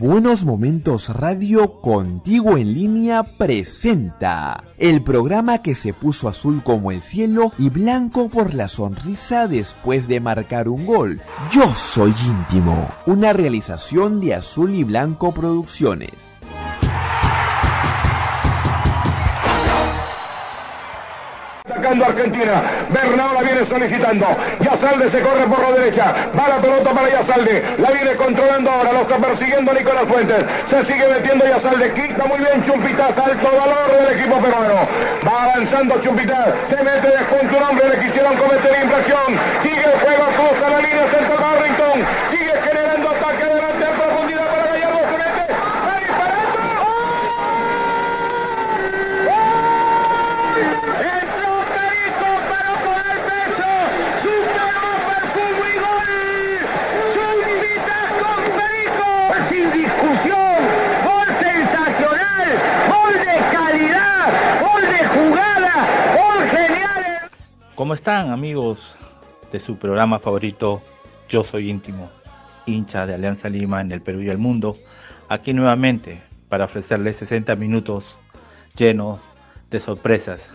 Buenos 0.00 0.44
Momentos 0.44 1.08
Radio 1.08 1.80
Contigo 1.80 2.58
en 2.58 2.74
línea 2.74 3.22
presenta 3.38 4.64
el 4.76 5.02
programa 5.02 5.62
que 5.62 5.74
se 5.74 5.94
puso 5.94 6.28
azul 6.28 6.62
como 6.62 6.92
el 6.92 7.00
cielo 7.00 7.52
y 7.56 7.70
blanco 7.70 8.28
por 8.28 8.52
la 8.52 8.68
sonrisa 8.68 9.48
después 9.48 10.06
de 10.06 10.20
marcar 10.20 10.68
un 10.68 10.84
gol. 10.84 11.20
Yo 11.50 11.74
soy 11.74 12.12
íntimo, 12.28 12.90
una 13.06 13.32
realización 13.32 14.20
de 14.20 14.34
Azul 14.34 14.74
y 14.74 14.84
Blanco 14.84 15.32
Producciones. 15.32 16.35
Argentina. 21.86 22.62
Bernal 22.90 23.34
la 23.34 23.42
viene 23.42 23.66
solicitando. 23.68 24.26
Yazalde 24.60 25.10
se 25.10 25.22
corre 25.22 25.46
por 25.46 25.60
la 25.60 25.70
derecha. 25.78 26.14
Va 26.36 26.48
la 26.48 26.56
pelota 26.56 26.90
para 26.90 27.08
Yazalde. 27.08 27.64
La 27.78 27.90
viene 27.90 28.16
controlando 28.16 28.70
ahora. 28.70 28.92
Lo 28.92 29.02
está 29.02 29.16
persiguiendo 29.16 29.72
Nicolás 29.72 30.04
Fuentes. 30.08 30.44
Se 30.68 30.84
sigue 30.84 31.08
metiendo 31.08 31.46
Yazalde. 31.46 31.92
Quita 31.94 32.24
muy 32.24 32.38
bien 32.38 32.64
Chumpita. 32.66 33.06
Alto 33.06 33.50
valor 33.56 33.92
del 33.92 34.18
equipo 34.18 34.36
peruano. 34.40 34.88
Va 35.26 35.44
avanzando 35.44 36.02
Chumpita. 36.02 36.54
Se 36.68 36.82
mete 36.82 37.08
de 37.08 37.18
junto 37.18 37.56
un 37.56 37.62
hombre. 37.62 37.88
Le 37.88 38.00
quisieron 38.00 38.36
cometer 38.36 38.82
infracción. 38.82 39.38
Sigue 39.62 39.84
el 39.84 40.00
juego. 40.00 40.26
Cruza 40.36 40.68
la 40.70 40.80
línea 40.80 41.06
centro 41.08 41.36
Barrington. 41.38 42.04
Sigue 42.32 42.52
generando 42.66 43.10
ataque 43.10 43.42
adelante 43.44 43.84
a 43.86 43.90
profundidad 43.92 44.46
para 44.46 44.66
Gallardo. 44.66 44.98
Se 44.98 45.16
mete. 45.22 45.44
¡Va 45.86 45.94
disparando! 46.00 46.58
Entró 51.06 51.50
Perico, 51.76 52.28
pero 52.50 52.72
con 52.84 52.98
el 53.12 53.20
peso. 53.26 53.70
Superó 54.22 54.82
perfumo 55.06 55.62
y 55.66 55.76
gol. 55.84 56.12
Chumbita 57.14 58.00
con 58.20 58.40
Perico. 58.58 59.08
Sin 59.50 59.66
discusión. 59.72 60.58
Gol 61.06 61.28
sensacional. 61.40 62.48
Gol 62.92 63.14
de 63.26 63.36
calidad. 63.56 64.26
Gol 64.60 64.82
de 64.82 65.00
jugada. 65.14 65.74
Gol 66.16 66.40
genial. 66.50 67.02
¿Cómo 67.76 67.92
están 67.92 68.30
amigos 68.30 68.96
de 69.52 69.60
su 69.60 69.76
programa 69.76 70.18
favorito 70.18 70.82
Yo 71.28 71.44
Soy 71.44 71.68
Íntimo, 71.68 72.10
hincha 72.64 73.06
de 73.06 73.12
Alianza 73.12 73.50
Lima 73.50 73.82
en 73.82 73.92
el 73.92 74.00
Perú 74.00 74.22
y 74.22 74.30
el 74.30 74.38
mundo? 74.38 74.78
Aquí 75.28 75.52
nuevamente 75.52 76.22
para 76.48 76.64
ofrecerles 76.64 77.16
60 77.16 77.54
minutos 77.56 78.18
llenos 78.78 79.32
de 79.68 79.78
sorpresas, 79.78 80.52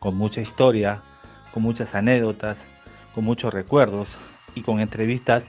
con 0.00 0.16
mucha 0.16 0.42
historia, 0.42 1.02
con 1.50 1.62
muchas 1.62 1.94
anécdotas, 1.94 2.68
con 3.14 3.24
muchos 3.24 3.54
recuerdos 3.54 4.18
y 4.54 4.60
con 4.60 4.80
entrevistas 4.80 5.48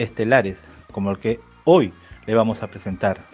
estelares 0.00 0.64
como 0.90 1.12
el 1.12 1.20
que 1.20 1.38
hoy 1.66 1.94
le 2.26 2.34
vamos 2.34 2.64
a 2.64 2.68
presentar. 2.68 3.24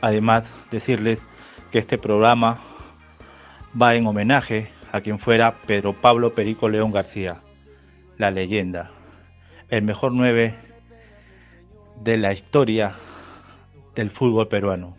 Además, 0.00 0.54
decirles 0.70 1.26
que 1.70 1.78
este 1.78 1.98
programa 1.98 2.56
va 3.80 3.94
en 3.94 4.06
homenaje 4.06 4.70
a 4.92 5.00
quien 5.00 5.18
fuera 5.18 5.60
Pedro 5.66 6.00
Pablo 6.00 6.34
Perico 6.34 6.68
León 6.68 6.92
García, 6.92 7.40
la 8.18 8.30
leyenda, 8.30 8.90
el 9.68 9.82
mejor 9.82 10.12
nueve 10.12 10.54
de 12.02 12.16
la 12.16 12.32
historia 12.32 12.94
del 13.94 14.10
fútbol 14.10 14.48
peruano. 14.48 14.96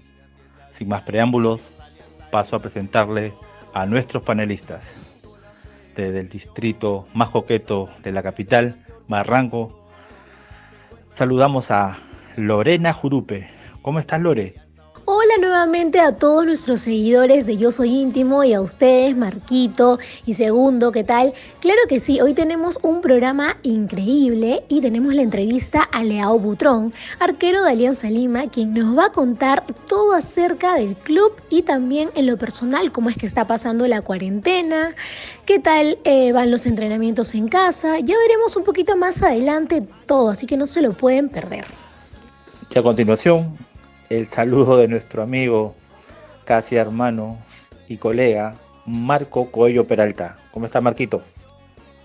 Sin 0.69 0.87
más 0.87 1.01
preámbulos, 1.01 1.73
paso 2.31 2.55
a 2.55 2.61
presentarle 2.61 3.33
a 3.73 3.85
nuestros 3.85 4.23
panelistas. 4.23 4.95
Desde 5.95 6.19
el 6.19 6.29
distrito 6.29 7.07
más 7.13 7.29
coqueto 7.29 7.89
de 8.01 8.11
la 8.11 8.23
capital, 8.23 8.85
Barranco, 9.07 9.89
saludamos 11.09 11.71
a 11.71 11.97
Lorena 12.37 12.93
Jurupe. 12.93 13.49
¿Cómo 13.81 13.99
estás, 13.99 14.21
Lore? 14.21 14.55
Nuevamente 15.39 15.99
a 15.99 16.17
todos 16.17 16.45
nuestros 16.45 16.81
seguidores 16.81 17.45
de 17.45 17.57
Yo 17.57 17.71
Soy 17.71 18.01
Íntimo 18.01 18.43
y 18.43 18.53
a 18.53 18.61
ustedes, 18.61 19.15
Marquito 19.15 19.97
y 20.25 20.33
Segundo, 20.33 20.91
¿qué 20.91 21.03
tal? 21.03 21.33
Claro 21.61 21.79
que 21.87 21.99
sí, 21.99 22.19
hoy 22.19 22.33
tenemos 22.33 22.77
un 22.83 23.01
programa 23.01 23.57
increíble 23.63 24.63
y 24.67 24.81
tenemos 24.81 25.15
la 25.15 25.21
entrevista 25.21 25.83
a 25.83 26.03
Leao 26.03 26.37
Butrón, 26.37 26.93
arquero 27.19 27.63
de 27.63 27.71
Alianza 27.71 28.09
Lima, 28.09 28.49
quien 28.49 28.73
nos 28.73 28.97
va 28.97 29.05
a 29.05 29.11
contar 29.11 29.63
todo 29.87 30.13
acerca 30.13 30.75
del 30.75 30.95
club 30.95 31.31
y 31.49 31.61
también 31.61 32.09
en 32.15 32.27
lo 32.27 32.37
personal, 32.37 32.91
cómo 32.91 33.09
es 33.09 33.15
que 33.15 33.25
está 33.25 33.47
pasando 33.47 33.87
la 33.87 34.01
cuarentena, 34.01 34.93
qué 35.45 35.59
tal 35.59 35.97
eh, 36.03 36.33
van 36.33 36.51
los 36.51 36.65
entrenamientos 36.65 37.33
en 37.35 37.47
casa. 37.47 37.99
Ya 37.99 38.17
veremos 38.17 38.57
un 38.57 38.63
poquito 38.63 38.97
más 38.97 39.23
adelante 39.23 39.87
todo, 40.05 40.29
así 40.29 40.45
que 40.45 40.57
no 40.57 40.65
se 40.65 40.81
lo 40.81 40.93
pueden 40.93 41.29
perder. 41.29 41.65
Y 42.73 42.77
a 42.77 42.83
continuación, 42.83 43.57
el 44.11 44.27
saludo 44.27 44.75
de 44.75 44.89
nuestro 44.89 45.23
amigo, 45.23 45.73
casi 46.43 46.75
hermano 46.75 47.37
y 47.87 47.95
colega, 47.95 48.57
Marco 48.85 49.49
Coello 49.51 49.87
Peralta. 49.87 50.37
¿Cómo 50.51 50.65
está, 50.65 50.81
Marquito? 50.81 51.21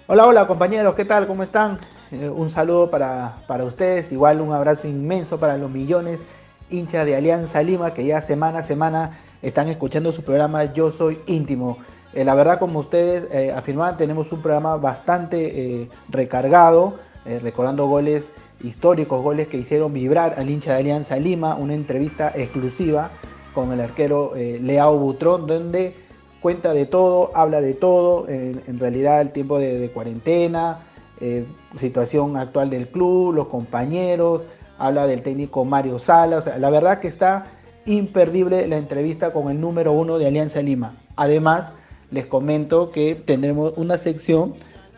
Hola, 0.07 0.29
hola 0.29 0.47
compañeros, 0.47 0.95
¿qué 0.95 1.05
tal? 1.05 1.27
¿Cómo 1.27 1.43
están? 1.43 1.77
Eh, 2.13 2.29
un 2.29 2.49
saludo 2.49 2.91
para, 2.93 3.39
para 3.49 3.65
ustedes, 3.65 4.13
igual 4.13 4.41
un 4.41 4.53
abrazo 4.53 4.87
inmenso 4.87 5.41
para 5.41 5.59
los 5.59 5.69
millones 5.69 6.27
hinchas 6.71 7.07
de 7.07 7.17
Alianza 7.17 7.61
Lima 7.65 7.93
que 7.93 8.07
ya 8.07 8.21
semana 8.21 8.61
a 8.61 8.63
semana 8.63 9.19
están 9.43 9.67
escuchando 9.67 10.13
su 10.13 10.23
programa 10.23 10.73
Yo 10.73 10.93
Soy 10.93 11.19
Íntimo. 11.27 11.77
Eh, 12.13 12.25
la 12.25 12.37
verdad, 12.37 12.61
como 12.61 12.79
ustedes 12.79 13.27
eh, 13.33 13.53
afirmaban, 13.53 13.97
tenemos 13.97 14.31
un 14.31 14.43
programa 14.43 14.77
bastante 14.77 15.81
eh, 15.83 15.91
recargado, 16.09 16.95
recordando 17.43 17.89
goles 17.89 18.33
históricos, 18.63 19.23
goles 19.23 19.49
que 19.49 19.59
hicieron 19.59 19.93
vibrar 19.93 20.35
al 20.39 20.49
hincha 20.51 20.73
de 20.73 20.79
Alianza 20.79 21.17
Lima, 21.17 21.55
una 21.57 21.75
entrevista 21.75 22.33
exclusiva 22.35 23.11
con 23.55 23.73
el 23.73 23.81
arquero 23.81 24.35
eh, 24.37 24.59
Leao 24.63 24.99
Butrón, 24.99 25.47
donde 25.47 25.95
cuenta 26.41 26.73
de 26.73 26.87
todo, 26.87 27.31
habla 27.35 27.61
de 27.61 27.75
todo, 27.75 28.29
en, 28.29 28.79
realidad 28.79 29.21
el 29.21 29.33
tiempo 29.33 29.59
de, 29.59 29.91
cuarentena, 29.93 30.79
eh, 31.21 31.45
situación 31.81 32.37
actual 32.37 32.71
del 32.71 32.89
club, 32.89 33.35
los 33.35 33.49
compañeros, 33.49 34.45
habla 34.79 35.07
del 35.07 35.23
técnico 35.23 35.65
Mario 35.65 35.99
Sala, 35.99 36.43
la 36.59 36.71
verdad 36.71 37.01
que 37.01 37.09
está 37.09 37.47
imperdible 37.87 38.67
la 38.69 38.77
entrevista 38.77 39.33
con 39.33 39.51
el 39.51 39.61
número 39.61 39.93
uno 39.93 40.19
de 40.19 40.27
Alianza 40.27 40.61
Lima. 40.61 40.95
Además, 41.17 41.79
les 42.11 42.27
comento 42.27 42.93
que 42.93 43.15
tendremos 43.15 43.73
una 43.77 43.97
sección 43.97 44.55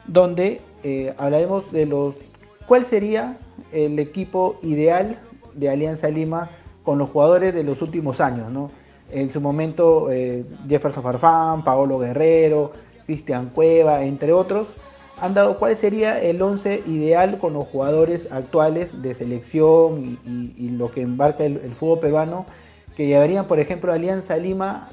donde 0.06 0.60
eh, 0.84 1.14
hablaremos 1.18 1.70
de 1.72 1.86
los 1.86 2.14
cuál 2.66 2.84
sería 2.84 3.36
el 3.72 3.98
equipo 3.98 4.58
ideal 4.62 5.18
de 5.54 5.68
Alianza 5.68 6.08
Lima 6.08 6.50
con 6.82 6.98
los 6.98 7.10
jugadores 7.10 7.54
de 7.54 7.64
los 7.64 7.82
últimos 7.82 8.20
años, 8.20 8.50
¿no? 8.50 8.70
En 9.10 9.30
su 9.30 9.40
momento 9.40 10.10
eh, 10.10 10.44
Jefferson 10.68 11.02
Farfán, 11.02 11.64
Paolo 11.64 11.98
Guerrero, 11.98 12.72
Cristian 13.06 13.50
Cueva, 13.50 14.04
entre 14.04 14.32
otros, 14.32 14.74
han 15.20 15.34
dado 15.34 15.58
cuál 15.58 15.76
sería 15.76 16.20
el 16.20 16.40
11 16.40 16.84
ideal 16.86 17.38
con 17.38 17.54
los 17.54 17.66
jugadores 17.66 18.30
actuales 18.30 19.02
de 19.02 19.14
selección 19.14 20.18
y, 20.56 20.70
lo 20.70 20.90
que 20.90 21.00
embarca 21.00 21.44
el, 21.44 21.56
el 21.56 21.72
fútbol 21.72 22.00
peruano, 22.00 22.46
que 22.96 23.06
llevarían, 23.06 23.46
por 23.46 23.58
ejemplo, 23.58 23.90
a 23.90 23.94
Alianza 23.94 24.36
Lima 24.36 24.90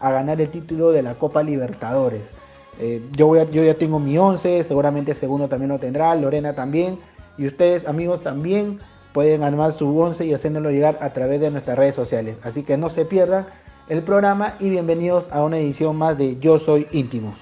a 0.00 0.10
ganar 0.10 0.40
el 0.40 0.48
título 0.48 0.92
de 0.92 1.02
la 1.02 1.14
Copa 1.14 1.42
Libertadores. 1.42 2.32
Eh, 2.78 3.02
yo, 3.16 3.26
voy 3.26 3.40
yo 3.50 3.64
ya 3.64 3.74
tengo 3.74 3.98
mi 3.98 4.18
11, 4.18 4.64
seguramente 4.64 5.14
Segundo 5.14 5.48
también 5.48 5.70
lo 5.70 5.78
tendrá, 5.78 6.14
Lorena 6.14 6.54
también, 6.54 6.98
y 7.38 7.46
ustedes, 7.46 7.86
amigos, 7.86 8.22
también 8.22 8.80
pueden 9.12 9.42
armar 9.42 9.72
su 9.72 9.98
11 9.98 10.26
y 10.26 10.34
haciéndolo 10.34 10.70
llegar 10.70 10.98
a 11.00 11.10
través 11.12 11.40
de 11.40 11.50
nuestras 11.50 11.78
redes 11.78 11.94
sociales. 11.94 12.36
Así 12.42 12.62
que 12.62 12.76
no 12.76 12.90
se 12.90 13.04
pierdan 13.04 13.46
el 13.88 14.02
programa 14.02 14.54
y 14.60 14.68
bienvenidos 14.68 15.30
a 15.32 15.42
una 15.42 15.58
edición 15.58 15.96
más 15.96 16.18
de 16.18 16.38
Yo 16.38 16.58
Soy 16.58 16.86
Íntimo. 16.92 17.34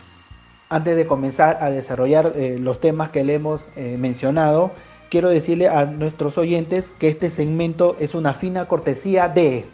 Antes 0.68 0.96
de 0.96 1.06
comenzar 1.06 1.58
a 1.60 1.70
desarrollar 1.70 2.32
eh, 2.34 2.58
los 2.60 2.80
temas 2.80 3.10
que 3.10 3.24
le 3.24 3.34
hemos 3.34 3.64
eh, 3.76 3.96
mencionado, 3.98 4.72
quiero 5.10 5.28
decirle 5.28 5.68
a 5.68 5.84
nuestros 5.86 6.38
oyentes 6.38 6.90
que 6.90 7.08
este 7.08 7.30
segmento 7.30 7.96
es 7.98 8.14
una 8.14 8.34
fina 8.34 8.66
cortesía 8.66 9.28
de... 9.28 9.64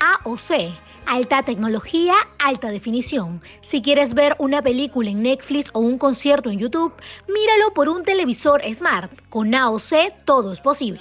A 0.00 0.20
o 0.24 0.36
C. 0.36 0.72
Alta 1.12 1.42
tecnología, 1.42 2.14
alta 2.38 2.70
definición. 2.70 3.42
Si 3.62 3.82
quieres 3.82 4.14
ver 4.14 4.36
una 4.38 4.62
película 4.62 5.10
en 5.10 5.24
Netflix 5.24 5.68
o 5.72 5.80
un 5.80 5.98
concierto 5.98 6.50
en 6.50 6.60
YouTube, 6.60 6.92
míralo 7.26 7.74
por 7.74 7.88
un 7.88 8.04
televisor 8.04 8.62
Smart. 8.72 9.10
Con 9.28 9.52
A 9.56 9.70
o 9.70 9.80
C 9.80 10.14
todo 10.24 10.52
es 10.52 10.60
posible. 10.60 11.00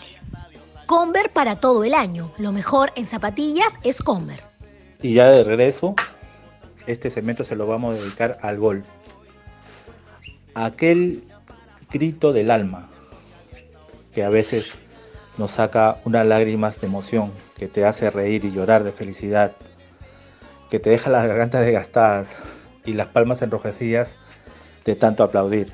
Conver 0.87 1.31
para 1.31 1.59
todo 1.59 1.83
el 1.83 1.93
año. 1.93 2.31
Lo 2.39 2.51
mejor 2.51 2.91
en 2.95 3.05
zapatillas 3.05 3.75
es 3.83 4.01
Conver. 4.01 4.41
Y 5.03 5.13
ya 5.13 5.29
de 5.29 5.43
regreso, 5.43 5.93
este 6.87 7.11
segmento 7.11 7.43
se 7.43 7.55
lo 7.55 7.67
vamos 7.67 7.95
a 7.95 8.01
dedicar 8.01 8.39
al 8.41 8.57
gol. 8.57 8.83
Aquel 10.55 11.23
grito 11.91 12.33
del 12.33 12.49
alma 12.49 12.89
que 14.15 14.23
a 14.23 14.29
veces 14.29 14.79
nos 15.37 15.51
saca 15.51 15.97
unas 16.03 16.25
lágrimas 16.25 16.81
de 16.81 16.87
emoción, 16.87 17.31
que 17.59 17.67
te 17.67 17.85
hace 17.85 18.09
reír 18.09 18.43
y 18.43 18.51
llorar 18.51 18.83
de 18.83 18.91
felicidad, 18.91 19.55
que 20.69 20.79
te 20.79 20.89
deja 20.89 21.09
las 21.09 21.27
gargantas 21.27 21.65
desgastadas 21.65 22.43
y 22.85 22.93
las 22.93 23.07
palmas 23.07 23.41
enrojecidas 23.41 24.17
de 24.85 24.95
tanto 24.95 25.23
aplaudir. 25.23 25.71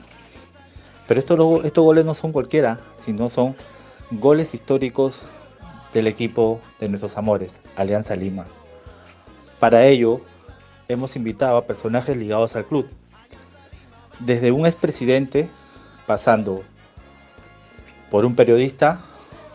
Pero 1.07 1.19
estos, 1.19 1.65
estos 1.65 1.83
goles 1.83 2.05
no 2.05 2.13
son 2.13 2.31
cualquiera, 2.31 2.79
sino 2.97 3.29
son 3.29 3.55
goles 4.11 4.53
históricos 4.53 5.21
del 5.93 6.07
equipo 6.07 6.61
de 6.79 6.89
nuestros 6.89 7.17
amores, 7.17 7.61
Alianza 7.75 8.15
Lima. 8.15 8.45
Para 9.59 9.85
ello, 9.85 10.21
hemos 10.87 11.15
invitado 11.15 11.57
a 11.57 11.65
personajes 11.65 12.17
ligados 12.17 12.55
al 12.55 12.65
club, 12.65 12.87
desde 14.19 14.51
un 14.51 14.65
expresidente, 14.65 15.49
pasando 16.05 16.63
por 18.09 18.25
un 18.25 18.35
periodista 18.35 18.99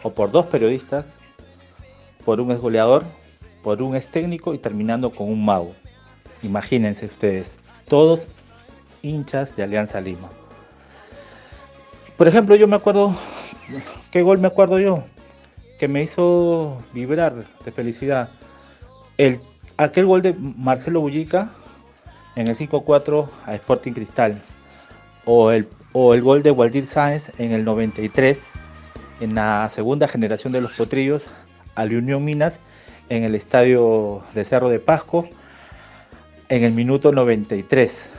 o 0.03 0.13
por 0.13 0.31
dos 0.31 0.47
periodistas, 0.47 1.17
por 2.25 2.41
un 2.41 2.51
exgoleador, 2.51 3.05
por 3.62 3.83
un 3.83 3.95
ex 3.95 4.09
técnico 4.09 4.55
y 4.55 4.59
terminando 4.59 5.11
con 5.11 5.29
un 5.29 5.45
mago. 5.45 5.75
Imagínense 6.43 7.07
ustedes, 7.07 7.59
todos 7.89 8.29
hinchas 9.03 9.57
de 9.57 9.62
Alianza 9.62 10.01
Lima. 10.01 10.31
Por 12.17 12.29
ejemplo, 12.29 12.55
yo 12.55 12.69
me 12.69 12.77
acuerdo, 12.77 13.15
¿qué 14.11 14.23
gol 14.23 14.39
me 14.39 14.49
acuerdo 14.49 14.79
yo? 14.79 15.03
Que 15.79 15.89
me 15.89 16.03
hizo 16.03 16.83
vibrar 16.93 17.45
de 17.65 17.73
felicidad. 17.73 18.31
El, 19.17 19.41
aquel 19.79 20.06
gol 20.06 20.23
de 20.23 20.35
Marcelo 20.35 21.01
Bullica 21.01 21.51
en 22.37 22.49
el 22.49 22.55
5-4 22.55 23.29
a 23.47 23.55
Sporting 23.55 23.93
Cristal. 23.93 24.41
O 25.25 25.51
el, 25.51 25.69
o 25.93 26.15
el 26.15 26.23
gol 26.23 26.43
de 26.43 26.51
Waldir 26.51 26.87
Sáenz 26.87 27.33
en 27.39 27.53
el 27.53 27.65
93 27.65 28.53
en 29.21 29.35
la 29.35 29.69
segunda 29.69 30.09
generación 30.09 30.53
de 30.53 30.61
los 30.61 30.73
potrillos 30.73 31.27
a 31.75 31.85
la 31.85 31.99
Unión 31.99 32.25
Minas 32.25 32.61
en 33.11 33.25
el 33.25 33.35
estadio 33.35 34.23
de 34.35 34.45
Cerro 34.45 34.71
de 34.71 34.79
Pasco 34.79 35.29
en 36.49 36.65
el 36.65 36.73
minuto 36.73 37.12
93. 37.12 38.12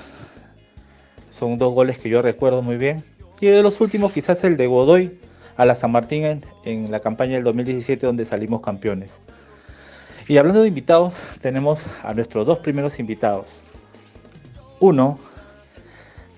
Son 1.31 1.57
dos 1.57 1.73
goles 1.73 1.97
que 1.97 2.09
yo 2.09 2.21
recuerdo 2.21 2.61
muy 2.61 2.77
bien. 2.77 3.03
Y 3.39 3.47
de 3.47 3.63
los 3.63 3.81
últimos 3.81 4.11
quizás 4.11 4.43
el 4.43 4.57
de 4.57 4.67
Godoy 4.67 5.17
a 5.57 5.65
la 5.65 5.75
San 5.75 5.91
Martín 5.91 6.41
en, 6.65 6.91
la 6.91 6.99
campaña 6.99 7.35
del 7.35 7.45
2017 7.45 8.05
donde 8.05 8.25
salimos 8.25 8.61
campeones. 8.61 9.21
Y 10.27 10.37
hablando 10.37 10.61
de 10.61 10.67
invitados, 10.67 11.15
tenemos 11.41 11.85
a 12.03 12.13
nuestros 12.13 12.45
dos 12.45 12.59
primeros 12.59 12.99
invitados. 12.99 13.61
Uno 14.79 15.19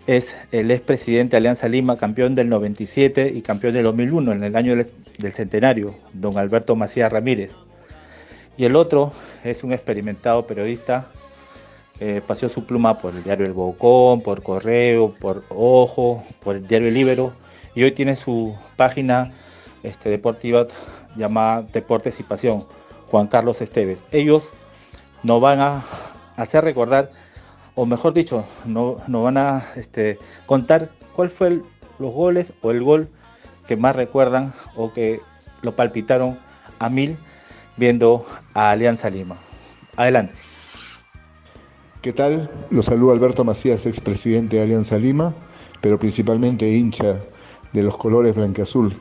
es 0.05 0.35
el 0.51 0.71
expresidente 0.71 1.31
de 1.31 1.37
Alianza 1.37 1.67
Lima, 1.67 1.97
campeón 1.97 2.35
del 2.35 2.49
97 2.49 3.31
y 3.33 3.41
campeón 3.41 3.73
del 3.73 3.83
2001 3.83 4.31
en 4.31 4.43
el 4.43 4.55
año 4.55 4.75
del, 4.75 5.31
centenario, 5.31 5.95
don 6.13 6.37
Alberto 6.37 6.75
Macías 6.75 7.11
Ramírez. 7.11 7.57
Y 8.55 8.65
el 8.65 8.75
otro 8.75 9.11
es 9.43 9.63
un 9.63 9.73
experimentado 9.73 10.45
periodista 10.45 11.07
que 11.97 12.21
paseó 12.21 12.49
su 12.49 12.65
pluma 12.65 12.97
por 12.97 13.15
el 13.15 13.23
diario 13.23 13.45
El 13.45 13.53
Bocón, 13.53 14.21
por 14.21 14.43
Correo, 14.43 15.13
por 15.19 15.43
Ojo, 15.49 16.23
por 16.43 16.55
el 16.55 16.67
diario 16.67 16.87
El 16.87 16.93
Libero, 16.93 17.33
y 17.75 17.83
hoy 17.83 17.91
tiene 17.91 18.15
su 18.15 18.55
página 18.75 19.31
este, 19.81 20.09
deportiva 20.09 20.67
llamada 21.15 21.63
Deportes 21.63 22.19
y 22.19 22.23
Pasión, 22.23 22.63
Juan 23.09 23.27
Carlos 23.27 23.61
Esteves. 23.61 24.03
Ellos 24.11 24.53
nos 25.23 25.41
van 25.41 25.59
a 25.59 25.83
hacer 26.35 26.63
recordar, 26.63 27.11
o 27.75 27.85
mejor 27.85 28.13
dicho, 28.13 28.45
nos 28.65 29.07
van 29.07 29.37
a 29.37 29.65
este, 29.75 30.19
contar 30.45 30.89
cuál 31.15 31.29
fue 31.29 31.61
los 31.99 32.13
goles 32.13 32.53
o 32.61 32.71
el 32.71 32.83
gol 32.83 33.09
que 33.67 33.77
más 33.77 33.95
recuerdan 33.95 34.53
o 34.75 34.91
que 34.91 35.21
lo 35.61 35.75
palpitaron 35.75 36.37
a 36.79 36.89
mil 36.89 37.17
viendo 37.77 38.25
a 38.53 38.71
Alianza 38.71 39.09
Lima. 39.09 39.37
Adelante. 39.95 40.33
¿Qué 42.01 42.11
tal? 42.11 42.49
Los 42.69 42.85
saludo 42.85 43.11
Alberto 43.11 43.43
Macías, 43.45 43.85
expresidente 43.85 44.57
de 44.57 44.63
Alianza 44.63 44.97
Lima, 44.97 45.33
pero 45.81 45.97
principalmente 45.97 46.69
hincha 46.69 47.17
de 47.71 47.83
los 47.83 47.95
colores 47.95 48.35
blanqueazul, 48.35 48.93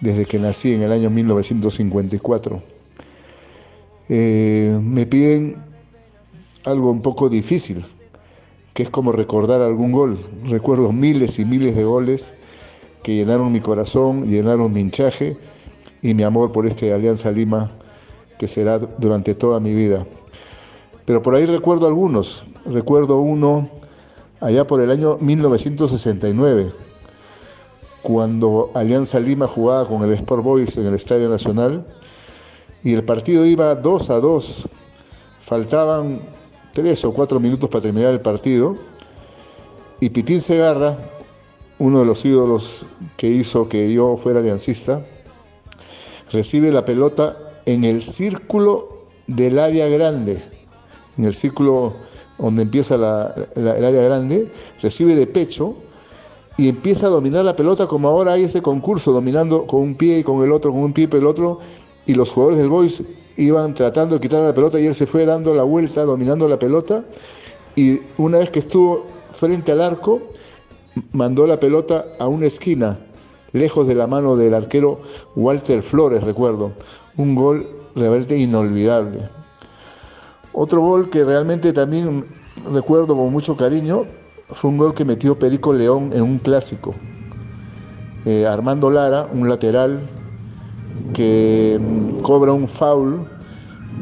desde 0.00 0.24
que 0.24 0.38
nací 0.38 0.74
en 0.74 0.82
el 0.82 0.92
año 0.92 1.10
1954. 1.10 2.60
Eh, 4.08 4.78
me 4.82 5.06
piden 5.06 5.56
algo 6.64 6.90
un 6.90 7.02
poco 7.02 7.28
difícil, 7.28 7.84
que 8.74 8.84
es 8.84 8.90
como 8.90 9.12
recordar 9.12 9.60
algún 9.60 9.92
gol. 9.92 10.18
Recuerdo 10.44 10.92
miles 10.92 11.38
y 11.38 11.44
miles 11.44 11.74
de 11.74 11.84
goles 11.84 12.34
que 13.02 13.16
llenaron 13.16 13.52
mi 13.52 13.60
corazón, 13.60 14.28
llenaron 14.28 14.72
mi 14.72 14.80
hinchaje 14.80 15.36
y 16.02 16.14
mi 16.14 16.24
amor 16.24 16.52
por 16.52 16.66
este 16.66 16.92
Alianza 16.92 17.30
Lima 17.30 17.70
que 18.38 18.48
será 18.48 18.78
durante 18.78 19.34
toda 19.34 19.60
mi 19.60 19.72
vida. 19.72 20.04
Pero 21.06 21.22
por 21.22 21.34
ahí 21.34 21.46
recuerdo 21.46 21.86
algunos. 21.86 22.48
Recuerdo 22.66 23.20
uno 23.20 23.68
allá 24.40 24.66
por 24.66 24.80
el 24.80 24.90
año 24.90 25.16
1969, 25.20 26.72
cuando 28.02 28.70
Alianza 28.74 29.20
Lima 29.20 29.46
jugaba 29.46 29.86
con 29.86 30.02
el 30.02 30.12
Sport 30.12 30.42
Boys 30.42 30.76
en 30.76 30.86
el 30.86 30.94
Estadio 30.94 31.28
Nacional 31.28 31.86
y 32.82 32.94
el 32.94 33.04
partido 33.04 33.46
iba 33.46 33.74
2 33.76 34.10
a 34.10 34.20
2. 34.20 34.68
Faltaban 35.38 36.20
3 36.72 37.04
o 37.04 37.14
4 37.14 37.40
minutos 37.40 37.68
para 37.68 37.82
terminar 37.82 38.12
el 38.12 38.20
partido 38.20 38.76
y 40.00 40.10
Pitín 40.10 40.40
Segarra, 40.40 40.96
uno 41.78 42.00
de 42.00 42.06
los 42.06 42.24
ídolos 42.24 42.86
que 43.16 43.28
hizo 43.28 43.68
que 43.68 43.92
yo 43.92 44.16
fuera 44.16 44.40
aliancista, 44.40 45.00
recibe 46.32 46.72
la 46.72 46.84
pelota 46.84 47.36
en 47.66 47.84
el 47.84 48.02
círculo 48.02 49.06
del 49.26 49.58
área 49.58 49.88
grande. 49.88 50.42
En 51.18 51.24
el 51.24 51.34
círculo 51.34 51.94
donde 52.38 52.62
empieza 52.62 52.94
el 52.94 53.66
área 53.66 54.02
grande, 54.02 54.50
recibe 54.80 55.14
de 55.14 55.26
pecho 55.26 55.76
y 56.56 56.68
empieza 56.68 57.06
a 57.06 57.10
dominar 57.10 57.44
la 57.44 57.54
pelota 57.54 57.86
como 57.86 58.08
ahora 58.08 58.32
hay 58.32 58.44
ese 58.44 58.62
concurso, 58.62 59.12
dominando 59.12 59.66
con 59.66 59.80
un 59.80 59.94
pie 59.94 60.18
y 60.18 60.22
con 60.24 60.42
el 60.42 60.52
otro, 60.52 60.72
con 60.72 60.80
un 60.80 60.92
pie 60.92 61.08
y 61.10 61.16
el 61.16 61.26
otro, 61.26 61.58
y 62.06 62.14
los 62.14 62.32
jugadores 62.32 62.58
del 62.58 62.68
Boys 62.68 63.04
iban 63.36 63.74
tratando 63.74 64.16
de 64.16 64.20
quitar 64.20 64.42
la 64.42 64.52
pelota 64.52 64.78
y 64.78 64.86
él 64.86 64.94
se 64.94 65.06
fue 65.06 65.24
dando 65.24 65.54
la 65.54 65.62
vuelta, 65.62 66.04
dominando 66.04 66.48
la 66.48 66.58
pelota, 66.58 67.04
y 67.76 68.00
una 68.18 68.38
vez 68.38 68.50
que 68.50 68.58
estuvo 68.58 69.06
frente 69.30 69.72
al 69.72 69.80
arco, 69.80 70.20
mandó 71.12 71.46
la 71.46 71.58
pelota 71.58 72.06
a 72.18 72.26
una 72.26 72.46
esquina, 72.46 72.98
lejos 73.52 73.86
de 73.86 73.94
la 73.94 74.06
mano 74.06 74.36
del 74.36 74.54
arquero 74.54 75.00
Walter 75.36 75.82
Flores, 75.82 76.22
recuerdo. 76.22 76.72
Un 77.16 77.34
gol 77.34 77.68
realmente 77.94 78.36
inolvidable. 78.38 79.20
Otro 80.52 80.80
gol 80.80 81.10
que 81.10 81.24
realmente 81.24 81.72
también 81.72 82.24
recuerdo 82.72 83.16
con 83.16 83.32
mucho 83.32 83.56
cariño 83.56 84.02
fue 84.46 84.70
un 84.70 84.76
gol 84.76 84.94
que 84.94 85.04
metió 85.04 85.38
Perico 85.38 85.72
León 85.72 86.10
en 86.12 86.22
un 86.22 86.38
clásico. 86.38 86.94
Eh, 88.24 88.46
Armando 88.46 88.90
Lara, 88.90 89.26
un 89.32 89.48
lateral 89.48 90.00
que 91.14 91.78
mm, 91.80 92.22
cobra 92.22 92.52
un 92.52 92.68
foul 92.68 93.26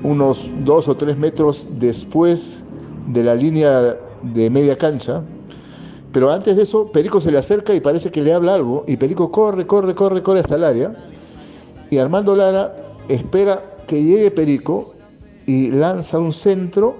unos 0.02 0.50
dos 0.64 0.88
o 0.88 0.96
tres 0.96 1.18
metros 1.18 1.78
después 1.78 2.64
de 3.08 3.24
la 3.24 3.34
línea 3.34 3.96
de 4.22 4.50
media 4.50 4.76
cancha. 4.76 5.22
Pero 6.12 6.30
antes 6.30 6.56
de 6.56 6.62
eso, 6.62 6.90
Perico 6.92 7.20
se 7.20 7.30
le 7.30 7.38
acerca 7.38 7.74
y 7.74 7.80
parece 7.80 8.10
que 8.10 8.22
le 8.22 8.32
habla 8.32 8.54
algo. 8.54 8.84
Y 8.86 8.96
Perico 8.96 9.30
corre, 9.30 9.66
corre, 9.66 9.94
corre, 9.94 10.22
corre 10.22 10.40
hasta 10.40 10.56
el 10.56 10.64
área. 10.64 10.96
Y 11.90 11.98
Armando 11.98 12.34
Lara 12.34 12.74
espera 13.08 13.60
que 13.86 14.02
llegue 14.02 14.30
Perico 14.30 14.92
y 15.46 15.70
lanza 15.70 16.18
un 16.18 16.32
centro. 16.32 16.96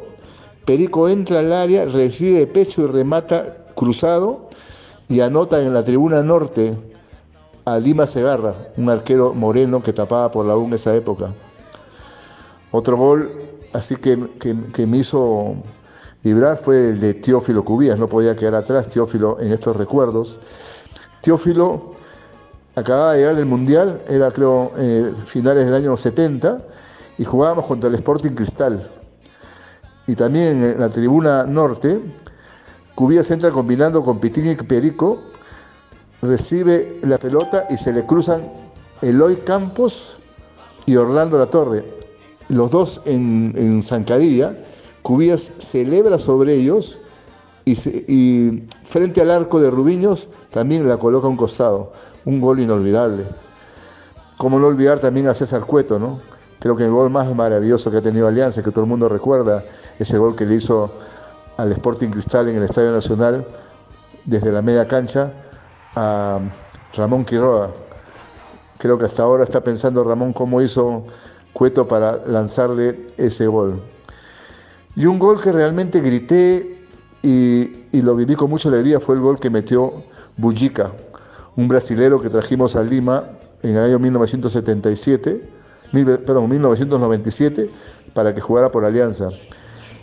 Perico 0.65 1.09
entra 1.09 1.41
al 1.41 1.53
área, 1.53 1.85
recibe 1.85 2.41
de 2.41 2.47
pecho 2.47 2.83
y 2.83 2.87
remata 2.87 3.57
cruzado 3.75 4.49
y 5.09 5.21
anota 5.21 5.61
en 5.61 5.75
la 5.75 5.85
tribuna 5.85 6.23
norte 6.23 6.77
a 7.65 7.79
Lima 7.79 8.07
Segarra, 8.07 8.55
un 8.77 8.89
arquero 8.91 9.35
moreno 9.35 9.83
que 9.83 9.93
tapaba 9.93 10.31
por 10.31 10.47
la 10.47 10.57
U 10.57 10.67
en 10.67 10.75
esa 10.75 10.95
época. 10.95 11.33
Otro 12.71 12.97
gol 12.97 13.31
así 13.73 13.97
que, 13.97 14.19
que, 14.73 14.87
me 14.87 14.99
hizo 14.99 15.55
vibrar 16.23 16.57
fue 16.57 16.89
el 16.89 17.01
de 17.01 17.15
Teófilo 17.15 17.65
Cubías, 17.65 17.99
no 17.99 18.09
podía 18.09 18.37
quedar 18.37 18.57
atrás 18.57 18.89
Teófilo 18.89 19.39
en 19.41 19.53
estos 19.53 19.77
recuerdos. 19.77 20.41
Teófilo 21.23 21.95
acababa 22.75 23.13
de 23.13 23.19
llegar 23.21 23.37
del 23.37 23.47
Mundial, 23.47 24.01
era 24.09 24.31
creo 24.31 24.73
eh, 24.79 25.13
finales 25.25 25.67
del 25.67 25.75
año 25.75 25.97
70, 25.97 26.67
y 27.19 27.25
jugábamos 27.25 27.67
contra 27.67 27.89
el 27.89 27.95
Sporting 27.97 28.31
Cristal. 28.31 28.81
Y 30.07 30.15
también 30.15 30.63
en 30.65 30.81
la 30.81 30.89
tribuna 30.89 31.45
norte, 31.45 32.01
Cubías 32.95 33.31
entra 33.31 33.51
combinando 33.51 34.03
con 34.03 34.19
Pitín 34.19 34.47
y 34.51 34.55
Perico, 34.57 35.23
recibe 36.23 36.99
la 37.03 37.19
pelota 37.19 37.67
y 37.71 37.77
se 37.77 37.93
le 37.93 38.05
cruzan 38.05 38.43
Eloy 39.03 39.37
Campos 39.37 40.19
y 40.87 40.97
Orlando 40.97 41.39
La 41.39 41.47
Torre. 41.47 41.85
Los 42.49 42.71
dos 42.71 43.03
en, 43.07 43.81
zancadilla, 43.83 44.57
Cubías 45.03 45.41
celebra 45.41 46.19
sobre 46.19 46.55
ellos 46.55 47.01
y, 47.65 48.65
frente 48.83 49.21
al 49.21 49.31
arco 49.31 49.61
de 49.61 49.71
Rubiños 49.71 50.31
también 50.51 50.89
la 50.89 50.97
coloca 50.97 51.27
a 51.27 51.31
un 51.31 51.37
costado. 51.37 51.93
Un 52.25 52.41
gol 52.41 52.61
inolvidable. 52.61 53.25
Como 54.37 54.59
no 54.59 54.67
olvidar 54.67 54.99
también 54.99 55.29
a 55.29 55.35
César 55.35 55.65
Cueto, 55.65 55.99
¿no? 55.99 56.21
Creo 56.59 56.77
que 56.77 56.85
el 56.85 56.91
gol 56.91 57.11
más 57.11 57.35
maravilloso 57.35 57.91
que 57.91 57.99
ha 57.99 58.03
tenido 58.03 58.29
Alianza, 58.29 58.63
que 58.63 58.71
todo 58.71 58.85
el 58.85 58.91
mundo 58.91 59.09
recuerda, 59.09 59.65
ese 59.99 60.19
gol 60.19 60.37
que 60.37 60.45
le 60.45 60.57
hizo 60.57 60.91
al 61.57 61.73
Sporting 61.73 62.09
Cristal 62.09 62.49
en 62.49 62.57
el 62.57 62.65
Estadio 62.65 62.93
Nacional 62.93 63.47
desde 64.25 64.53
la 64.53 64.61
media 64.61 64.87
cancha 64.87 65.33
a 65.95 66.41
Ramón 66.95 67.25
Quiroga. 67.25 67.71
Creo 68.79 68.99
que 68.99 69.07
hasta 69.07 69.23
ahora 69.23 69.45
está 69.45 69.63
pensando 69.63 70.05
Ramón 70.05 70.33
cómo 70.33 70.61
hizo 70.61 71.07
Cueto 71.53 71.89
para 71.89 72.17
lanzarle 72.27 73.09
ese 73.17 73.47
gol. 73.47 73.83
Y 75.01 75.07
un 75.07 75.19
gol 75.19 75.41
que 75.41 75.51
realmente 75.51 75.99
grité 76.01 76.77
y, 77.23 78.03
lo 78.03 78.15
viví 78.15 78.35
con 78.35 78.51
mucha 78.51 78.69
alegría 78.69 79.01
fue 79.01 79.15
el 79.15 79.23
gol 79.23 79.41
que 79.41 79.49
metió 79.49 79.95
Bullica, 80.37 80.93
un 81.57 81.69
brasilero 81.69 82.21
que 82.21 82.29
trajimos 82.29 82.77
a 82.77 82.83
Lima 82.83 83.25
en 83.63 83.77
el 83.77 83.83
año 83.83 83.99
1977, 83.99 85.49
perdón, 86.27 86.51
1997, 86.51 87.71
para 88.13 88.35
que 88.35 88.43
jugara 88.43 88.71
por 88.71 88.85
Alianza. 88.85 89.31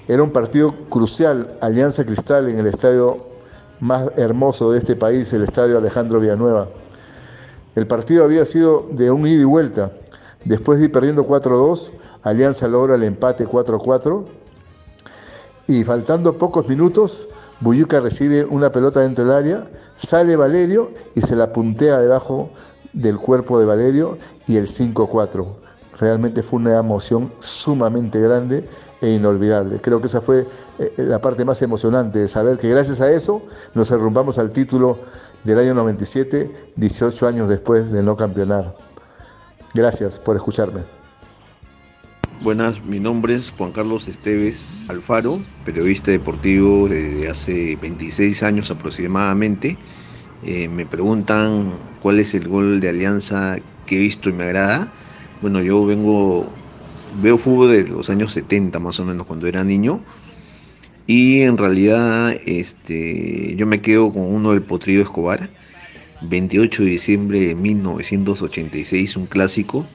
Era 0.08 0.24
un 0.24 0.32
partido 0.32 0.74
crucial, 0.90 1.56
Alianza 1.62 2.04
Cristal 2.04 2.50
en 2.50 2.58
el 2.58 2.66
estadio 2.66 3.18
más 3.80 4.12
hermoso 4.16 4.72
de 4.72 4.80
este 4.80 4.96
país, 4.96 5.32
el 5.32 5.44
estadio 5.44 5.78
Alejandro 5.78 6.20
Villanueva. 6.20 6.70
El 7.76 7.86
partido 7.86 8.24
había 8.24 8.46
sido 8.46 8.88
de 8.94 9.12
un 9.12 9.28
ida 9.28 9.44
y 9.44 9.46
vuelta. 9.46 9.92
Después 10.44 10.80
de 10.80 10.86
ir 10.86 10.92
perdiendo 10.92 11.28
4-2, 11.28 11.92
Alianza 12.24 12.68
logra 12.68 12.96
el 12.96 13.04
empate 13.04 13.48
4-4. 13.48 14.47
Y 15.68 15.84
faltando 15.84 16.38
pocos 16.38 16.68
minutos, 16.70 17.28
Buyuca 17.60 18.00
recibe 18.00 18.46
una 18.46 18.72
pelota 18.72 19.02
dentro 19.02 19.26
del 19.26 19.34
área, 19.34 19.66
sale 19.98 20.38
Valerio 20.38 20.90
y 21.14 21.22
se 21.22 21.36
la 21.36 21.52
puntea 21.52 22.00
debajo 22.00 22.50
del 22.94 23.18
cuerpo 23.18 23.60
de 23.60 23.66
Valerio 23.66 24.18
y 24.46 24.56
el 24.56 24.66
5-4. 24.66 25.46
Realmente 26.00 26.42
fue 26.42 26.60
una 26.60 26.78
emoción 26.78 27.34
sumamente 27.38 28.20
grande 28.22 28.68
e 29.02 29.10
inolvidable. 29.10 29.82
Creo 29.82 30.00
que 30.00 30.08
esa 30.08 30.22
fue 30.22 30.48
eh, 30.80 30.94
la 30.98 31.20
parte 31.20 31.44
más 31.44 31.62
emocionante 31.62 32.20
de 32.20 32.28
saber 32.30 32.58
que 32.58 32.70
gracias 32.70 33.02
a 33.02 33.12
eso 33.12 33.42
nos 33.74 33.90
derrumbamos 33.90 34.40
al 34.40 34.54
título 34.54 35.00
del 35.44 35.60
año 35.60 35.74
97, 35.74 36.72
18 36.78 37.28
años 37.28 37.50
después 37.50 37.92
de 37.92 38.04
no 38.04 38.16
campeonar. 38.16 38.74
Gracias 39.74 40.20
por 40.20 40.36
escucharme. 40.36 40.97
Buenas, 42.40 42.84
mi 42.86 43.00
nombre 43.00 43.34
es 43.34 43.50
Juan 43.52 43.72
Carlos 43.72 44.08
Esteves 44.08 44.90
Alfaro, 44.90 45.40
periodista 45.66 46.12
deportivo 46.12 46.88
desde 46.88 47.28
hace 47.30 47.76
26 47.76 48.44
años 48.44 48.70
aproximadamente. 48.70 49.78
Eh, 50.44 50.68
me 50.68 50.86
preguntan 50.86 51.72
cuál 52.00 52.20
es 52.20 52.36
el 52.36 52.48
gol 52.48 52.80
de 52.80 52.90
alianza 52.90 53.58
que 53.88 53.96
he 53.96 54.00
visto 54.00 54.30
y 54.30 54.34
me 54.34 54.44
agrada. 54.44 54.94
Bueno, 55.42 55.62
yo 55.64 55.84
vengo 55.86 56.46
veo 57.22 57.40
fútbol 57.40 57.72
de 57.72 57.88
los 57.88 58.10
años 58.12 58.34
70 58.34 58.78
más 58.80 59.00
o 59.00 59.06
menos 59.06 59.26
cuando 59.26 59.48
era 59.48 59.64
niño. 59.64 60.00
Y 61.08 61.42
en 61.42 61.58
realidad 61.58 62.36
este, 62.46 63.56
yo 63.56 63.66
me 63.66 63.82
quedo 63.82 64.14
con 64.14 64.24
uno 64.24 64.52
del 64.52 64.62
Potrillo 64.62 65.02
Escobar, 65.02 65.50
28 66.22 66.84
de 66.84 66.90
diciembre 66.90 67.40
de 67.40 67.56
1986, 67.56 69.18
un 69.18 69.26
clásico, 69.26 69.88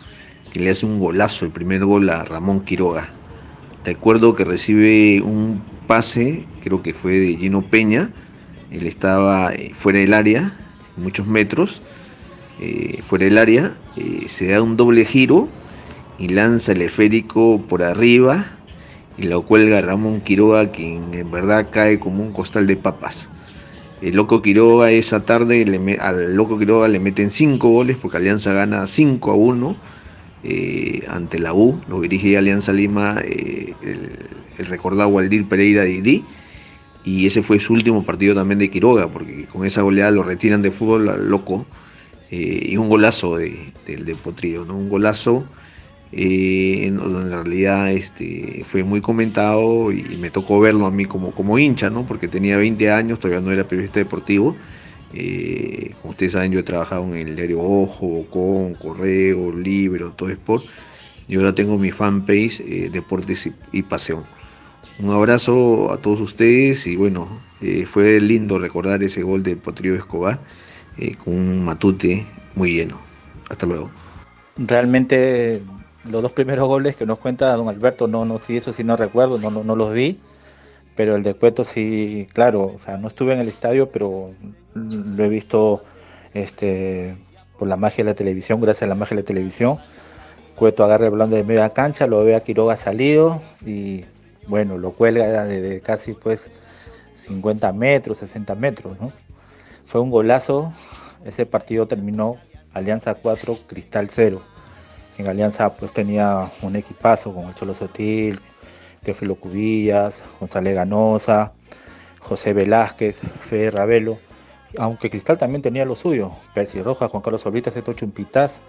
que 0.52 0.60
le 0.60 0.70
hace 0.70 0.84
un 0.84 1.00
golazo, 1.00 1.46
el 1.46 1.50
primer 1.50 1.84
gol 1.84 2.10
a 2.10 2.24
Ramón 2.24 2.60
Quiroga. 2.60 3.08
Recuerdo 3.84 4.34
que 4.34 4.44
recibe 4.44 5.22
un 5.22 5.62
pase, 5.86 6.44
creo 6.62 6.82
que 6.82 6.92
fue 6.92 7.18
de 7.18 7.36
Gino 7.36 7.62
Peña, 7.62 8.10
él 8.70 8.86
estaba 8.86 9.52
eh, 9.52 9.70
fuera 9.72 10.00
del 10.00 10.12
área, 10.12 10.54
muchos 10.96 11.26
metros, 11.26 11.80
eh, 12.60 13.00
fuera 13.02 13.24
del 13.24 13.38
área, 13.38 13.74
eh, 13.96 14.24
se 14.28 14.48
da 14.48 14.62
un 14.62 14.76
doble 14.76 15.06
giro 15.06 15.48
y 16.18 16.28
lanza 16.28 16.72
el 16.72 16.82
esférico 16.82 17.62
por 17.66 17.82
arriba 17.82 18.44
y 19.16 19.24
lo 19.24 19.42
cuelga 19.42 19.80
Ramón 19.80 20.20
Quiroga, 20.20 20.70
quien 20.70 21.14
en 21.14 21.30
verdad 21.30 21.68
cae 21.70 21.98
como 21.98 22.22
un 22.22 22.32
costal 22.32 22.66
de 22.66 22.76
papas. 22.76 23.28
El 24.02 24.16
Loco 24.16 24.42
Quiroga 24.42 24.90
esa 24.90 25.24
tarde, 25.24 25.64
al 26.00 26.34
Loco 26.34 26.58
Quiroga 26.58 26.88
le 26.88 26.98
meten 26.98 27.30
5 27.30 27.68
goles 27.68 27.96
porque 28.00 28.18
Alianza 28.18 28.52
gana 28.52 28.86
5 28.86 29.30
a 29.30 29.34
1 29.34 29.91
eh, 30.44 31.04
ante 31.08 31.38
la 31.38 31.54
U. 31.54 31.80
Lo 31.88 32.00
dirige 32.00 32.36
Alianza 32.36 32.72
Lima 32.72 33.20
eh, 33.24 33.74
el, 33.82 34.66
recordado 34.66 35.08
Waldir 35.08 35.46
Pereira 35.46 35.84
Didi. 35.84 36.24
Y 37.04 37.26
ese 37.26 37.42
fue 37.42 37.58
su 37.58 37.72
último 37.72 38.04
partido 38.04 38.34
también 38.34 38.58
de 38.58 38.70
Quiroga, 38.70 39.08
porque 39.08 39.46
con 39.46 39.66
esa 39.66 39.82
goleada 39.82 40.10
lo 40.10 40.22
retiran 40.22 40.62
de 40.62 40.70
fútbol 40.70 41.28
Loco. 41.28 41.66
Eh, 42.30 42.68
y 42.70 42.76
un 42.76 42.88
golazo 42.88 43.36
de, 43.36 43.72
del 43.86 44.16
Potrillo, 44.16 44.64
¿no? 44.64 44.76
un 44.76 44.88
golazo 44.88 45.44
en, 46.12 46.98
en, 46.98 47.30
realidad 47.30 47.90
este, 47.92 48.62
fue 48.64 48.84
muy 48.84 49.02
comentado 49.02 49.92
y 49.92 50.16
me 50.18 50.30
tocó 50.30 50.58
verlo 50.58 50.86
a 50.86 50.90
mí 50.90 51.04
como, 51.04 51.32
como 51.32 51.58
hincha, 51.58 51.90
¿no? 51.90 52.06
porque 52.06 52.28
tenía 52.28 52.56
20 52.56 52.90
años, 52.90 53.18
todavía 53.18 53.42
no 53.42 53.52
era 53.52 53.68
periodista 53.68 54.00
deportivo. 54.00 54.56
Eh, 55.14 55.94
como 56.00 56.12
ustedes 56.12 56.32
saben, 56.32 56.52
yo 56.52 56.60
he 56.60 56.62
trabajado 56.62 57.04
en 57.04 57.16
el 57.16 57.36
diario 57.36 57.60
Ojo, 57.60 58.26
con 58.30 58.74
Correo, 58.74 59.52
Libro, 59.52 60.12
todo 60.12 60.30
Sport. 60.30 60.64
Y 61.28 61.36
ahora 61.36 61.54
tengo 61.54 61.78
mi 61.78 61.92
fanpage 61.92 62.60
eh, 62.60 62.90
Deportes 62.92 63.50
y, 63.72 63.82
Pasión. 63.82 64.24
Un 64.98 65.10
abrazo 65.10 65.92
a 65.92 65.98
todos 65.98 66.20
ustedes 66.20 66.86
y 66.86 66.96
bueno, 66.96 67.28
eh, 67.60 67.86
fue 67.86 68.20
lindo 68.20 68.58
recordar 68.58 69.02
ese 69.02 69.22
gol 69.22 69.42
del 69.42 69.56
Potrillo 69.56 69.96
Escobar 69.96 70.40
con 71.24 71.34
un 71.34 71.64
matute 71.64 72.26
muy 72.54 72.74
lleno. 72.74 73.00
Hasta 73.48 73.66
luego. 73.66 73.90
Realmente 74.56 75.62
los 76.10 76.22
dos 76.22 76.32
primeros 76.32 76.68
goles 76.68 76.96
que 76.96 77.06
nos 77.06 77.18
cuenta 77.18 77.54
don 77.56 77.68
Alberto, 77.68 78.08
no, 78.08 78.24
no, 78.24 78.38
sí, 78.38 78.56
eso 78.56 78.72
sí 78.72 78.84
no 78.84 78.96
recuerdo, 78.96 79.38
no, 79.38 79.50
no, 79.50 79.76
los 79.76 79.92
vi, 79.92 80.18
pero 80.96 81.16
el 81.16 81.22
de 81.22 81.34
Cueto 81.34 81.64
sí, 81.64 82.28
claro, 82.32 82.72
o 82.74 82.78
sea, 82.78 82.98
no 82.98 83.08
estuve 83.08 83.34
en 83.34 83.40
el 83.40 83.48
estadio, 83.48 83.90
pero 83.90 84.30
lo 84.74 85.24
he 85.24 85.28
visto 85.28 85.82
este, 86.34 87.16
por 87.58 87.68
la 87.68 87.76
magia 87.76 88.04
de 88.04 88.10
la 88.10 88.14
televisión, 88.14 88.60
gracias 88.60 88.84
a 88.84 88.86
la 88.86 88.94
magia 88.94 89.16
de 89.16 89.22
la 89.22 89.26
televisión. 89.26 89.78
Cueto 90.56 90.84
agarra 90.84 91.06
el 91.06 91.12
balón 91.12 91.30
de 91.30 91.44
media 91.44 91.68
cancha, 91.70 92.06
lo 92.06 92.24
ve 92.24 92.34
a 92.34 92.42
Quiroga 92.42 92.76
salido 92.76 93.40
y 93.64 94.04
bueno, 94.48 94.78
lo 94.78 94.92
cuelga 94.92 95.44
de 95.44 95.80
casi 95.80 96.12
pues 96.14 96.62
50 97.12 97.72
metros, 97.72 98.18
60 98.18 98.54
metros, 98.54 99.00
¿no? 99.00 99.10
Fue 99.84 100.00
un 100.00 100.10
golazo, 100.10 100.72
ese 101.24 101.46
partido 101.46 101.86
terminó 101.86 102.36
Alianza 102.74 103.14
4, 103.14 103.58
Cristal 103.66 104.08
0 104.08 104.42
en 105.18 105.28
Alianza 105.28 105.72
pues 105.72 105.92
tenía 105.92 106.48
un 106.62 106.76
equipazo 106.76 107.34
con 107.34 107.46
el 107.46 107.54
Cholo 107.54 107.74
Sotil, 107.74 108.38
Teófilo 109.02 109.34
Cubillas, 109.34 110.24
González 110.40 110.74
Ganosa, 110.74 111.52
José 112.20 112.52
Velázquez, 112.52 113.20
Fede 113.20 113.70
Ravelo, 113.70 114.18
aunque 114.78 115.10
Cristal 115.10 115.38
también 115.38 115.62
tenía 115.62 115.84
lo 115.84 115.96
suyo, 115.96 116.32
Percy 116.54 116.82
Rojas, 116.82 117.10
Juan 117.10 117.22
Carlos 117.22 117.42
Solita, 117.42 117.70
Tocho 117.70 118.08
Pitas, 118.08 118.62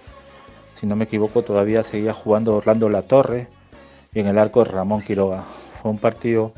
si 0.73 0.87
no 0.87 0.95
me 0.95 1.05
equivoco 1.05 1.43
todavía 1.43 1.83
seguía 1.83 2.13
jugando 2.13 2.55
Orlando 2.55 2.89
La 2.89 3.03
Torre 3.03 3.47
y 4.13 4.19
en 4.19 4.27
el 4.27 4.37
arco 4.37 4.63
Ramón 4.63 5.01
Quiroga. 5.01 5.43
Fue 5.81 5.91
un 5.91 5.97
partido 5.97 6.53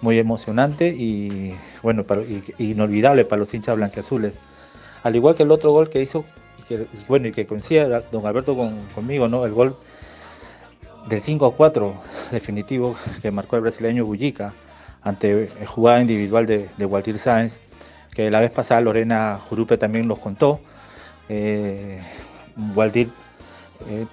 muy 0.00 0.18
emocionante 0.18 0.88
y 0.88 1.54
bueno, 1.82 2.04
inolvidable 2.58 3.24
para 3.24 3.40
los 3.40 3.54
hinchas 3.54 3.76
blanqueazules. 3.76 4.38
Al 5.02 5.16
igual 5.16 5.34
que 5.34 5.42
el 5.42 5.50
otro 5.50 5.72
gol 5.72 5.88
que 5.88 6.02
hizo 6.02 6.24
que, 6.68 6.86
bueno, 7.08 7.28
y 7.28 7.32
que 7.32 7.46
coincida 7.46 8.00
don 8.00 8.26
Alberto 8.26 8.56
conmigo, 8.94 9.28
¿no? 9.28 9.44
El 9.44 9.52
gol 9.52 9.76
del 11.08 11.20
5 11.20 11.46
a 11.46 11.54
4 11.54 11.94
definitivo 12.32 12.94
que 13.22 13.30
marcó 13.30 13.56
el 13.56 13.62
brasileño 13.62 14.04
Bullica 14.04 14.54
ante 15.02 15.48
jugada 15.66 16.00
individual 16.00 16.46
de, 16.46 16.68
de 16.76 16.86
Walter 16.86 17.18
Sáenz, 17.18 17.60
que 18.14 18.30
la 18.30 18.40
vez 18.40 18.50
pasada 18.50 18.80
Lorena 18.80 19.38
Jurupe 19.38 19.76
también 19.76 20.08
nos 20.08 20.18
contó. 20.18 20.60
Eh, 21.28 22.00
Waldir 22.74 23.08
eh, 23.88 24.06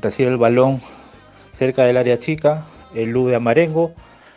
recibe 0.00 0.30
el 0.30 0.38
balón 0.38 0.80
cerca 1.50 1.84
del 1.84 1.96
área 1.96 2.18
chica, 2.18 2.64
el 2.94 3.12
de 3.12 3.34
Amarengo, 3.34 3.92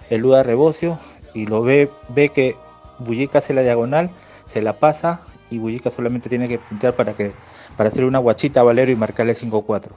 el 0.09 0.23
de 0.23 0.43
Rebocio, 0.43 0.99
y 1.33 1.45
lo 1.45 1.61
ve, 1.61 1.91
ve 2.09 2.29
que 2.29 2.55
Bullica 2.99 3.37
hace 3.37 3.53
la 3.53 3.61
diagonal, 3.61 4.11
se 4.45 4.61
la 4.61 4.73
pasa 4.73 5.21
y 5.49 5.59
Bullica 5.59 5.91
solamente 5.91 6.29
tiene 6.29 6.47
que 6.47 6.59
puntear 6.59 6.95
para 6.95 7.13
que 7.13 7.31
para 7.77 7.89
hacer 7.89 8.05
una 8.05 8.19
guachita 8.19 8.61
a 8.61 8.63
Valero 8.63 8.91
y 8.91 8.95
marcarle 8.95 9.33
5-4. 9.33 9.91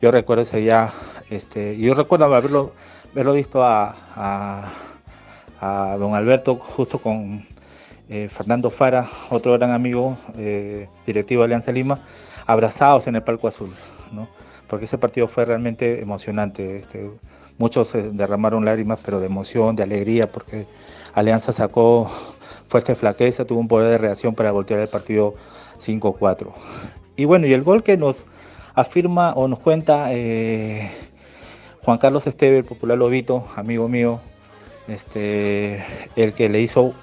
Yo 0.00 0.10
recuerdo 0.10 0.42
ese 0.44 0.58
día, 0.58 0.90
este, 1.30 1.76
yo 1.76 1.94
recuerdo 1.94 2.26
haberlo, 2.26 2.72
haberlo 3.12 3.32
visto 3.32 3.64
a, 3.64 3.96
a, 5.60 5.96
don 5.98 6.14
Alberto 6.14 6.56
justo 6.56 6.98
con 6.98 7.44
eh, 8.08 8.28
Fernando 8.30 8.70
Fara, 8.70 9.06
otro 9.30 9.52
gran 9.54 9.70
amigo, 9.70 10.16
eh, 10.36 10.88
directivo 11.04 11.42
de 11.42 11.46
Alianza 11.46 11.72
Lima, 11.72 12.00
abrazados 12.46 13.06
en 13.06 13.16
el 13.16 13.22
Palco 13.22 13.48
Azul, 13.48 13.70
¿no? 14.12 14.28
porque 14.66 14.86
ese 14.86 14.98
partido 14.98 15.28
fue 15.28 15.44
realmente 15.44 16.00
emocionante. 16.00 16.76
Este, 16.76 17.10
muchos 17.58 17.96
derramaron 18.12 18.64
lágrimas, 18.64 19.00
pero 19.04 19.20
de 19.20 19.26
emoción, 19.26 19.76
de 19.76 19.82
alegría, 19.82 20.30
porque 20.30 20.66
Alianza 21.14 21.52
sacó 21.52 22.10
fuerza 22.68 22.92
y 22.92 22.94
flaqueza, 22.96 23.44
tuvo 23.44 23.60
un 23.60 23.68
poder 23.68 23.90
de 23.90 23.98
reacción 23.98 24.34
para 24.34 24.52
voltear 24.52 24.80
el 24.80 24.88
partido 24.88 25.34
5-4. 25.78 26.50
Y 27.16 27.24
bueno, 27.24 27.46
y 27.46 27.52
el 27.52 27.62
gol 27.62 27.82
que 27.82 27.96
nos 27.96 28.26
afirma 28.74 29.32
o 29.32 29.48
nos 29.48 29.60
cuenta 29.60 30.12
eh, 30.12 30.90
Juan 31.82 31.98
Carlos 31.98 32.26
Esteve, 32.26 32.58
el 32.58 32.64
popular 32.64 32.98
Lobito, 32.98 33.44
amigo 33.56 33.88
mío, 33.88 34.20
este, 34.88 35.82
el 36.16 36.34
que 36.34 36.48
le 36.48 36.60
hizo 36.60 36.94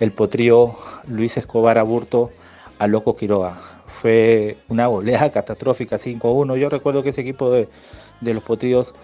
el 0.00 0.12
potrío 0.12 0.74
Luis 1.06 1.36
Escobar 1.36 1.78
Aburto 1.78 2.30
a 2.78 2.86
Loco 2.86 3.16
Quiroga. 3.16 3.56
fue 3.86 4.56
una 4.68 4.86
goleada 4.86 5.30
catastrófica 5.32 5.96
5-1. 5.96 6.56
Yo 6.56 6.68
recuerdo 6.68 7.02
que 7.02 7.10
ese 7.10 7.22
equipo 7.22 7.50
de, 7.50 7.68
los 8.20 8.42
Potrillos 8.42 8.94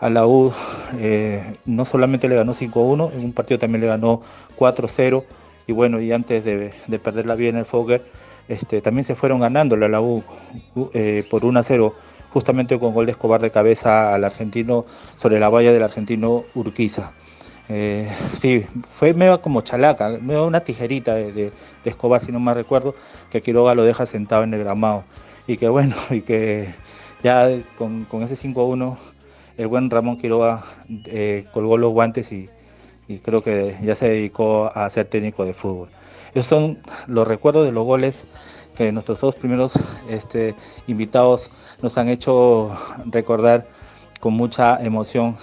a 0.00 0.10
la 0.10 0.26
U 0.26 0.52
eh, 0.98 1.56
no 1.64 1.84
solamente 1.84 2.28
le 2.28 2.36
ganó 2.36 2.52
5-1, 2.52 3.12
en 3.14 3.24
un 3.24 3.32
partido 3.32 3.58
también 3.58 3.80
le 3.80 3.86
ganó 3.86 4.20
4-0 4.58 5.24
y 5.66 5.72
bueno, 5.72 6.00
y 6.00 6.12
antes 6.12 6.44
de, 6.44 6.70
perder 7.00 7.26
la 7.26 7.34
vida 7.34 7.50
en 7.50 7.56
el 7.56 7.64
Fogger, 7.64 8.04
este, 8.48 8.80
también 8.80 9.04
se 9.04 9.16
fueron 9.16 9.40
ganando 9.40 9.76
la 9.76 10.00
U 10.00 10.22
eh, 10.92 11.24
por 11.28 11.42
1-0, 11.42 11.92
justamente 12.30 12.78
con 12.78 12.94
gol 12.94 13.06
de 13.06 13.12
Escobar 13.12 13.40
de 13.40 13.50
cabeza 13.50 14.14
al 14.14 14.24
argentino 14.24 14.86
sobre 15.16 15.40
la 15.40 15.48
valla 15.48 15.72
del 15.72 15.82
argentino 15.82 16.44
Urquiza. 16.54 17.12
Eh, 17.68 18.08
sí, 18.34 18.64
fue 18.92 19.12
medio 19.14 19.40
como 19.40 19.60
chalaca, 19.60 20.18
medio 20.20 20.46
una 20.46 20.60
tijerita 20.60 21.14
de, 21.14 21.52
Escobar, 21.84 22.20
si 22.20 22.30
no 22.30 22.40
me 22.40 22.54
recuerdo, 22.54 22.94
que 23.30 23.42
Quiroga 23.42 23.74
lo 23.74 23.84
deja 23.84 24.06
sentado 24.06 24.44
en 24.44 24.54
el 24.54 24.60
gramado. 24.60 25.04
Y 25.46 25.56
que 25.56 25.68
bueno, 25.68 25.94
y 26.10 26.22
que 26.22 26.68
ya 27.22 27.48
con, 27.78 28.06
ese 28.22 28.36
5-1, 28.36 28.96
el 29.56 29.66
buen 29.68 29.90
Ramón 29.90 30.18
Quiroga 30.18 30.62
eh, 31.06 31.46
colgó 31.52 31.76
los 31.78 31.92
guantes 31.92 32.32
y, 32.32 32.48
creo 33.22 33.42
que 33.42 33.76
ya 33.82 33.94
se 33.94 34.08
dedicó 34.08 34.70
a 34.74 34.88
ser 34.90 35.08
técnico 35.08 35.44
de 35.44 35.54
fútbol. 35.54 35.88
Esos 36.34 36.46
son 36.46 36.78
los 37.06 37.26
recuerdos 37.26 37.64
de 37.64 37.72
los 37.72 37.84
goles 37.84 38.26
que 38.76 38.92
nuestros 38.92 39.20
dos 39.20 39.36
primeros 39.36 39.74
este, 40.10 40.54
invitados 40.86 41.50
nos 41.82 41.96
han 41.98 42.08
hecho 42.08 42.76
recordar 43.06 43.66
con 44.20 44.34
mucha 44.34 44.76
emoción 44.84 45.36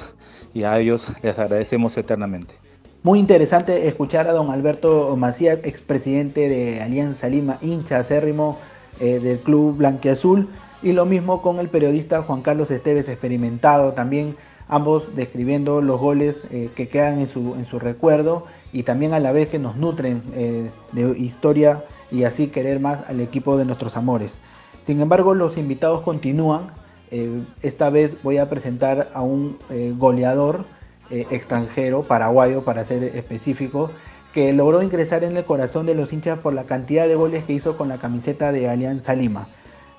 y 0.53 0.63
a 0.63 0.79
ellos 0.79 1.07
les 1.21 1.37
agradecemos 1.39 1.97
eternamente. 1.97 2.55
Muy 3.03 3.19
interesante 3.19 3.87
escuchar 3.87 4.27
a 4.27 4.33
don 4.33 4.49
Alberto 4.49 5.15
Macías, 5.17 5.59
expresidente 5.63 6.47
de 6.47 6.81
Alianza 6.81 7.27
Lima, 7.27 7.57
hincha 7.61 7.97
acérrimo 7.97 8.57
eh, 8.99 9.19
del 9.19 9.39
club 9.39 9.77
blanquiazul, 9.77 10.47
y 10.81 10.91
lo 10.91 11.05
mismo 11.05 11.41
con 11.41 11.59
el 11.59 11.69
periodista 11.69 12.21
Juan 12.21 12.41
Carlos 12.41 12.71
Esteves, 12.71 13.09
experimentado 13.09 13.93
también, 13.93 14.35
ambos 14.67 15.15
describiendo 15.15 15.81
los 15.81 15.99
goles 15.99 16.45
eh, 16.51 16.69
que 16.75 16.87
quedan 16.87 17.19
en 17.19 17.27
su, 17.27 17.55
en 17.55 17.65
su 17.65 17.79
recuerdo 17.79 18.45
y 18.71 18.83
también 18.83 19.13
a 19.13 19.19
la 19.19 19.31
vez 19.31 19.49
que 19.49 19.59
nos 19.59 19.75
nutren 19.75 20.21
eh, 20.33 20.69
de 20.93 21.17
historia 21.17 21.83
y 22.11 22.23
así 22.23 22.47
querer 22.47 22.79
más 22.79 23.09
al 23.09 23.19
equipo 23.21 23.57
de 23.57 23.65
nuestros 23.65 23.97
amores. 23.97 24.39
Sin 24.85 25.01
embargo, 25.01 25.33
los 25.33 25.57
invitados 25.57 26.01
continúan 26.01 26.67
eh, 27.15 27.43
esta 27.61 27.91
vez 27.91 28.17
voy 28.23 28.39
a 28.39 28.49
presentar 28.49 29.07
a 29.13 29.21
un 29.21 29.55
eh, 29.69 29.93
goleador 29.95 30.65
eh, 31.11 31.27
extranjero, 31.29 32.01
paraguayo 32.01 32.63
para 32.63 32.83
ser 32.85 33.03
específico, 33.03 33.91
que 34.33 34.51
logró 34.51 34.81
ingresar 34.81 35.23
en 35.23 35.37
el 35.37 35.45
corazón 35.45 35.85
de 35.85 35.93
los 35.93 36.11
hinchas 36.11 36.39
por 36.39 36.53
la 36.53 36.63
cantidad 36.63 37.07
de 37.07 37.13
goles 37.13 37.43
que 37.43 37.53
hizo 37.53 37.77
con 37.77 37.87
la 37.87 37.99
camiseta 37.99 38.51
de 38.51 38.67
Alianza 38.67 39.13
Lima. 39.13 39.47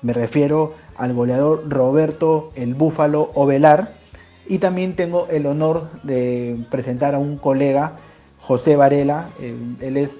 Me 0.01 0.11
refiero 0.11 0.73
al 0.97 1.13
goleador 1.13 1.63
Roberto 1.69 2.51
el 2.55 2.73
Búfalo 2.73 3.31
Ovelar. 3.33 3.93
Y 4.45 4.59
también 4.59 4.97
tengo 4.97 5.27
el 5.29 5.45
honor 5.45 5.89
de 6.03 6.57
presentar 6.69 7.15
a 7.15 7.17
un 7.17 7.37
colega, 7.37 7.93
José 8.41 8.75
Varela. 8.75 9.27
él 9.39 9.97
es 9.97 10.17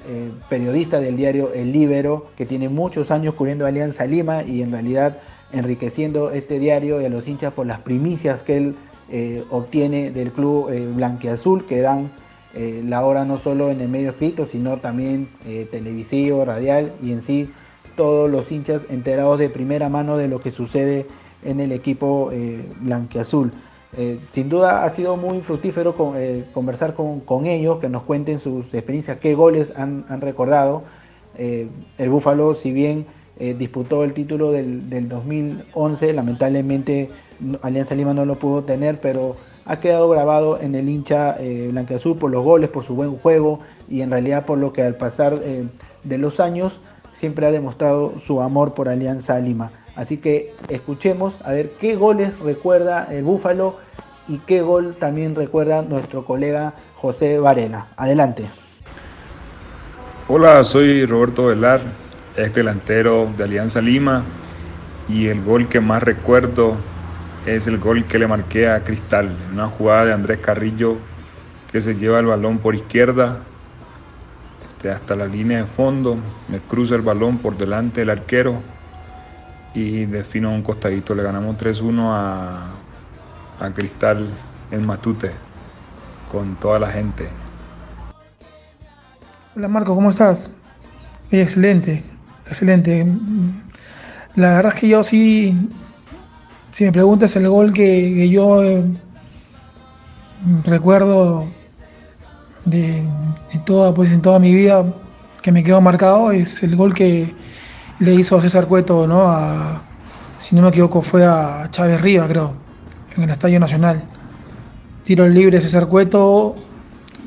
periodista 0.49 0.99
del 0.99 1.17
diario 1.17 1.53
El 1.53 1.73
Libero, 1.73 2.27
que 2.37 2.45
tiene 2.45 2.69
muchos 2.69 3.11
años 3.11 3.35
cubriendo 3.35 3.67
Alianza 3.67 4.05
Lima 4.07 4.41
y 4.41 4.63
en 4.63 4.71
realidad 4.71 5.17
enriqueciendo 5.51 6.31
este 6.31 6.59
diario 6.59 7.01
y 7.01 7.05
a 7.05 7.09
los 7.09 7.27
hinchas 7.27 7.53
por 7.53 7.65
las 7.65 7.79
primicias 7.79 8.41
que 8.41 8.57
él 8.57 8.75
eh, 9.09 9.43
obtiene 9.51 10.09
del 10.09 10.31
club 10.31 10.69
eh, 10.69 10.87
blanqueazul 10.87 11.65
que 11.65 11.81
dan 11.81 12.09
eh, 12.55 12.81
la 12.83 13.05
hora 13.05 13.23
no 13.23 13.37
solo 13.37 13.69
en 13.69 13.79
el 13.79 13.87
medio 13.87 14.09
escrito, 14.09 14.47
sino 14.47 14.77
también 14.77 15.27
televisivo, 15.71 16.45
radial 16.45 16.91
y 17.03 17.11
en 17.11 17.21
sí 17.21 17.49
todos 17.95 18.31
los 18.31 18.51
hinchas 18.51 18.85
enterados 18.89 19.39
de 19.39 19.49
primera 19.49 19.89
mano 19.89 20.17
de 20.17 20.27
lo 20.27 20.39
que 20.39 20.51
sucede 20.51 21.05
en 21.43 21.59
el 21.59 21.71
equipo 21.71 22.31
blanqueazul. 22.81 23.51
sin 24.25 24.49
duda 24.49 24.85
ha 24.85 24.89
sido 24.89 25.17
muy 25.17 25.41
fructífero 25.41 25.95
conversar 26.53 26.95
con, 26.95 27.45
ellos, 27.45 27.79
que 27.79 27.89
nos 27.89 28.03
cuenten 28.03 28.39
sus 28.39 28.73
experiencias, 28.73 29.17
qué 29.17 29.35
goles 29.35 29.73
han 29.75 30.21
recordado. 30.21 30.83
el 31.37 32.09
Búfalo, 32.09 32.55
si 32.55 32.71
bien 32.71 33.05
eh, 33.37 33.53
disputó 33.57 34.03
el 34.03 34.13
título 34.13 34.51
del, 34.51 35.09
2011, 35.09 36.13
lamentablemente 36.13 37.09
Alianza 37.61 37.95
Lima 37.95 38.13
no 38.13 38.25
lo 38.25 38.35
pudo 38.35 38.63
tener, 38.63 38.99
pero 39.01 39.35
ha 39.65 39.79
quedado 39.79 40.07
grabado 40.09 40.59
en 40.61 40.75
el 40.75 40.87
hincha 40.87 41.35
eh, 41.39 41.71
por 42.19 42.31
los 42.31 42.43
goles, 42.43 42.69
por 42.69 42.83
su 42.83 42.95
buen 42.95 43.17
juego 43.17 43.59
y 43.89 44.01
en 44.01 44.11
realidad 44.11 44.45
por 44.45 44.57
lo 44.57 44.71
que 44.71 44.83
al 44.83 44.95
pasar 44.95 45.33
eh, 45.43 45.65
de 46.03 46.17
los 46.17 46.39
años 46.39 46.79
siempre 47.13 47.45
ha 47.45 47.51
demostrado 47.51 48.13
su 48.19 48.41
amor 48.41 48.73
por 48.73 48.87
Alianza 48.87 49.39
Lima. 49.39 49.71
Así 49.95 50.17
que 50.17 50.53
escuchemos 50.69 51.35
a 51.43 51.51
ver 51.51 51.71
qué 51.79 51.95
goles 51.95 52.39
recuerda 52.39 53.07
el 53.11 53.23
Búfalo 53.23 53.77
y 54.27 54.39
qué 54.39 54.61
gol 54.61 54.95
también 54.95 55.35
recuerda 55.35 55.81
nuestro 55.81 56.25
colega 56.25 56.73
José 56.95 57.39
Varela. 57.39 57.87
Adelante. 57.97 58.45
Hola, 60.27 60.63
soy 60.63 61.05
Roberto 61.05 61.45
Velar, 61.45 61.81
es 62.35 62.53
delantero 62.53 63.31
de 63.37 63.43
Alianza 63.43 63.81
Lima 63.81 64.23
y 65.07 65.27
el 65.27 65.43
gol 65.43 65.67
que 65.67 65.79
más 65.79 66.03
recuerdo 66.03 66.75
es 67.45 67.67
el 67.67 67.77
gol 67.77 68.05
que 68.05 68.19
le 68.19 68.27
marqué 68.27 68.69
a 68.69 68.83
Cristal, 68.83 69.29
una 69.53 69.67
jugada 69.67 70.05
de 70.05 70.13
Andrés 70.13 70.39
Carrillo 70.39 70.97
que 71.71 71.81
se 71.81 71.95
lleva 71.95 72.19
el 72.19 72.25
balón 72.25 72.57
por 72.57 72.75
izquierda 72.75 73.37
este, 74.67 74.89
hasta 74.89 75.15
la 75.15 75.27
línea 75.27 75.59
de 75.59 75.65
fondo, 75.65 76.17
me 76.47 76.59
cruza 76.59 76.95
el 76.95 77.01
balón 77.01 77.37
por 77.37 77.57
delante 77.57 78.01
del 78.01 78.09
arquero 78.09 78.55
y 79.73 80.05
defino 80.05 80.51
un 80.51 80.61
costadito, 80.61 81.13
le 81.15 81.23
ganamos 81.23 81.57
3-1 81.57 82.09
a, 82.09 82.67
a 83.59 83.69
Cristal 83.71 84.29
en 84.71 84.85
Matute 84.85 85.31
con 86.31 86.55
toda 86.55 86.79
la 86.79 86.89
gente. 86.89 87.29
Hola 89.55 89.67
Marco, 89.67 89.95
¿cómo 89.95 90.09
estás? 90.09 90.61
excelente, 91.31 92.03
Excelente. 92.47 93.05
La 94.35 94.55
verdad 94.57 94.73
es 94.75 94.79
que 94.79 94.87
yo 94.87 95.03
sí, 95.03 95.69
si 96.69 96.85
me 96.85 96.91
preguntas 96.91 97.35
el 97.35 97.49
gol 97.49 97.73
que, 97.73 98.29
yo 98.29 98.63
eh, 98.63 98.83
recuerdo 100.65 101.47
de, 102.65 103.03
toda, 103.65 103.93
pues, 103.93 104.11
en 104.11 104.21
toda 104.21 104.39
mi 104.39 104.53
vida 104.53 104.93
que 105.41 105.51
me 105.51 105.63
quedó 105.63 105.81
marcado 105.81 106.31
es 106.31 106.63
el 106.63 106.75
gol 106.75 106.93
que 106.93 107.33
le 107.99 108.13
hizo 108.13 108.41
César 108.41 108.67
Cueto, 108.67 109.07
¿no? 109.07 109.23
A, 109.27 109.83
si 110.37 110.55
no 110.55 110.61
me 110.61 110.69
equivoco, 110.69 111.01
fue 111.01 111.25
a 111.25 111.67
Chávez 111.71 112.01
Riva, 112.01 112.27
creo, 112.27 112.53
en 113.15 113.23
el 113.23 113.29
Estadio 113.29 113.59
Nacional. 113.59 114.03
Tiro 115.03 115.27
libre 115.27 115.61
César 115.61 115.87
Cueto 115.87 116.55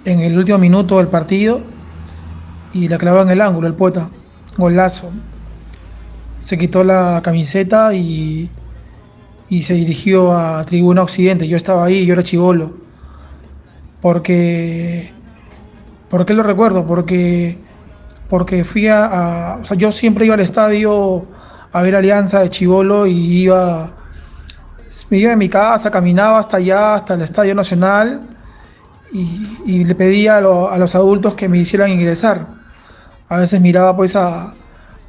en 0.04 0.20
el 0.20 0.36
último 0.36 0.58
minuto 0.58 0.98
del 0.98 1.08
partido 1.08 1.62
y 2.72 2.88
la 2.88 2.98
clavó 2.98 3.22
en 3.22 3.30
el 3.30 3.40
ángulo 3.40 3.66
el 3.66 3.74
poeta 3.74 4.10
golazo. 4.58 5.10
Se 6.40 6.58
quitó 6.58 6.84
la 6.84 7.20
camiseta 7.22 7.94
y, 7.94 8.50
y 9.48 9.62
se 9.62 9.74
dirigió 9.74 10.32
a 10.32 10.64
Tribuna 10.66 11.02
Occidente. 11.02 11.48
Yo 11.48 11.56
estaba 11.56 11.84
ahí, 11.84 12.04
yo 12.04 12.12
era 12.12 12.22
chivolo. 12.22 12.74
Porque. 14.02 15.12
¿Por 16.10 16.26
qué 16.26 16.34
lo 16.34 16.42
recuerdo? 16.42 16.86
Porque. 16.86 17.56
Porque 18.28 18.62
fui 18.62 18.88
a, 18.88 19.62
yo 19.76 19.90
siempre 19.90 20.26
iba 20.26 20.34
al 20.34 20.40
estadio 20.40 21.24
a 21.72 21.80
ver 21.80 21.96
Alianza 21.96 22.40
de 22.40 22.50
Chivolo 22.50 23.06
y 23.06 23.44
iba. 23.44 23.90
Me 25.10 25.18
iba 25.18 25.30
de 25.30 25.36
mi 25.36 25.48
casa, 25.48 25.90
caminaba 25.90 26.38
hasta 26.38 26.58
allá, 26.58 26.94
hasta 26.96 27.14
el 27.14 27.22
Estadio 27.22 27.54
Nacional 27.54 28.26
y, 29.12 29.84
le 29.84 29.94
pedía 29.94 30.38
a 30.38 30.78
los 30.78 30.94
adultos 30.94 31.34
que 31.34 31.48
me 31.48 31.58
hicieran 31.58 31.90
ingresar 31.90 32.57
a 33.28 33.40
veces 33.40 33.60
miraba 33.60 33.96
pues 33.96 34.16
a, 34.16 34.54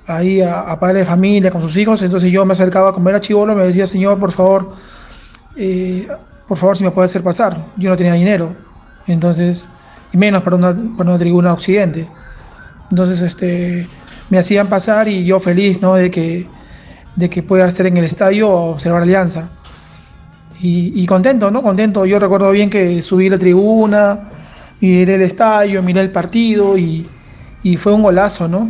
ahí 0.07 0.41
a, 0.41 0.77
padres 0.79 1.01
de 1.01 1.05
familia 1.05 1.51
con 1.51 1.61
sus 1.61 1.75
hijos, 1.77 2.01
entonces 2.01 2.31
yo 2.31 2.45
me 2.45 2.53
acercaba 2.53 2.89
a 2.89 2.93
comer 2.93 3.15
a 3.15 3.19
chivolo, 3.19 3.55
me 3.55 3.65
decía, 3.65 3.85
señor, 3.85 4.19
por 4.19 4.31
favor, 4.31 4.73
eh, 5.55 6.07
por 6.47 6.57
favor 6.57 6.75
si 6.75 6.83
me 6.83 6.91
puede 6.91 7.05
hacer 7.05 7.23
pasar. 7.23 7.57
Yo 7.77 7.89
no 7.89 7.97
tenía 7.97 8.13
dinero, 8.13 8.55
entonces, 9.07 9.69
y 10.11 10.17
menos 10.17 10.41
para 10.41 10.55
una, 10.55 10.73
para 10.97 11.11
una 11.11 11.17
tribuna 11.17 11.53
occidente. 11.53 12.09
Entonces, 12.89 13.21
este, 13.21 13.87
me 14.29 14.39
hacían 14.39 14.67
pasar 14.67 15.07
y 15.07 15.25
yo 15.25 15.39
feliz, 15.39 15.81
¿no? 15.81 15.95
De 15.95 16.09
que, 16.09 16.47
de 17.15 17.29
que 17.29 17.43
pueda 17.43 17.67
estar 17.67 17.85
en 17.85 17.97
el 17.97 18.03
estadio 18.03 18.49
o 18.49 18.71
observar 18.71 19.03
Alianza. 19.03 19.49
Y, 20.61 21.05
contento, 21.05 21.51
¿no? 21.51 21.63
Contento. 21.63 22.05
Yo 22.05 22.19
recuerdo 22.19 22.51
bien 22.51 22.69
que 22.69 23.01
subí 23.01 23.27
a 23.27 23.31
la 23.31 23.37
tribuna, 23.37 24.29
miré 24.81 25.15
el 25.15 25.21
estadio, 25.21 25.81
miré 25.81 26.01
el 26.01 26.11
partido 26.11 26.77
y, 26.77 27.07
y 27.63 27.77
fue 27.77 27.93
un 27.93 28.03
golazo, 28.03 28.47
¿no? 28.47 28.69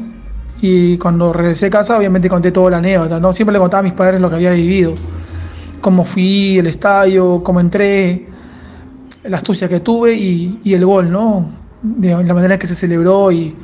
Y 0.62 0.98
cuando 0.98 1.32
regresé 1.32 1.68
a 1.68 1.70
casa, 1.70 1.98
obviamente 1.98 2.30
conté 2.30 2.52
toda 2.52 2.72
la 2.72 2.78
anécdota, 2.78 3.20
¿no? 3.20 3.34
Siempre 3.34 3.54
le 3.54 3.60
contaba 3.60 3.80
a 3.80 3.84
mis 3.84 3.94
padres 3.94 4.20
lo 4.20 4.30
que 4.30 4.36
había 4.36 4.54
vivido, 4.54 4.94
cómo 5.82 6.04
fui, 6.04 6.58
el 6.58 6.68
estadio, 6.68 7.42
cómo 7.44 7.60
entré, 7.60 8.28
la 9.24 9.38
astucia 9.38 9.70
que 9.70 9.80
tuve 9.80 10.16
y, 10.16 10.74
el 10.74 10.86
gol, 10.86 11.12
¿no? 11.12 11.50
De 11.82 12.24
la 12.24 12.34
manera 12.34 12.56
en 12.56 12.60
que 12.60 12.68
se 12.68 12.76
celebró 12.76 13.32
y, 13.32 13.56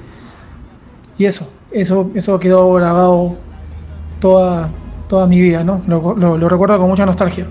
y 1.17 1.25
eso, 1.25 1.47
eso, 1.71 2.11
eso 2.15 2.39
quedó 2.39 2.73
grabado 2.73 3.35
toda, 4.19 4.69
toda 5.09 5.27
mi 5.27 5.41
vida, 5.41 5.63
¿no? 5.63 5.81
Lo, 5.87 6.47
recuerdo 6.47 6.77
con 6.77 6.87
mucha 6.87 7.05
nostalgia. 7.05 7.45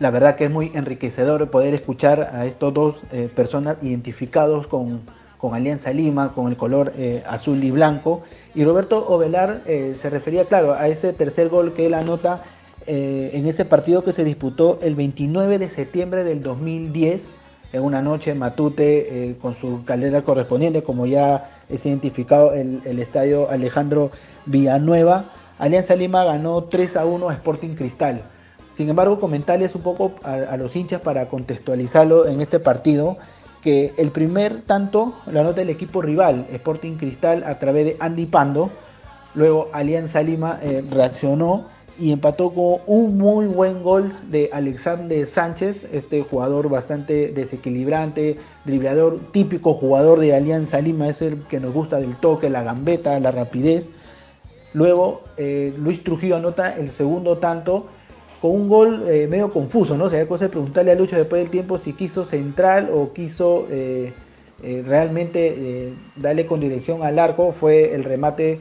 La 0.00 0.10
verdad 0.10 0.36
que 0.36 0.44
es 0.44 0.50
muy 0.50 0.70
enriquecedor 0.74 1.50
poder 1.50 1.74
escuchar 1.74 2.30
a 2.32 2.46
estos 2.46 2.72
dos 2.72 2.96
eh, 3.12 3.28
personas 3.34 3.76
identificados 3.82 4.66
con, 4.66 5.00
con, 5.38 5.54
Alianza 5.54 5.92
Lima, 5.92 6.32
con 6.34 6.48
el 6.48 6.56
color 6.56 6.92
eh, 6.96 7.22
azul 7.26 7.62
y 7.64 7.70
blanco. 7.70 8.22
Y 8.54 8.64
Roberto 8.64 9.06
Ovelar 9.08 9.62
eh, 9.66 9.94
se 9.94 10.10
refería, 10.10 10.44
claro, 10.44 10.74
a 10.74 10.88
ese 10.88 11.12
tercer 11.12 11.48
gol 11.48 11.72
que 11.72 11.86
él 11.86 11.94
anota 11.94 12.42
en 12.86 13.46
ese 13.46 13.66
partido 13.66 14.02
que 14.02 14.14
se 14.14 14.24
disputó 14.24 14.78
el 14.80 14.94
29 14.94 15.58
de 15.58 15.68
septiembre 15.68 16.24
del 16.24 16.42
2010 16.42 17.32
en 17.74 17.82
una 17.82 18.00
noche 18.00 18.34
Matute 18.34 19.36
con 19.42 19.54
su 19.54 19.84
caldera 19.84 20.22
correspondiente, 20.22 20.82
como 20.82 21.04
ya 21.04 21.50
es 21.68 21.84
identificado 21.84 22.54
el, 22.54 22.80
el 22.86 22.98
estadio 22.98 23.50
Alejandro 23.50 24.10
Villanueva. 24.46 25.26
Alianza 25.58 25.96
Lima 25.96 26.24
ganó 26.24 26.64
3 26.64 26.96
a 26.96 27.04
1 27.04 27.28
a 27.28 27.34
Sporting 27.34 27.74
Cristal. 27.74 28.22
Sin 28.78 28.88
embargo, 28.88 29.18
comentarles 29.18 29.74
un 29.74 29.82
poco 29.82 30.12
a, 30.22 30.56
los 30.56 30.76
hinchas 30.76 31.00
para 31.00 31.26
contextualizarlo 31.26 32.28
en 32.28 32.40
este 32.40 32.60
partido, 32.60 33.16
que 33.62 33.92
el 33.98 34.10
primer 34.10 34.62
tanto 34.62 35.14
lo 35.30 35.40
anota 35.40 35.62
el 35.62 35.70
equipo 35.70 36.02
rival, 36.02 36.46
Sporting 36.52 36.96
Cristal, 36.96 37.42
a 37.44 37.58
través 37.58 37.86
de 37.86 37.96
Andy 38.00 38.26
Pando. 38.26 38.70
Luego 39.34 39.68
Alianza 39.72 40.22
Lima 40.22 40.58
eh, 40.62 40.84
reaccionó 40.90 41.66
y 41.98 42.12
empató 42.12 42.50
con 42.50 42.76
un 42.86 43.18
muy 43.18 43.46
buen 43.46 43.82
gol 43.82 44.12
de 44.30 44.50
Alexander 44.52 45.26
Sánchez, 45.26 45.88
este 45.92 46.22
jugador 46.22 46.68
bastante 46.68 47.32
desequilibrante, 47.32 48.38
driblador, 48.64 49.18
típico 49.32 49.74
jugador 49.74 50.20
de 50.20 50.34
Alianza 50.34 50.80
Lima, 50.80 51.08
es 51.08 51.22
el 51.22 51.42
que 51.42 51.58
nos 51.58 51.74
gusta 51.74 51.98
del 51.98 52.14
toque, 52.16 52.50
la 52.50 52.62
gambeta, 52.62 53.18
la 53.18 53.32
rapidez. 53.32 53.90
Luego 54.74 55.22
eh, 55.38 55.74
Luis 55.78 56.04
Trujillo 56.04 56.36
anota 56.36 56.70
el 56.76 56.90
segundo 56.90 57.38
tanto 57.38 57.86
con 58.40 58.52
un 58.52 58.68
gol 58.68 59.04
eh, 59.08 59.26
medio 59.28 59.52
confuso, 59.52 59.96
¿no? 59.96 60.04
O 60.04 60.10
sea, 60.10 60.26
cosa 60.26 60.44
de 60.44 60.50
preguntarle 60.50 60.92
a 60.92 60.94
Lucho 60.94 61.16
después 61.16 61.42
del 61.42 61.50
tiempo 61.50 61.78
si 61.78 61.92
quiso 61.92 62.24
central 62.24 62.90
o 62.92 63.12
quiso 63.12 63.66
eh, 63.70 64.12
realmente 64.86 65.92
darle 66.16 66.46
con 66.46 66.58
dirección 66.58 67.02
al 67.04 67.18
arco. 67.18 67.52
Fue 67.52 67.94
el 67.94 68.02
remate, 68.02 68.58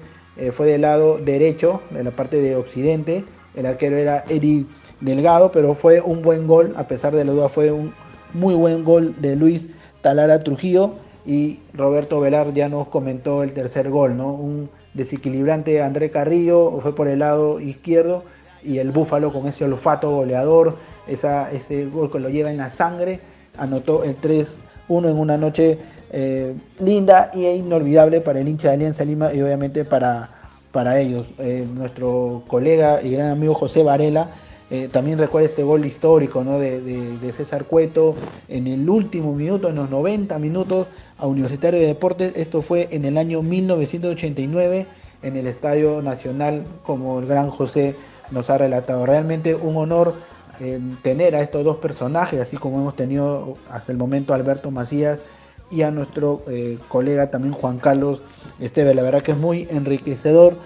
fue 0.52 0.68
del 0.68 0.82
lado 0.82 1.18
derecho, 1.18 1.82
de 1.90 2.04
la 2.04 2.12
parte 2.12 2.40
de 2.40 2.56
occidente. 2.56 3.24
El 3.56 3.66
arquero 3.66 3.98
era 3.98 4.24
Eric 4.30 4.68
Delgado, 5.02 5.52
pero 5.52 5.74
fue 5.74 6.00
un 6.00 6.22
buen 6.22 6.46
gol, 6.46 6.74
a 6.76 6.88
pesar 6.88 7.16
de 7.16 7.26
la 7.26 7.32
duda, 7.32 7.50
fue 7.50 7.72
un 7.72 7.92
muy 8.36 8.54
buen 8.54 8.84
gol 8.84 9.16
de 9.20 9.36
Luis 9.36 9.70
Talara 10.02 10.38
Trujillo. 10.38 10.92
Y 11.26 11.60
Roberto 11.74 12.20
Velar 12.20 12.54
ya 12.54 12.70
nos 12.70 12.90
comentó 12.90 13.42
el 13.42 13.54
tercer 13.54 13.90
gol, 13.90 14.16
¿no? 14.16 14.34
Un, 14.34 14.70
desequilibrante 14.98 15.82
André 15.82 16.10
Carrillo, 16.10 16.80
fue 16.82 16.94
por 16.94 17.08
el 17.08 17.20
lado 17.20 17.62
izquierdo, 17.62 18.24
y 18.68 18.80
el 18.80 18.92
Búfalo 18.92 19.32
con 19.32 19.48
ese 19.48 19.66
olfato 19.66 20.12
goleador, 20.12 20.76
esa, 21.08 21.52
ese 21.52 21.86
gol 21.86 22.12
que 22.12 22.20
lo 22.20 22.30
lleva 22.30 22.52
en 22.52 22.58
la 22.58 22.70
sangre, 22.70 23.20
anotó 23.58 24.04
el 24.04 24.20
3-1 24.20 24.62
en 24.90 25.18
una 25.18 25.38
noche 25.38 25.78
eh, 26.12 26.54
linda 26.80 27.32
y 27.34 27.46
inolvidable 27.46 28.22
para 28.22 28.40
el 28.40 28.48
hincha 28.48 28.70
de 28.70 28.76
Alianza 28.76 29.04
Lima 29.04 29.34
y 29.34 29.42
obviamente 29.42 29.86
para, 29.86 30.30
para 30.72 31.00
ellos. 31.00 31.28
Eh, 31.40 31.66
nuestro 31.76 32.44
colega 32.48 33.02
y 33.02 33.12
gran 33.12 33.30
amigo 33.30 33.54
José 33.54 33.84
Varela 33.84 34.30
eh, 34.70 34.90
también 34.92 35.18
recuerda 35.18 35.48
este 35.48 35.64
gol 35.64 35.86
histórico 35.86 36.44
¿no? 36.44 36.60
de, 36.60 36.82
de, 36.82 37.32
César 37.32 37.64
Cueto 37.64 38.16
en 38.50 38.68
el 38.68 38.90
último 38.90 39.34
minuto, 39.34 39.70
en 39.70 39.76
los 39.76 39.90
90 39.90 40.38
minutos, 40.40 40.88
a 41.18 41.26
Universitario 41.26 41.80
de 41.80 41.88
Deportes. 41.88 42.34
Esto 42.36 42.62
fue 42.62 42.90
en 42.92 43.06
el 43.06 43.18
año 43.18 43.42
1989 43.42 44.86
en 45.24 45.38
el 45.38 45.48
Estadio 45.48 46.02
Nacional, 46.02 46.66
como 46.84 47.20
el 47.20 47.28
gran 47.28 47.50
José 47.50 47.96
nos 48.32 48.50
ha 48.50 48.58
relatado. 48.58 49.06
Realmente 49.06 49.56
un 49.56 49.78
honor 49.78 50.16
eh, 50.60 50.80
tener 51.04 51.36
a 51.36 51.42
estos 51.42 51.64
dos 51.64 51.78
personajes, 51.78 52.40
así 52.42 52.58
como 52.58 52.80
hemos 52.80 52.96
tenido 52.96 53.58
hasta 53.70 53.92
el 53.92 53.98
momento 54.00 54.34
a 54.34 54.38
Alberto 54.38 54.72
Macías 54.72 55.22
y 55.70 55.84
a 55.84 55.92
nuestro 55.92 56.42
eh, 56.48 56.80
colega 56.88 57.30
también 57.30 57.54
Juan 57.54 57.78
Carlos 57.78 58.22
Esteve. 58.60 58.96
La 58.96 59.04
verdad 59.04 59.22
que 59.22 59.34
es 59.34 59.38
muy 59.38 59.68
enriquecedor 59.70 60.58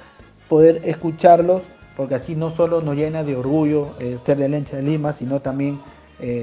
poder 0.47 0.81
escucharlos 0.85 1.63
porque 1.97 2.15
así 2.15 2.35
no 2.35 2.51
solo 2.51 2.81
nos 2.81 2.95
llena 2.95 3.25
de 3.25 3.35
orgullo 3.35 3.89
eh, 3.99 4.17
ser 4.23 4.37
de 4.37 4.47
Lencha 4.47 4.77
de 4.77 4.83
Lima, 4.83 5.11
sino 5.13 5.41
también 5.41 5.79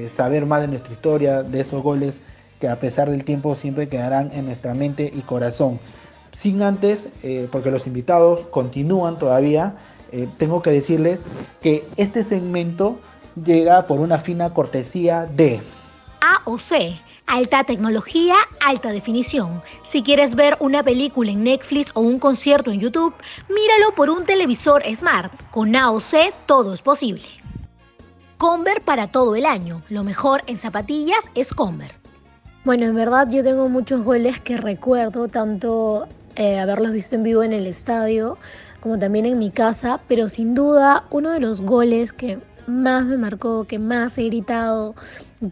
saber 0.09 0.45
más 0.45 0.59
de 0.59 0.67
nuestra 0.67 0.91
historia, 0.91 1.41
de 1.41 1.61
esos 1.61 1.81
goles 1.81 2.19
que 2.59 2.67
a 2.67 2.77
pesar 2.81 3.09
del 3.09 3.23
tiempo 3.23 3.55
siempre 3.55 3.87
quedarán 3.87 4.29
en 4.33 4.47
nuestra 4.47 4.73
mente 4.73 5.09
y 5.15 5.21
corazón. 5.21 5.79
Sin 6.33 6.61
antes, 6.61 7.07
porque 7.49 7.71
los 7.71 7.87
invitados 7.87 8.41
continúan 8.51 9.17
todavía, 9.17 9.77
tengo 10.37 10.61
que 10.61 10.71
decirles 10.71 11.21
que 11.61 11.85
este 11.97 12.23
segmento 12.23 12.97
llega 13.43 13.87
por 13.87 13.99
una 13.99 14.19
fina 14.19 14.53
cortesía 14.53 15.25
de 15.25 15.59
A 16.21 16.41
o 16.45 16.59
C 16.59 16.97
Alta 17.29 17.63
tecnología, 17.63 18.33
alta 18.59 18.89
definición. 18.89 19.61
Si 19.83 20.01
quieres 20.01 20.33
ver 20.33 20.57
una 20.59 20.81
película 20.81 21.29
en 21.29 21.43
Netflix 21.43 21.91
o 21.93 22.01
un 22.01 22.17
concierto 22.17 22.71
en 22.71 22.79
YouTube, 22.79 23.13
míralo 23.49 23.93
por 23.93 24.09
un 24.09 24.23
televisor 24.23 24.81
Smart. 24.95 25.31
Con 25.51 25.75
AOC 25.75 26.33
todo 26.47 26.73
es 26.73 26.81
posible. 26.81 27.21
Convert 28.39 28.83
para 28.83 29.11
todo 29.11 29.35
el 29.35 29.45
año. 29.45 29.83
Lo 29.89 30.03
mejor 30.03 30.41
en 30.47 30.57
zapatillas 30.57 31.19
es 31.35 31.53
Convert. 31.53 31.95
Bueno, 32.65 32.87
en 32.87 32.95
verdad 32.95 33.27
yo 33.29 33.43
tengo 33.43 33.69
muchos 33.69 34.01
goles 34.01 34.39
que 34.39 34.57
recuerdo, 34.57 35.27
tanto 35.27 36.07
eh, 36.35 36.57
haberlos 36.57 36.93
visto 36.93 37.13
en 37.13 37.21
vivo 37.21 37.43
en 37.43 37.53
el 37.53 37.67
estadio 37.67 38.39
como 38.79 38.97
también 38.97 39.25
en 39.25 39.39
mi 39.39 39.51
casa, 39.51 40.01
pero 40.07 40.29
sin 40.29 40.55
duda 40.55 41.05
uno 41.11 41.31
de 41.31 41.39
los 41.39 41.61
goles 41.61 42.13
que 42.13 42.39
más 42.67 43.05
me 43.05 43.17
marcó, 43.17 43.65
que 43.65 43.79
más 43.79 44.17
he 44.17 44.25
gritado, 44.25 44.95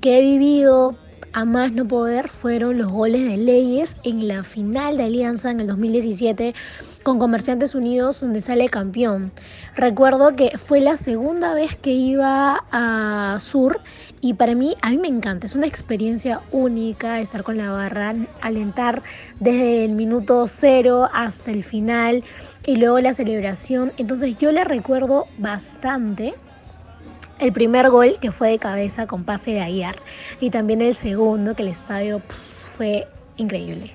que 0.02 0.20
he 0.20 0.22
vivido 0.22 0.98
a 1.38 1.46
más 1.46 1.72
no 1.72 1.88
poder 1.88 2.30
fueron 2.30 2.80
los 2.80 2.90
goles 2.90 3.30
de 3.30 3.38
Leyes 3.38 3.96
en 4.04 4.28
la 4.28 4.42
final 4.42 4.98
de 4.98 5.04
Alianza 5.04 5.52
en 5.52 5.60
el 5.60 5.68
2017 5.68 6.56
con 7.04 7.20
Comerciantes 7.20 7.76
Unidos 7.76 8.22
donde 8.22 8.42
sale 8.42 8.68
campeón. 8.70 9.32
Recuerdo 9.76 10.36
que 10.36 10.58
fue 10.58 10.82
la 10.82 10.98
segunda 10.98 11.54
vez 11.54 11.76
que 11.76 11.92
iba 11.92 12.66
a 12.72 13.38
Sur 13.40 13.82
y 14.20 14.34
para 14.34 14.56
mí, 14.56 14.74
a 14.82 14.90
mí 14.90 14.98
me 14.98 15.10
encanta, 15.10 15.46
es 15.46 15.54
una 15.54 15.68
experiencia 15.68 16.42
única 16.50 17.20
estar 17.20 17.44
con 17.44 17.56
la 17.56 17.70
barra, 17.70 18.16
alentar 18.42 19.04
desde 19.40 19.86
el 19.86 19.92
minuto 19.92 20.48
cero 20.48 21.08
hasta 21.14 21.52
el 21.52 21.64
final 21.64 22.24
y 22.66 22.78
luego 22.78 23.00
la 23.00 23.14
celebración. 23.14 23.94
Entonces 23.98 24.40
yo 24.40 24.52
le 24.52 24.64
recuerdo 24.64 25.28
bastante 25.38 26.34
el 27.40 27.54
primer 27.54 27.90
gol 27.90 28.18
que 28.20 28.32
fue 28.32 28.50
de 28.50 28.60
cabeza 28.60 29.08
con 29.08 29.24
pase 29.24 29.52
de 29.52 29.62
Aguiar 29.62 29.96
y 30.40 30.50
también 30.50 30.82
el 30.82 30.96
segundo 30.96 31.56
que 31.56 31.64
el 31.64 31.70
estadio 31.70 32.22
fue 32.66 33.08
increíble. 33.38 33.94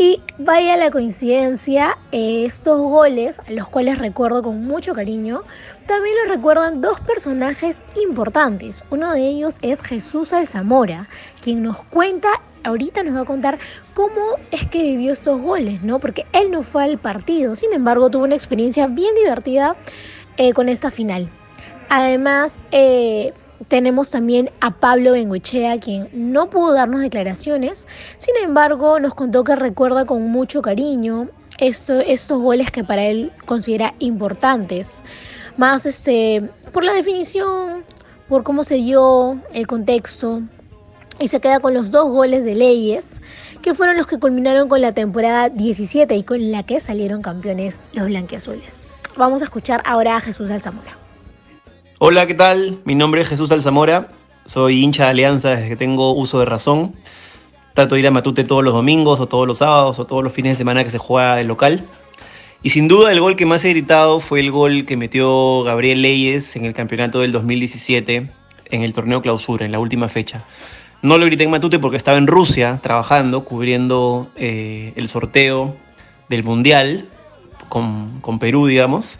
Y 0.00 0.22
vaya 0.38 0.76
la 0.76 0.92
coincidencia, 0.92 1.98
estos 2.12 2.80
goles, 2.80 3.40
los 3.48 3.66
cuales 3.66 3.98
recuerdo 3.98 4.44
con 4.44 4.64
mucho 4.64 4.94
cariño, 4.94 5.42
también 5.88 6.14
los 6.22 6.36
recuerdan 6.36 6.80
dos 6.80 7.00
personajes 7.00 7.80
importantes. 8.00 8.84
Uno 8.90 9.12
de 9.12 9.26
ellos 9.26 9.56
es 9.60 9.82
Jesús 9.82 10.32
Alzamora, 10.32 11.08
quien 11.40 11.64
nos 11.64 11.82
cuenta, 11.86 12.28
ahorita 12.62 13.02
nos 13.02 13.16
va 13.16 13.22
a 13.22 13.24
contar 13.24 13.58
cómo 13.94 14.36
es 14.52 14.68
que 14.68 14.82
vivió 14.82 15.12
estos 15.12 15.40
goles, 15.40 15.82
¿no? 15.82 15.98
Porque 15.98 16.26
él 16.32 16.52
no 16.52 16.62
fue 16.62 16.84
al 16.84 16.98
partido, 16.98 17.56
sin 17.56 17.72
embargo 17.72 18.08
tuvo 18.08 18.22
una 18.22 18.36
experiencia 18.36 18.86
bien 18.86 19.12
divertida 19.16 19.74
eh, 20.36 20.52
con 20.52 20.68
esta 20.68 20.92
final. 20.92 21.28
Además, 21.88 22.60
eh, 22.72 23.32
tenemos 23.68 24.10
también 24.10 24.50
a 24.60 24.70
Pablo 24.70 25.12
Benguechea, 25.12 25.80
quien 25.80 26.08
no 26.12 26.48
pudo 26.50 26.74
darnos 26.74 27.00
declaraciones, 27.00 27.86
sin 28.16 28.34
embargo 28.42 29.00
nos 29.00 29.14
contó 29.14 29.44
que 29.44 29.56
recuerda 29.56 30.04
con 30.04 30.30
mucho 30.30 30.62
cariño 30.62 31.28
estos 31.58 32.40
goles 32.40 32.70
que 32.70 32.84
para 32.84 33.04
él 33.04 33.32
considera 33.46 33.94
importantes, 33.98 35.04
más 35.56 35.86
este, 35.86 36.48
por 36.72 36.84
la 36.84 36.92
definición, 36.92 37.84
por 38.28 38.44
cómo 38.44 38.62
se 38.62 38.76
dio 38.76 39.40
el 39.52 39.66
contexto, 39.66 40.42
y 41.18 41.28
se 41.28 41.40
queda 41.40 41.58
con 41.58 41.74
los 41.74 41.90
dos 41.90 42.10
goles 42.10 42.44
de 42.44 42.54
Leyes, 42.54 43.20
que 43.60 43.74
fueron 43.74 43.96
los 43.96 44.06
que 44.06 44.18
culminaron 44.18 44.68
con 44.68 44.80
la 44.80 44.92
temporada 44.92 45.48
17 45.48 46.14
y 46.14 46.22
con 46.22 46.52
la 46.52 46.62
que 46.62 46.78
salieron 46.78 47.22
campeones 47.22 47.82
los 47.92 48.06
blanquiazules. 48.06 48.86
Vamos 49.16 49.42
a 49.42 49.46
escuchar 49.46 49.82
ahora 49.84 50.16
a 50.16 50.20
Jesús 50.20 50.48
Alzamora. 50.50 51.07
Hola, 52.00 52.28
¿qué 52.28 52.34
tal? 52.34 52.78
Mi 52.84 52.94
nombre 52.94 53.22
es 53.22 53.28
Jesús 53.28 53.50
Alzamora, 53.50 54.06
soy 54.44 54.84
hincha 54.84 55.06
de 55.06 55.10
Alianza 55.10 55.50
desde 55.50 55.68
que 55.68 55.74
tengo 55.74 56.12
uso 56.12 56.38
de 56.38 56.44
razón. 56.44 56.94
Trato 57.74 57.96
de 57.96 58.00
ir 58.00 58.06
a 58.06 58.12
Matute 58.12 58.44
todos 58.44 58.62
los 58.62 58.72
domingos 58.72 59.18
o 59.18 59.26
todos 59.26 59.48
los 59.48 59.58
sábados 59.58 59.98
o 59.98 60.06
todos 60.06 60.22
los 60.22 60.32
fines 60.32 60.52
de 60.52 60.54
semana 60.54 60.84
que 60.84 60.90
se 60.90 60.98
juega 60.98 61.34
de 61.34 61.42
local. 61.42 61.84
Y 62.62 62.70
sin 62.70 62.86
duda 62.86 63.10
el 63.10 63.18
gol 63.18 63.34
que 63.34 63.46
más 63.46 63.64
he 63.64 63.70
gritado 63.70 64.20
fue 64.20 64.38
el 64.38 64.52
gol 64.52 64.84
que 64.86 64.96
metió 64.96 65.64
Gabriel 65.64 66.00
Leyes 66.00 66.54
en 66.54 66.66
el 66.66 66.72
campeonato 66.72 67.18
del 67.18 67.32
2017 67.32 68.30
en 68.66 68.82
el 68.82 68.92
torneo 68.92 69.20
clausura, 69.20 69.66
en 69.66 69.72
la 69.72 69.80
última 69.80 70.06
fecha. 70.06 70.44
No 71.02 71.18
lo 71.18 71.26
grité 71.26 71.42
en 71.42 71.50
Matute 71.50 71.80
porque 71.80 71.96
estaba 71.96 72.16
en 72.16 72.28
Rusia 72.28 72.78
trabajando, 72.80 73.44
cubriendo 73.44 74.30
eh, 74.36 74.92
el 74.94 75.08
sorteo 75.08 75.76
del 76.28 76.44
Mundial 76.44 77.08
con, 77.68 78.20
con 78.20 78.38
Perú, 78.38 78.68
digamos 78.68 79.18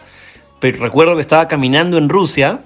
pero 0.61 0.79
recuerdo 0.83 1.14
que 1.14 1.21
estaba 1.21 1.49
caminando 1.49 1.99
en 1.99 2.09
Rusia, 2.09 2.61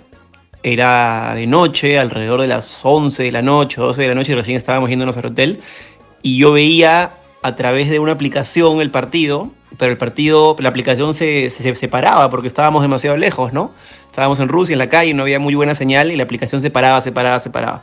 era 0.62 1.35
de 1.35 1.46
noche, 1.46 1.98
alrededor 1.98 2.40
de 2.40 2.46
las 2.46 2.85
11 2.85 3.22
de 3.22 3.33
la 3.33 3.42
noche, 3.42 3.81
12 3.81 4.02
de 4.02 4.09
la 4.09 4.14
noche, 4.14 4.33
y 4.33 4.35
recién 4.35 4.57
estábamos 4.57 4.90
yéndonos 4.90 5.16
al 5.16 5.26
hotel, 5.26 5.61
y 6.22 6.38
yo 6.38 6.52
veía 6.52 7.14
a 7.42 7.57
través 7.57 7.90
de 7.90 7.98
una 7.98 8.12
aplicación 8.12 8.81
el 8.81 8.90
partido, 8.90 9.50
pero 9.76 9.90
el 9.90 9.98
partido, 9.98 10.55
la 10.61 10.68
aplicación 10.68 11.12
se, 11.12 11.50
se 11.50 11.74
separaba 11.74 12.31
porque 12.31 12.46
estábamos 12.46 12.83
demasiado 12.83 13.16
lejos, 13.16 13.52
¿no? 13.52 13.72
Estábamos 14.07 14.38
en 14.38 14.48
Rusia, 14.48 14.74
en 14.74 14.78
la 14.78 14.88
calle, 14.88 15.12
no 15.14 15.22
había 15.22 15.40
muy 15.40 15.55
buena 15.55 15.74
señal 15.74 16.12
y 16.12 16.16
la 16.16 16.22
aplicación 16.22 16.61
se 16.61 16.70
paraba, 16.70 17.00
se 17.00 17.11
paraba, 17.11 17.40
se 17.40 17.50
paraba. 17.50 17.83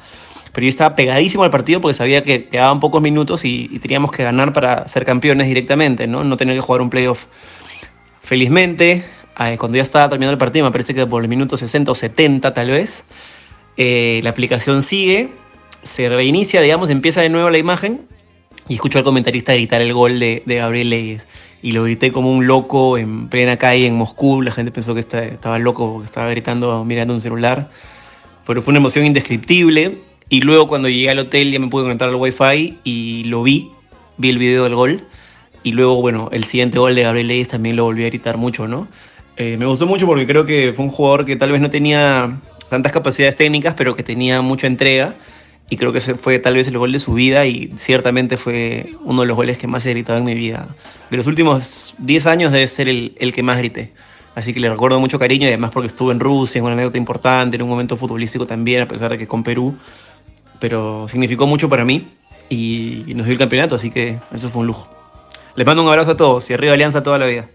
Pero 0.53 0.65
yo 0.65 0.69
estaba 0.69 0.95
pegadísimo 0.95 1.43
al 1.43 1.49
partido 1.49 1.81
porque 1.81 1.95
sabía 1.95 2.23
que 2.23 2.47
quedaban 2.47 2.79
pocos 2.79 3.01
minutos 3.01 3.43
y, 3.43 3.67
y 3.71 3.79
teníamos 3.79 4.11
que 4.11 4.23
ganar 4.23 4.53
para 4.53 4.87
ser 4.87 5.03
campeones 5.03 5.47
directamente, 5.47 6.07
¿no? 6.07 6.23
No 6.23 6.37
tener 6.37 6.55
que 6.55 6.61
jugar 6.61 6.81
un 6.81 6.89
playoff. 6.89 7.25
Felizmente, 8.21 9.03
cuando 9.57 9.77
ya 9.77 9.83
estaba 9.83 10.09
terminando 10.09 10.33
el 10.33 10.37
partido, 10.37 10.65
me 10.65 10.71
parece 10.71 10.93
que 10.93 11.05
por 11.07 11.23
el 11.23 11.29
minuto 11.29 11.55
60 11.55 11.91
o 11.91 11.95
70 11.95 12.53
tal 12.53 12.71
vez, 12.71 13.05
eh, 13.77 14.19
la 14.23 14.31
aplicación 14.31 14.81
sigue, 14.81 15.29
se 15.81 16.09
reinicia, 16.09 16.61
digamos, 16.61 16.89
empieza 16.89 17.21
de 17.21 17.29
nuevo 17.29 17.49
la 17.49 17.57
imagen 17.57 18.01
y 18.67 18.75
escucho 18.75 18.97
al 18.99 19.05
comentarista 19.05 19.53
gritar 19.53 19.81
el 19.81 19.93
gol 19.93 20.19
de, 20.19 20.43
de 20.45 20.55
Gabriel 20.55 20.89
Leyes. 20.89 21.27
Y 21.61 21.71
lo 21.73 21.83
grité 21.83 22.11
como 22.11 22.31
un 22.31 22.47
loco 22.47 22.97
en 22.97 23.27
plena 23.27 23.57
calle 23.57 23.87
en 23.87 23.95
Moscú. 23.95 24.41
La 24.41 24.51
gente 24.51 24.71
pensó 24.71 24.93
que 24.93 25.01
estaba 25.01 25.59
loco 25.59 25.93
porque 25.93 26.05
estaba 26.05 26.29
gritando 26.29 26.85
mirando 26.85 27.13
un 27.13 27.19
celular. 27.19 27.69
Pero 28.45 28.61
fue 28.61 28.71
una 28.71 28.79
emoción 28.79 29.05
indescriptible. 29.05 29.97
Y 30.29 30.41
luego 30.41 30.67
cuando 30.67 30.87
llegué 30.87 31.09
al 31.09 31.19
hotel 31.19 31.51
ya 31.51 31.59
me 31.59 31.67
pude 31.67 31.83
conectar 31.83 32.07
al 32.07 32.15
wifi 32.15 32.77
y 32.83 33.23
lo 33.25 33.43
vi. 33.43 33.71
Vi 34.17 34.29
el 34.29 34.37
video 34.37 34.63
del 34.63 34.75
gol. 34.75 35.03
Y 35.63 35.73
luego, 35.73 35.99
bueno, 36.01 36.29
el 36.31 36.45
siguiente 36.45 36.79
gol 36.79 36.95
de 36.95 37.03
Gabriel 37.03 37.27
Leyes 37.27 37.49
también 37.49 37.75
lo 37.75 37.83
volví 37.83 38.03
a 38.03 38.07
gritar 38.07 38.37
mucho, 38.37 38.67
¿no? 38.67 38.87
Eh, 39.39 39.55
me 39.55 39.65
gustó 39.65 39.87
mucho 39.87 40.05
porque 40.05 40.27
creo 40.27 40.45
que 40.45 40.73
fue 40.75 40.83
un 40.83 40.91
jugador 40.91 41.25
que 41.25 41.37
tal 41.37 41.53
vez 41.53 41.61
no 41.61 41.69
tenía 41.69 42.37
tantas 42.69 42.91
capacidades 42.91 43.37
técnicas, 43.37 43.73
pero 43.73 43.95
que 43.95 44.03
tenía 44.03 44.41
mucha 44.41 44.67
entrega. 44.67 45.15
Y 45.69 45.77
creo 45.77 45.93
que 45.93 45.99
ese 45.99 46.15
fue 46.15 46.39
tal 46.39 46.55
vez 46.55 46.67
el 46.67 46.77
gol 46.77 46.91
de 46.91 46.99
su 46.99 47.13
vida 47.13 47.45
y 47.45 47.71
ciertamente 47.77 48.35
fue 48.35 48.95
uno 49.01 49.21
de 49.21 49.27
los 49.29 49.37
goles 49.37 49.57
que 49.57 49.65
más 49.65 49.85
he 49.85 49.91
gritado 49.91 50.19
en 50.19 50.25
mi 50.25 50.35
vida. 50.35 50.67
De 51.09 51.15
los 51.15 51.25
últimos 51.25 51.95
10 51.99 52.25
años 52.25 52.51
debe 52.51 52.67
ser 52.67 52.89
el, 52.89 53.31
que 53.33 53.41
más 53.41 53.57
grité. 53.59 53.93
Así 54.35 54.53
que 54.53 54.59
le 54.59 54.69
recuerdo 54.69 54.99
mucho 54.99 55.17
cariño 55.17 55.45
y 55.45 55.47
además 55.47 55.71
porque 55.71 55.87
estuve 55.87 56.11
en 56.11 56.19
Rusia, 56.19 56.59
en 56.59 56.65
una 56.65 56.73
anécdota 56.73 56.97
importante, 56.97 57.55
en 57.55 57.61
un 57.61 57.69
momento 57.69 57.95
futbolístico 57.95 58.45
también, 58.45 58.81
a 58.81 58.89
pesar 58.89 59.09
de 59.09 59.17
que 59.17 59.25
con 59.25 59.43
Perú. 59.43 59.77
Pero 60.59 61.07
significó 61.07 61.47
mucho 61.47 61.69
para 61.69 61.85
mí 61.85 62.09
y 62.49 63.05
nos 63.15 63.25
dio 63.25 63.33
el 63.33 63.39
campeonato, 63.39 63.75
así 63.75 63.89
que 63.89 64.19
eso 64.33 64.49
fue 64.49 64.61
un 64.61 64.67
lujo. 64.67 64.89
Les 65.55 65.65
mando 65.65 65.81
un 65.81 65.87
abrazo 65.87 66.11
a 66.11 66.17
todos 66.17 66.49
y 66.49 66.53
arriba 66.53 66.73
Alianza 66.73 67.03
toda 67.03 67.17
la 67.17 67.27
vida. 67.27 67.47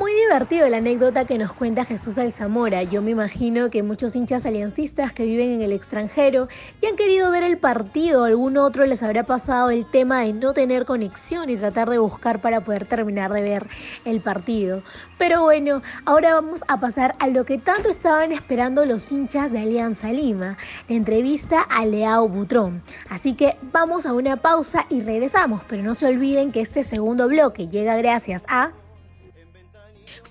Muy 0.00 0.14
divertido 0.14 0.66
la 0.70 0.78
anécdota 0.78 1.26
que 1.26 1.36
nos 1.36 1.52
cuenta 1.52 1.84
Jesús 1.84 2.16
Alzamora. 2.16 2.82
Yo 2.84 3.02
me 3.02 3.10
imagino 3.10 3.68
que 3.68 3.82
muchos 3.82 4.16
hinchas 4.16 4.46
aliancistas 4.46 5.12
que 5.12 5.26
viven 5.26 5.50
en 5.50 5.60
el 5.60 5.72
extranjero 5.72 6.48
y 6.80 6.86
han 6.86 6.96
querido 6.96 7.30
ver 7.30 7.42
el 7.42 7.58
partido, 7.58 8.24
algún 8.24 8.56
otro 8.56 8.86
les 8.86 9.02
habrá 9.02 9.24
pasado 9.24 9.68
el 9.68 9.84
tema 9.84 10.22
de 10.22 10.32
no 10.32 10.54
tener 10.54 10.86
conexión 10.86 11.50
y 11.50 11.56
tratar 11.58 11.90
de 11.90 11.98
buscar 11.98 12.40
para 12.40 12.64
poder 12.64 12.86
terminar 12.86 13.30
de 13.30 13.42
ver 13.42 13.68
el 14.06 14.22
partido. 14.22 14.82
Pero 15.18 15.42
bueno, 15.42 15.82
ahora 16.06 16.32
vamos 16.32 16.64
a 16.68 16.80
pasar 16.80 17.14
a 17.18 17.28
lo 17.28 17.44
que 17.44 17.58
tanto 17.58 17.90
estaban 17.90 18.32
esperando 18.32 18.86
los 18.86 19.12
hinchas 19.12 19.52
de 19.52 19.58
Alianza 19.58 20.10
Lima, 20.10 20.56
la 20.88 20.96
entrevista 20.96 21.60
a 21.60 21.84
Leao 21.84 22.26
Butrón. 22.26 22.82
Así 23.10 23.34
que 23.34 23.58
vamos 23.70 24.06
a 24.06 24.14
una 24.14 24.40
pausa 24.40 24.86
y 24.88 25.02
regresamos, 25.02 25.60
pero 25.68 25.82
no 25.82 25.92
se 25.92 26.06
olviden 26.06 26.52
que 26.52 26.62
este 26.62 26.84
segundo 26.84 27.28
bloque 27.28 27.68
llega 27.68 27.98
gracias 27.98 28.46
a... 28.48 28.72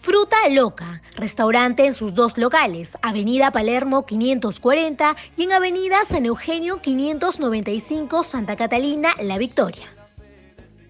Fruta 0.01 0.37
Loca, 0.49 1.01
restaurante 1.15 1.85
en 1.85 1.93
sus 1.93 2.13
dos 2.13 2.37
locales, 2.37 2.97
Avenida 3.01 3.51
Palermo 3.51 4.05
540 4.05 5.13
y 5.35 5.43
en 5.43 5.51
Avenida 5.51 6.05
San 6.05 6.25
Eugenio 6.25 6.81
595 6.81 8.23
Santa 8.23 8.55
Catalina, 8.55 9.13
La 9.21 9.37
Victoria. 9.37 9.85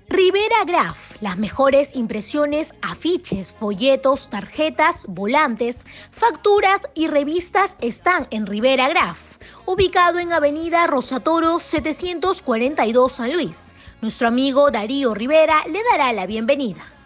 Rivera 0.10 0.64
Graf, 0.66 1.22
las 1.22 1.38
mejores 1.38 1.96
impresiones, 1.96 2.76
afiches, 2.84 3.52
folletos, 3.52 4.30
tarjetas, 4.30 5.08
volantes, 5.08 5.86
facturas 6.12 6.82
y 6.94 7.08
revistas 7.08 7.78
están 7.82 8.28
en 8.30 8.46
Rivera 8.46 8.90
Graf, 8.90 9.38
ubicado 9.66 10.20
en 10.20 10.34
Avenida 10.34 10.86
Rosatoro 10.86 11.60
742 11.60 13.12
San 13.12 13.34
Luis. 13.34 13.74
Nuestro 14.02 14.28
amigo 14.28 14.70
Darío 14.70 15.16
Rivera 15.16 15.58
le 15.68 15.80
dará 15.92 16.14
la 16.14 16.28
bienvenida. 16.28 16.99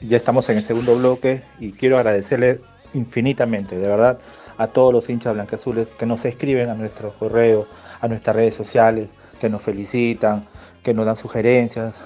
Ya 0.00 0.18
estamos 0.18 0.48
en 0.50 0.58
el 0.58 0.62
segundo 0.62 0.94
bloque 0.94 1.42
y 1.58 1.72
quiero 1.72 1.96
agradecerle 1.96 2.60
infinitamente, 2.92 3.78
de 3.78 3.88
verdad, 3.88 4.18
a 4.58 4.66
todos 4.66 4.92
los 4.92 5.08
hinchas 5.08 5.32
blancazules 5.32 5.88
que 5.88 6.04
nos 6.04 6.26
escriben 6.26 6.68
a 6.68 6.74
nuestros 6.74 7.14
correos, 7.14 7.70
a 8.02 8.08
nuestras 8.08 8.36
redes 8.36 8.54
sociales, 8.54 9.14
que 9.40 9.48
nos 9.48 9.62
felicitan, 9.62 10.44
que 10.82 10.92
nos 10.92 11.06
dan 11.06 11.16
sugerencias. 11.16 11.96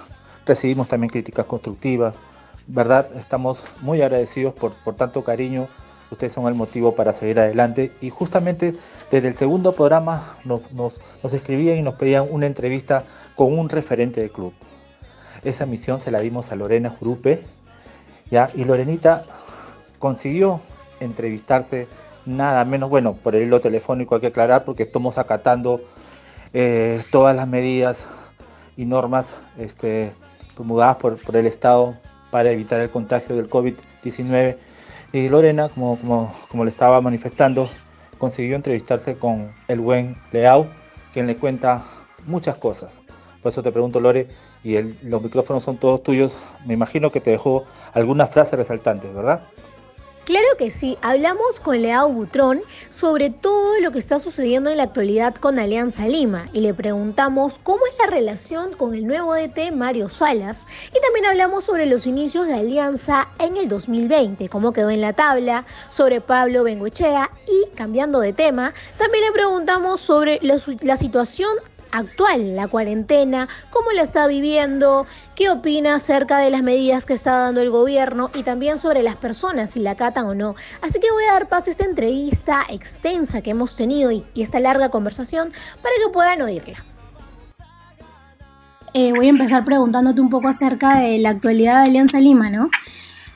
Recibimos 0.47 0.87
también 0.87 1.11
críticas 1.11 1.47
constructivas. 1.47 2.15
¿Verdad? 2.69 3.09
Estamos 3.17 3.65
muy 3.81 4.01
agradecidos 4.03 4.55
por, 4.55 4.73
por 4.85 4.95
tanto 4.95 5.25
cariño. 5.25 5.69
Ustedes 6.13 6.33
son 6.33 6.47
el 6.47 6.55
motivo 6.55 6.95
para 6.95 7.13
seguir 7.13 7.41
adelante. 7.41 7.93
Y 8.01 8.11
justamente 8.11 8.73
desde 9.11 9.29
el 9.29 9.35
segundo 9.35 9.73
programa 9.73 10.37
nos, 10.45 10.71
nos, 10.73 11.01
nos 11.25 11.35
escribían 11.35 11.79
y 11.79 11.83
nos 11.83 11.95
pedían 11.95 12.27
una 12.31 12.47
entrevista 12.47 13.03
con 13.35 13.59
un 13.59 13.69
referente 13.69 14.21
del 14.21 14.31
club. 14.31 14.53
Esa 15.43 15.67
misión 15.67 16.01
se 16.01 16.13
la 16.13 16.21
dimos 16.21 16.53
a 16.53 16.57
Lorena 16.57 16.91
Jurupe, 16.91 17.43
Y 18.55 18.65
Lorenita 18.65 19.23
consiguió 19.99 20.61
entrevistarse 21.01 21.89
nada 22.27 22.65
menos, 22.65 22.89
bueno, 22.89 23.15
por 23.15 23.35
el 23.35 23.45
hilo 23.45 23.61
telefónico 23.61 24.15
hay 24.15 24.21
que 24.21 24.27
aclarar 24.29 24.65
porque 24.65 24.85
estamos 24.85 25.19
acatando 25.19 25.81
eh, 26.53 27.03
todas 27.11 27.35
las 27.35 27.49
medidas 27.49 28.31
y 28.77 28.85
normas 28.85 29.43
este, 29.59 30.13
promulgadas 30.55 30.97
por, 30.97 31.17
por, 31.17 31.37
el 31.37 31.47
Estado 31.47 31.97
para 32.31 32.51
evitar 32.51 32.81
el 32.81 32.91
contagio 32.91 33.35
del 33.37 33.51
COVID-19. 33.51 34.57
Y 35.13 35.29
Lorena, 35.29 35.69
como, 35.69 35.99
como, 35.99 36.33
como, 36.49 36.65
le 36.65 36.71
estaba 36.71 37.01
manifestando, 37.01 37.69
consiguió 38.19 38.55
entrevistarse 38.55 39.17
con 39.17 39.53
el 39.67 39.81
buen 39.81 40.17
Leao, 40.31 40.69
quien 41.13 41.27
le 41.27 41.37
cuenta 41.37 41.83
muchas 42.27 42.57
cosas. 42.57 43.03
Por 43.43 43.51
eso 43.51 43.63
te 43.63 43.73
pregunto, 43.73 43.99
Lore, 44.01 44.29
y 44.63 44.81
los 45.03 45.23
micrófonos 45.23 45.65
son 45.65 45.79
todos 45.79 46.03
tuyos, 46.03 46.37
me 46.67 46.75
imagino 46.75 47.11
que 47.11 47.21
te 47.21 47.31
dejó 47.31 47.65
alguna 47.93 48.27
frase 48.27 48.57
resaltante, 48.57 49.09
¿verdad? 49.09 49.43
Claro 50.31 50.47
que 50.59 50.71
sí, 50.71 50.97
hablamos 51.03 51.59
con 51.59 51.83
Leao 51.83 52.09
Butrón 52.09 52.63
sobre 52.89 53.31
todo 53.31 53.81
lo 53.81 53.91
que 53.91 53.99
está 53.99 54.21
sucediendo 54.21 54.71
en 54.71 54.77
la 54.77 54.85
actualidad 54.85 55.35
con 55.35 55.59
Alianza 55.59 56.07
Lima 56.07 56.47
y 56.53 56.61
le 56.61 56.73
preguntamos 56.73 57.59
cómo 57.63 57.81
es 57.87 57.95
la 57.99 58.07
relación 58.15 58.73
con 58.75 58.95
el 58.95 59.09
nuevo 59.09 59.35
DT 59.35 59.73
Mario 59.73 60.09
Salas 60.09 60.69
y 60.95 61.01
también 61.01 61.27
hablamos 61.27 61.65
sobre 61.65 61.87
los 61.87 62.07
inicios 62.07 62.47
de 62.47 62.55
Alianza 62.55 63.29
en 63.41 63.57
el 63.57 63.69
2020, 63.69 64.49
cómo 64.51 64.73
quedó 64.73 64.91
en 64.91 65.01
la 65.01 65.15
tabla, 65.15 65.65
sobre 65.89 66.21
Pablo 66.21 66.63
Bengoechea 66.63 67.29
y 67.49 67.75
cambiando 67.75 68.21
de 68.21 68.33
tema, 68.33 68.73
también 68.99 69.25
le 69.25 69.33
preguntamos 69.33 70.01
sobre 70.01 70.39
la, 70.43 70.57
la 70.83 70.97
situación 70.97 71.51
actual, 71.93 72.57
la 72.57 72.69
cuarentena, 72.69 73.49
cómo 73.71 73.91
la 73.93 74.03
está 74.03 74.27
viviendo, 74.27 75.07
qué 75.35 75.51
opina 75.51 75.97
acerca 75.97 76.39
de 76.39 76.51
las 76.51 76.63
medidas 76.63 77.07
que 77.07 77.15
está 77.15 77.39
dando 77.39 77.61
el 77.61 77.71
gobierno 77.71 78.31
y 78.35 78.43
también 78.43 78.79
sobre 78.79 79.03
las 79.03 79.17
personas, 79.17 79.71
si 79.71 79.81
la 79.81 79.93
acatan 79.93 80.27
o 80.27 80.35
no. 80.35 80.55
Así 80.83 81.01
que 81.01 81.11
voy 81.11 81.25
a 81.25 81.33
dar 81.33 81.49
paso 81.49 81.71
a 81.71 81.73
esta 81.73 81.85
entrevista 81.85 82.65
extensa 82.69 83.43
que 83.43 83.51
hemos 83.51 83.77
tenido 83.77 84.11
y, 84.11 84.25
y 84.35 84.43
esta 84.43 84.61
larga 84.61 84.91
conversación 84.91 85.51
para 85.83 85.95
que 86.05 86.13
puedan 86.13 86.43
oírla. 86.43 86.85
Eh, 88.93 89.13
voy 89.15 89.27
a 89.27 89.31
empezar 89.31 89.65
preguntándote 89.65 90.21
un 90.21 90.31
poco 90.31 90.49
acerca 90.49 90.99
de 90.99 91.19
la 91.19 91.31
actualidad 91.31 91.83
de 91.83 91.91
Alianza 91.91 92.19
Lima, 92.19 92.51
¿no? 92.51 92.71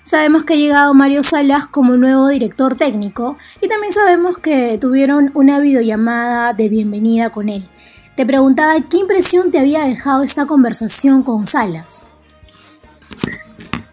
Sabemos 0.02 0.44
que 0.44 0.54
ha 0.54 0.56
llegado 0.56 0.92
Mario 0.94 1.22
Salas 1.22 1.68
como 1.68 1.96
nuevo 1.96 2.28
director 2.28 2.76
técnico 2.76 3.38
y 3.60 3.68
también 3.68 3.92
sabemos 3.92 4.36
que 4.36 4.76
tuvieron 4.78 5.30
una 5.34 5.60
videollamada 5.60 6.52
de 6.52 6.68
bienvenida 6.68 7.30
con 7.30 7.48
él. 7.48 7.68
Te 8.16 8.24
preguntaba 8.24 8.74
qué 8.88 8.98
impresión 8.98 9.50
te 9.50 9.58
había 9.58 9.84
dejado 9.84 10.22
esta 10.22 10.46
conversación 10.46 11.22
con 11.22 11.46
Salas. 11.46 12.12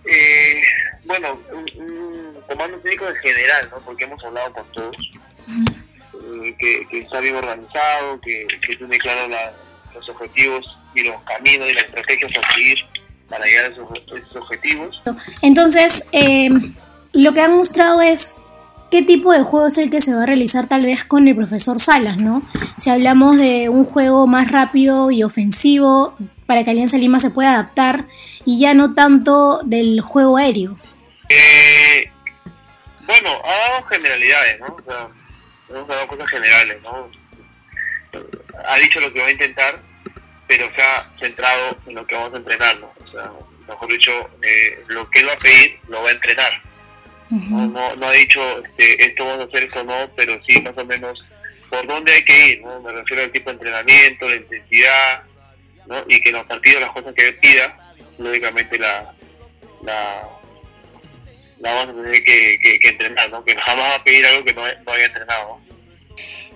Eh, 0.05 0.61
bueno, 1.05 1.39
un, 1.51 1.81
un, 1.81 2.41
comando 2.47 2.77
técnico 2.79 3.07
en 3.07 3.15
general, 3.15 3.69
¿no? 3.71 3.79
Porque 3.81 4.03
hemos 4.03 4.23
hablado 4.23 4.53
con 4.53 4.71
todos. 4.73 4.95
Eh, 6.35 6.55
que, 6.57 6.87
que, 6.87 6.99
está 6.99 7.19
bien 7.19 7.35
organizado, 7.35 8.19
que, 8.21 8.45
que 8.61 8.75
tiene 8.75 8.97
claro 8.99 9.27
la, 9.27 9.53
los 9.93 10.07
objetivos 10.09 10.65
y 10.93 11.03
los 11.03 11.15
caminos 11.23 11.69
y 11.69 11.73
las 11.73 11.85
estrategias 11.85 12.31
a 12.37 12.53
seguir 12.53 12.77
para 13.29 13.45
llegar 13.45 13.65
a 13.65 13.67
esos, 13.69 13.89
esos 13.97 14.35
objetivos. 14.35 15.01
Entonces, 15.41 16.05
eh, 16.11 16.49
lo 17.13 17.33
que 17.33 17.41
han 17.41 17.55
mostrado 17.55 18.01
es 18.01 18.37
qué 18.91 19.01
tipo 19.01 19.31
de 19.31 19.41
juego 19.41 19.67
es 19.67 19.77
el 19.77 19.89
que 19.89 20.01
se 20.01 20.13
va 20.13 20.23
a 20.23 20.25
realizar 20.25 20.67
tal 20.67 20.83
vez 20.83 21.05
con 21.05 21.27
el 21.27 21.35
profesor 21.35 21.79
Salas, 21.79 22.17
¿no? 22.17 22.43
Si 22.77 22.89
hablamos 22.89 23.37
de 23.37 23.69
un 23.69 23.85
juego 23.85 24.27
más 24.27 24.51
rápido 24.51 25.09
y 25.09 25.23
ofensivo 25.23 26.13
para 26.45 26.63
que 26.63 26.71
Alianza 26.71 26.97
Lima 26.97 27.19
se 27.19 27.31
pueda 27.31 27.53
adaptar 27.53 28.05
y 28.45 28.59
ya 28.59 28.73
no 28.73 28.93
tanto 28.93 29.61
del 29.63 30.01
juego 30.01 30.37
aéreo. 30.37 30.75
Eh, 31.29 32.11
bueno, 33.07 33.29
ha 33.45 33.69
dado 33.69 33.87
generalidades, 33.87 34.59
¿no? 34.59 34.65
O 34.67 34.83
sea, 34.83 35.07
hemos 35.69 35.87
dado 35.87 36.07
cosas 36.07 36.29
generales, 36.29 36.77
¿no? 36.83 37.09
Ha 38.67 38.77
dicho 38.77 38.99
lo 38.99 39.13
que 39.13 39.21
va 39.21 39.27
a 39.27 39.31
intentar, 39.31 39.81
pero 40.47 40.69
se 40.75 40.81
ha 40.81 41.11
centrado 41.17 41.77
en 41.87 41.95
lo 41.95 42.05
que 42.05 42.15
vamos 42.15 42.33
a 42.33 42.37
entrenar, 42.37 42.77
¿no? 42.81 42.91
O 43.01 43.07
sea, 43.07 43.31
mejor 43.69 43.89
dicho, 43.89 44.11
eh, 44.41 44.83
lo 44.89 45.09
que 45.09 45.19
él 45.19 45.29
va 45.29 45.33
a 45.33 45.37
pedir, 45.39 45.79
lo 45.87 46.03
va 46.03 46.09
a 46.09 46.11
entrenar. 46.11 46.70
No, 47.31 47.67
no, 47.67 47.95
no 47.95 48.07
ha 48.07 48.11
dicho 48.11 48.41
este, 48.65 49.05
esto 49.05 49.25
vamos 49.25 49.45
a 49.45 49.49
hacer, 49.49 49.63
esto 49.63 49.83
no, 49.83 49.93
pero 50.15 50.39
sí 50.47 50.61
más 50.61 50.73
o 50.77 50.85
menos 50.85 51.23
por 51.69 51.87
dónde 51.87 52.11
hay 52.11 52.23
que 52.23 52.47
ir, 52.47 52.61
¿no? 52.61 52.81
Me 52.81 52.91
refiero 52.91 53.23
al 53.23 53.31
tipo 53.31 53.49
de 53.49 53.53
entrenamiento, 53.53 54.27
la 54.27 54.35
intensidad, 54.35 55.23
¿no? 55.87 55.95
Y 56.09 56.21
que 56.21 56.29
en 56.29 56.35
los 56.35 56.45
partidos 56.45 56.81
las 56.81 56.91
cosas 56.91 57.13
que 57.15 57.27
él 57.29 57.35
pida, 57.39 57.95
lógicamente 58.17 58.77
la, 58.77 59.15
la, 59.83 60.29
la 61.59 61.73
vamos 61.73 61.89
a 61.89 62.03
tener 62.03 62.23
que, 62.23 62.59
que, 62.61 62.79
que 62.79 62.89
entrenar, 62.89 63.29
¿no? 63.31 63.43
Que 63.45 63.55
jamás 63.55 63.85
va 63.85 63.95
a 63.95 64.03
pedir 64.03 64.25
algo 64.25 64.43
que 64.43 64.53
no, 64.53 64.61
no 64.61 64.91
haya 64.91 65.05
entrenado, 65.05 65.61
¿no? 65.65 65.70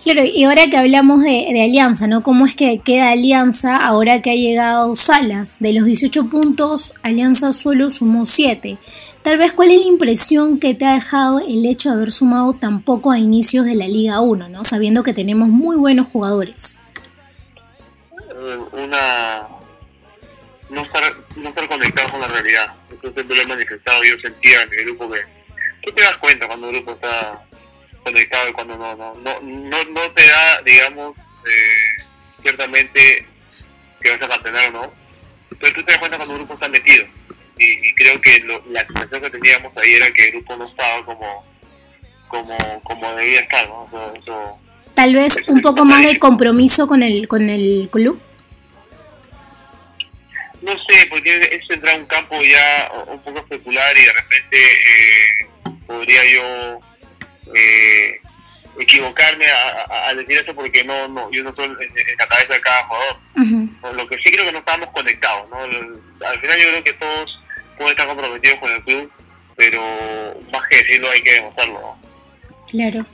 Claro, 0.03 0.21
y 0.23 0.43
ahora 0.43 0.67
que 0.69 0.77
hablamos 0.77 1.23
de, 1.23 1.63
Alianza, 1.63 2.05
¿no? 2.05 2.21
¿Cómo 2.21 2.45
es 2.45 2.55
que 2.55 2.79
queda 2.79 3.09
Alianza 3.09 3.75
ahora 3.75 4.21
que 4.21 4.31
ha 4.31 4.35
llegado 4.35 4.95
Salas? 4.95 5.57
De 5.59 5.73
los 5.73 5.85
18 5.85 6.29
puntos, 6.29 6.93
Alianza 7.01 7.51
solo 7.51 7.89
sumó 7.89 8.25
7. 8.25 8.77
Tal 9.23 9.37
vez, 9.37 9.53
¿cuál 9.53 9.71
es 9.71 9.79
la 9.79 9.87
impresión 9.87 10.59
que 10.59 10.75
te 10.75 10.85
ha 10.85 10.93
dejado 10.93 11.39
el 11.39 11.65
hecho 11.65 11.89
de 11.89 11.95
haber 11.95 12.11
sumado 12.11 12.53
tan 12.53 12.83
poco 12.83 13.11
a 13.11 13.17
inicios 13.17 13.65
de 13.65 13.75
la 13.75 13.87
Liga 13.87 14.19
1, 14.19 14.49
¿no? 14.49 14.63
Sabiendo 14.63 15.01
que 15.01 15.13
tenemos 15.13 15.49
muy 15.49 15.77
buenos 15.77 16.07
jugadores. 16.07 16.81
Eh, 18.29 18.57
una... 18.73 19.47
No 20.69 20.81
estar, 20.81 21.03
no 21.37 21.49
estar 21.49 21.67
conectado 21.69 22.09
con 22.09 22.21
la 22.21 22.27
realidad. 22.27 22.73
Eso 22.91 23.13
siempre 23.13 23.37
lo 23.37 23.41
he 23.41 23.47
manifestado. 23.47 24.03
Yo 24.03 24.15
sentía 24.21 24.61
en 24.61 24.73
el 24.79 24.85
grupo 24.85 25.09
que... 25.09 25.19
Tú 25.83 25.91
te 25.93 26.01
das 26.01 26.17
cuenta 26.17 26.47
cuando 26.47 26.69
el 26.69 26.75
grupo 26.75 26.91
está 26.93 27.44
conectado 28.05 28.49
y 28.49 28.53
cuando 28.53 28.77
no, 28.77 28.95
no, 28.95 29.15
no, 29.15 29.41
no, 29.41 29.83
no 29.83 30.11
te 30.11 30.25
da, 30.25 30.61
digamos, 30.61 31.17
eh, 31.17 32.03
ciertamente 32.41 33.27
que 34.01 34.09
vas 34.11 34.21
a 34.21 34.29
campeonar 34.29 34.67
o 34.69 34.71
no, 34.71 34.93
pero 35.59 35.73
tú 35.73 35.83
te 35.83 35.91
das 35.91 35.99
cuenta 35.99 36.17
cuando 36.17 36.35
un 36.35 36.39
grupo 36.41 36.53
está 36.53 36.69
metido. 36.69 37.05
Y, 37.57 37.89
y 37.89 37.95
creo 37.95 38.21
que 38.21 38.39
lo, 38.41 38.63
la 38.67 38.85
sensación 38.85 39.21
que 39.21 39.29
teníamos 39.29 39.73
ahí 39.77 39.93
era 39.93 40.11
que 40.11 40.25
el 40.25 40.31
grupo 40.33 40.57
no 40.57 40.65
estaba 40.65 41.05
como 41.05 41.45
como, 42.27 42.57
como 42.83 43.15
debía 43.15 43.41
estar, 43.41 43.67
¿no? 43.69 43.87
Eso, 43.87 44.13
eso, 44.15 44.59
Tal 44.93 45.13
vez 45.13 45.47
un 45.47 45.61
poco 45.61 45.85
más 45.85 46.03
de 46.03 46.17
compromiso 46.19 46.87
con 46.87 47.03
el, 47.03 47.27
con 47.27 47.49
el 47.49 47.89
club. 47.91 48.19
No 50.61 50.71
sé, 50.71 51.05
porque 51.09 51.37
es 51.37 51.61
entrar 51.69 51.95
a 51.95 51.99
un 51.99 52.05
campo 52.05 52.41
ya 52.41 52.91
un 53.07 53.21
poco 53.21 53.39
especular 53.39 53.95
y 53.97 54.01
de 54.01 54.13
repente 54.13 54.57
eh, 54.57 55.47
podría 55.85 56.21
yo 56.33 56.81
eh, 57.55 58.19
equivocarme 58.79 59.45
a, 59.45 60.09
a, 60.09 60.13
decir 60.13 60.37
eso 60.37 60.53
porque 60.53 60.83
no, 60.83 61.07
no 61.07 61.31
yo 61.31 61.43
no 61.43 61.49
estoy 61.49 61.65
en, 61.65 61.71
en 61.81 62.17
la 62.19 62.27
cabeza 62.27 62.53
de 62.53 62.61
cada 62.61 62.83
jugador. 62.83 63.17
Uh 63.35 63.41
-huh. 63.41 63.93
Lo 63.93 64.07
que 64.07 64.17
sí 64.17 64.31
creo 64.31 64.45
que 64.45 64.51
no 64.51 64.59
estábamos 64.59 64.89
conectados. 64.89 65.49
¿no? 65.49 65.57
Al 65.57 66.39
final 66.39 66.59
yo 66.59 66.69
creo 66.69 66.83
que 66.83 66.93
todos 66.93 67.39
pueden 67.77 67.91
estar 67.91 68.07
comprometidos 68.07 68.59
con 68.59 68.71
el 68.71 68.83
club, 68.83 69.11
pero 69.55 69.81
más 70.51 70.67
que 70.67 70.77
decirlo 70.77 71.09
hay 71.09 71.21
que 71.21 71.33
demostrarlo. 71.33 71.79
¿no? 71.79 71.99
Claro. 72.69 73.05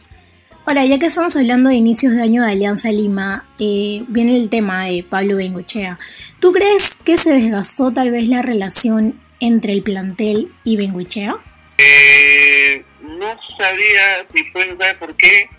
Ahora, 0.65 0.85
ya 0.85 0.99
que 0.99 1.07
estamos 1.07 1.35
hablando 1.35 1.69
de 1.69 1.75
inicios 1.75 2.13
de 2.13 2.21
año 2.21 2.43
de 2.43 2.51
Alianza 2.51 2.91
Lima, 2.91 3.45
eh, 3.59 4.03
viene 4.07 4.37
el 4.37 4.49
tema 4.49 4.85
de 4.85 5.03
Pablo 5.03 5.37
Bengochea. 5.37 5.97
¿Tú 6.39 6.51
crees 6.51 6.97
que 7.03 7.17
se 7.17 7.33
desgastó 7.33 7.91
tal 7.91 8.11
vez 8.11 8.29
la 8.29 8.41
relación 8.43 9.19
entre 9.39 9.73
el 9.73 9.81
plantel 9.81 10.51
y 10.63 10.77
Bengochea? 10.77 11.35
Eh, 11.79 12.85
no 13.21 13.39
sabría 13.57 14.27
si 14.33 14.43
fue, 14.51 14.75
¿sabes 14.79 14.95
por 14.95 15.15
qué? 15.15 15.49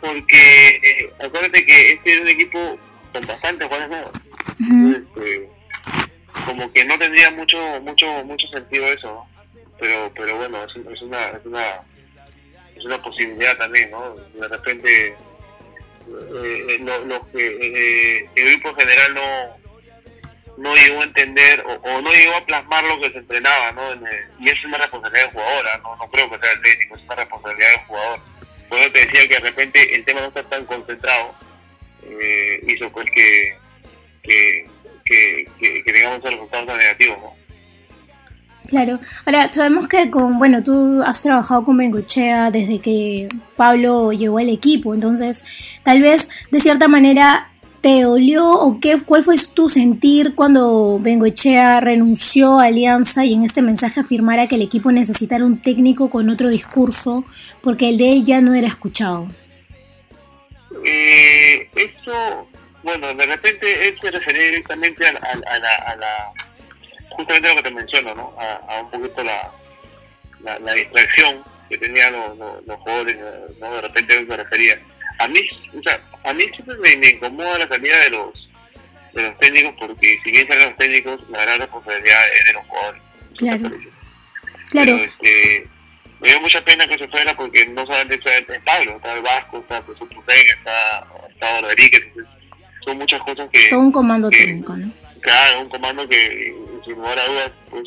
Porque 0.00 0.80
eh, 0.82 1.12
acuérdate 1.24 1.64
que 1.64 1.92
este 1.92 2.12
es 2.12 2.20
un 2.20 2.28
equipo 2.28 2.78
con 3.12 3.26
bastantes 3.26 3.66
jugadores 3.66 3.90
nuevos. 3.90 4.12
Uh 4.60 4.64
-huh. 4.64 4.96
este, 4.96 5.48
como 6.46 6.72
que 6.72 6.84
no 6.84 6.98
tendría 6.98 7.30
mucho 7.32 7.58
mucho 7.82 8.06
mucho 8.24 8.46
sentido 8.48 8.86
eso, 8.86 9.06
¿no? 9.06 9.28
Pero 9.80 10.12
pero 10.14 10.36
bueno, 10.36 10.58
es, 10.64 10.92
es 10.92 11.02
una 11.02 11.26
es 11.28 11.44
una 11.44 11.64
es 12.76 12.84
una 12.84 12.98
posibilidad 13.02 13.56
también, 13.56 13.90
¿no? 13.90 14.14
De 14.14 14.48
repente 14.48 15.16
eh, 15.16 16.78
lo, 16.80 17.04
lo 17.06 17.30
que 17.32 17.46
eh, 17.46 18.30
el 18.34 18.50
grupo 18.52 18.70
en 18.70 18.76
general 18.76 19.14
no 19.14 19.57
no 20.58 20.74
llegó 20.74 21.00
a 21.00 21.04
entender 21.04 21.64
o, 21.66 21.72
o, 21.72 22.02
no 22.02 22.10
llegó 22.10 22.36
a 22.36 22.44
plasmar 22.44 22.84
lo 22.84 23.00
que 23.00 23.10
se 23.10 23.18
entrenaba, 23.18 23.72
¿no? 23.72 23.92
El, 23.92 24.00
y 24.40 24.50
es 24.50 24.64
una 24.64 24.78
responsabilidad 24.78 25.26
del 25.26 25.32
jugador, 25.32 25.64
¿no? 25.82 25.96
no 25.96 26.10
creo 26.10 26.30
que 26.30 26.38
sea 26.40 26.52
el 26.52 26.62
técnico, 26.62 26.96
es 26.96 27.02
una 27.04 27.14
responsabilidad 27.14 27.70
del 27.70 27.86
jugador. 27.86 28.20
Por 28.68 28.78
eso 28.78 28.92
te 28.92 28.98
decía 29.00 29.28
que 29.28 29.34
de 29.34 29.40
repente 29.40 29.94
el 29.94 30.04
tema 30.04 30.20
no 30.20 30.26
está 30.26 30.42
tan 30.42 30.64
concentrado, 30.66 31.34
eh, 32.02 32.64
hizo 32.68 32.90
pues 32.90 33.06
que, 33.10 33.56
que, 34.22 34.68
que, 35.04 35.48
que, 35.60 35.92
tengamos 35.92 36.22
resultados 36.22 36.66
tan 36.66 36.78
negativos, 36.78 37.18
¿no? 37.18 37.38
Claro. 38.66 39.00
Ahora, 39.24 39.50
sabemos 39.50 39.88
que 39.88 40.10
con, 40.10 40.38
bueno, 40.38 40.62
tú 40.62 41.02
has 41.02 41.22
trabajado 41.22 41.64
con 41.64 41.78
Bengochea 41.78 42.50
desde 42.50 42.80
que 42.80 43.28
Pablo 43.56 44.12
llegó 44.12 44.36
al 44.38 44.50
equipo, 44.50 44.92
entonces 44.92 45.80
tal 45.82 46.02
vez 46.02 46.46
de 46.50 46.60
cierta 46.60 46.86
manera 46.86 47.50
te 47.80 48.02
dolió 48.02 48.44
o 48.44 48.80
qué, 48.80 48.96
cuál 49.04 49.22
fue 49.22 49.36
tu 49.54 49.68
sentir 49.68 50.34
cuando 50.34 50.98
Bengochea 51.00 51.80
renunció 51.80 52.58
a 52.58 52.66
Alianza 52.66 53.24
y 53.24 53.34
en 53.34 53.44
este 53.44 53.62
mensaje 53.62 54.00
afirmara 54.00 54.48
que 54.48 54.56
el 54.56 54.62
equipo 54.62 54.90
necesitara 54.90 55.44
un 55.44 55.58
técnico 55.58 56.10
con 56.10 56.28
otro 56.28 56.48
discurso 56.48 57.24
porque 57.62 57.88
el 57.88 57.98
de 57.98 58.12
él 58.12 58.24
ya 58.24 58.40
no 58.40 58.54
era 58.54 58.66
escuchado? 58.66 59.28
Eh, 60.84 61.68
eso, 61.76 62.48
bueno, 62.82 63.12
de 63.14 63.26
repente 63.26 63.88
él 63.88 63.98
se 64.00 64.10
refería 64.10 64.44
directamente 64.44 65.06
a, 65.06 65.12
la... 65.12 66.32
Justamente 67.10 67.48
lo 67.48 67.56
que 67.56 67.62
te 67.62 67.74
menciono, 67.74 68.14
¿no? 68.14 68.34
A, 68.38 68.80
un 68.80 68.90
poquito 68.90 69.24
la, 69.24 70.58
la, 70.60 70.72
distracción 70.72 71.42
que 71.68 71.78
tenían 71.78 72.12
los, 72.12 72.38
los, 72.38 72.66
los, 72.66 72.76
jugadores, 72.78 73.16
¿no? 73.60 73.74
De 73.74 73.80
repente 73.80 74.14
eso 74.14 74.30
se 74.30 74.36
refería. 74.36 74.80
A 75.18 75.26
mí, 75.26 75.40
o 75.76 75.82
sea, 75.82 76.00
a 76.28 76.34
mí 76.34 76.44
siempre 76.54 76.76
me, 76.76 76.96
me, 76.96 77.10
incomoda 77.10 77.58
la 77.58 77.68
salida 77.68 77.98
de 78.04 78.10
los 78.10 78.48
de 79.14 79.22
los 79.22 79.38
técnicos 79.38 79.74
porque 79.78 80.18
si 80.22 80.30
bien 80.30 80.46
salen 80.46 80.68
los 80.68 80.76
técnicos, 80.76 81.20
la 81.30 81.42
gran 81.42 81.58
responsabilidad 81.58 82.20
es 82.34 82.44
de 82.46 82.52
los 82.52 82.62
jugadores. 82.66 83.02
Claro. 83.36 83.70
Claro. 84.70 84.92
Pero, 84.92 84.96
este, 84.98 85.68
me 86.20 86.28
dio 86.28 86.40
mucha 86.40 86.60
pena 86.62 86.86
que 86.86 86.98
se 86.98 87.08
fuera 87.08 87.34
porque 87.34 87.66
no 87.68 87.86
solamente 87.86 88.16
está 88.16 88.54
el 88.54 88.62
Pablo, 88.62 88.96
está 88.96 89.14
el 89.14 89.22
Vasco, 89.22 89.58
está 89.58 89.78
el 89.78 89.84
Putén, 89.84 90.46
está, 90.50 91.06
está 91.30 91.60
Rodríguez, 91.62 92.10
son 92.84 92.98
muchas 92.98 93.22
cosas 93.22 93.48
que... 93.50 93.70
Todo 93.70 93.80
un 93.80 93.92
comando 93.92 94.28
que, 94.28 94.38
técnico, 94.38 94.76
¿no? 94.76 94.92
Claro, 95.20 95.62
un 95.62 95.68
comando 95.68 96.08
que 96.08 96.54
sin 96.84 96.94
lugar 96.94 97.18
a 97.18 97.24
dudas, 97.24 97.52
pues 97.70 97.84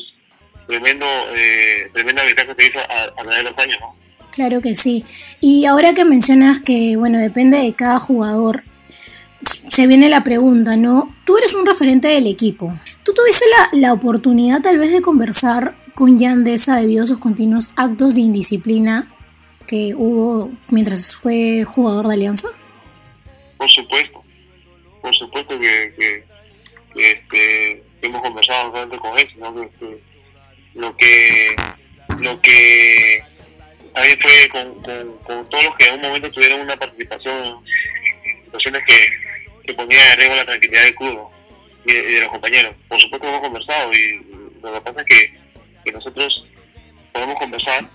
tremendo, 0.66 1.06
eh, 1.36 1.90
tremenda 1.92 2.24
ventaja 2.24 2.54
se 2.58 2.66
hizo 2.66 2.78
a, 2.78 3.20
a 3.20 3.36
de 3.36 3.42
los 3.42 3.58
años, 3.58 3.78
¿no? 3.80 4.01
Claro 4.32 4.62
que 4.62 4.74
sí. 4.74 5.04
Y 5.40 5.66
ahora 5.66 5.92
que 5.92 6.04
mencionas 6.04 6.58
que, 6.58 6.96
bueno, 6.96 7.18
depende 7.18 7.58
de 7.58 7.74
cada 7.74 7.98
jugador, 7.98 8.64
se 9.42 9.86
viene 9.86 10.08
la 10.08 10.24
pregunta, 10.24 10.76
¿no? 10.76 11.14
Tú 11.24 11.36
eres 11.36 11.54
un 11.54 11.66
referente 11.66 12.08
del 12.08 12.26
equipo. 12.26 12.74
¿Tú 13.02 13.12
tuviste 13.12 13.44
la, 13.50 13.78
la 13.78 13.92
oportunidad 13.92 14.62
tal 14.62 14.78
vez 14.78 14.92
de 14.92 15.02
conversar 15.02 15.76
con 15.94 16.16
Yandesa 16.16 16.76
debido 16.76 17.04
a 17.04 17.06
sus 17.06 17.18
continuos 17.18 17.74
actos 17.76 18.14
de 18.14 18.22
indisciplina 18.22 19.08
que 19.66 19.94
hubo 19.94 20.50
mientras 20.70 21.14
fue 21.14 21.64
jugador 21.64 22.08
de 22.08 22.14
Alianza? 22.14 22.48
Por 23.58 23.70
supuesto, 23.70 24.24
por 25.02 25.14
supuesto 25.14 25.60
que, 25.60 26.24
este, 26.96 27.84
hemos 28.00 28.22
conversado 28.22 28.72
bastante 28.72 28.98
con 28.98 29.18
él, 29.18 29.28
¿no? 29.38 29.54
que, 29.54 30.02
lo 30.74 30.96
que 30.96 31.56
lo 32.20 32.40
que 32.40 33.24
también 33.94 34.18
fue 34.20 34.48
con, 34.50 34.82
con, 34.82 35.18
con, 35.18 35.50
todos 35.50 35.64
los 35.64 35.76
que 35.76 35.88
en 35.88 35.94
un 35.94 36.00
momento 36.00 36.30
tuvieron 36.30 36.60
una 36.60 36.76
participación 36.76 37.64
en 38.24 38.44
situaciones 38.44 38.82
que, 38.86 39.66
que 39.66 39.74
ponían 39.74 40.12
en 40.12 40.16
riesgo 40.18 40.36
la 40.36 40.44
tranquilidad 40.44 40.82
del 40.82 40.94
club 40.94 41.28
y, 41.86 41.92
de, 41.92 41.98
y, 41.98 42.12
de, 42.14 42.20
los 42.20 42.30
compañeros. 42.30 42.74
Por 42.88 43.00
supuesto 43.00 43.28
hemos 43.28 43.40
conversado 43.40 43.92
y 43.92 44.52
lo 44.62 44.72
que 44.72 44.80
pasa 44.80 45.00
es 45.00 45.04
que, 45.06 45.38
que 45.84 45.92
nosotros 45.92 46.44
podemos 47.12 47.36
conversar, 47.38 47.88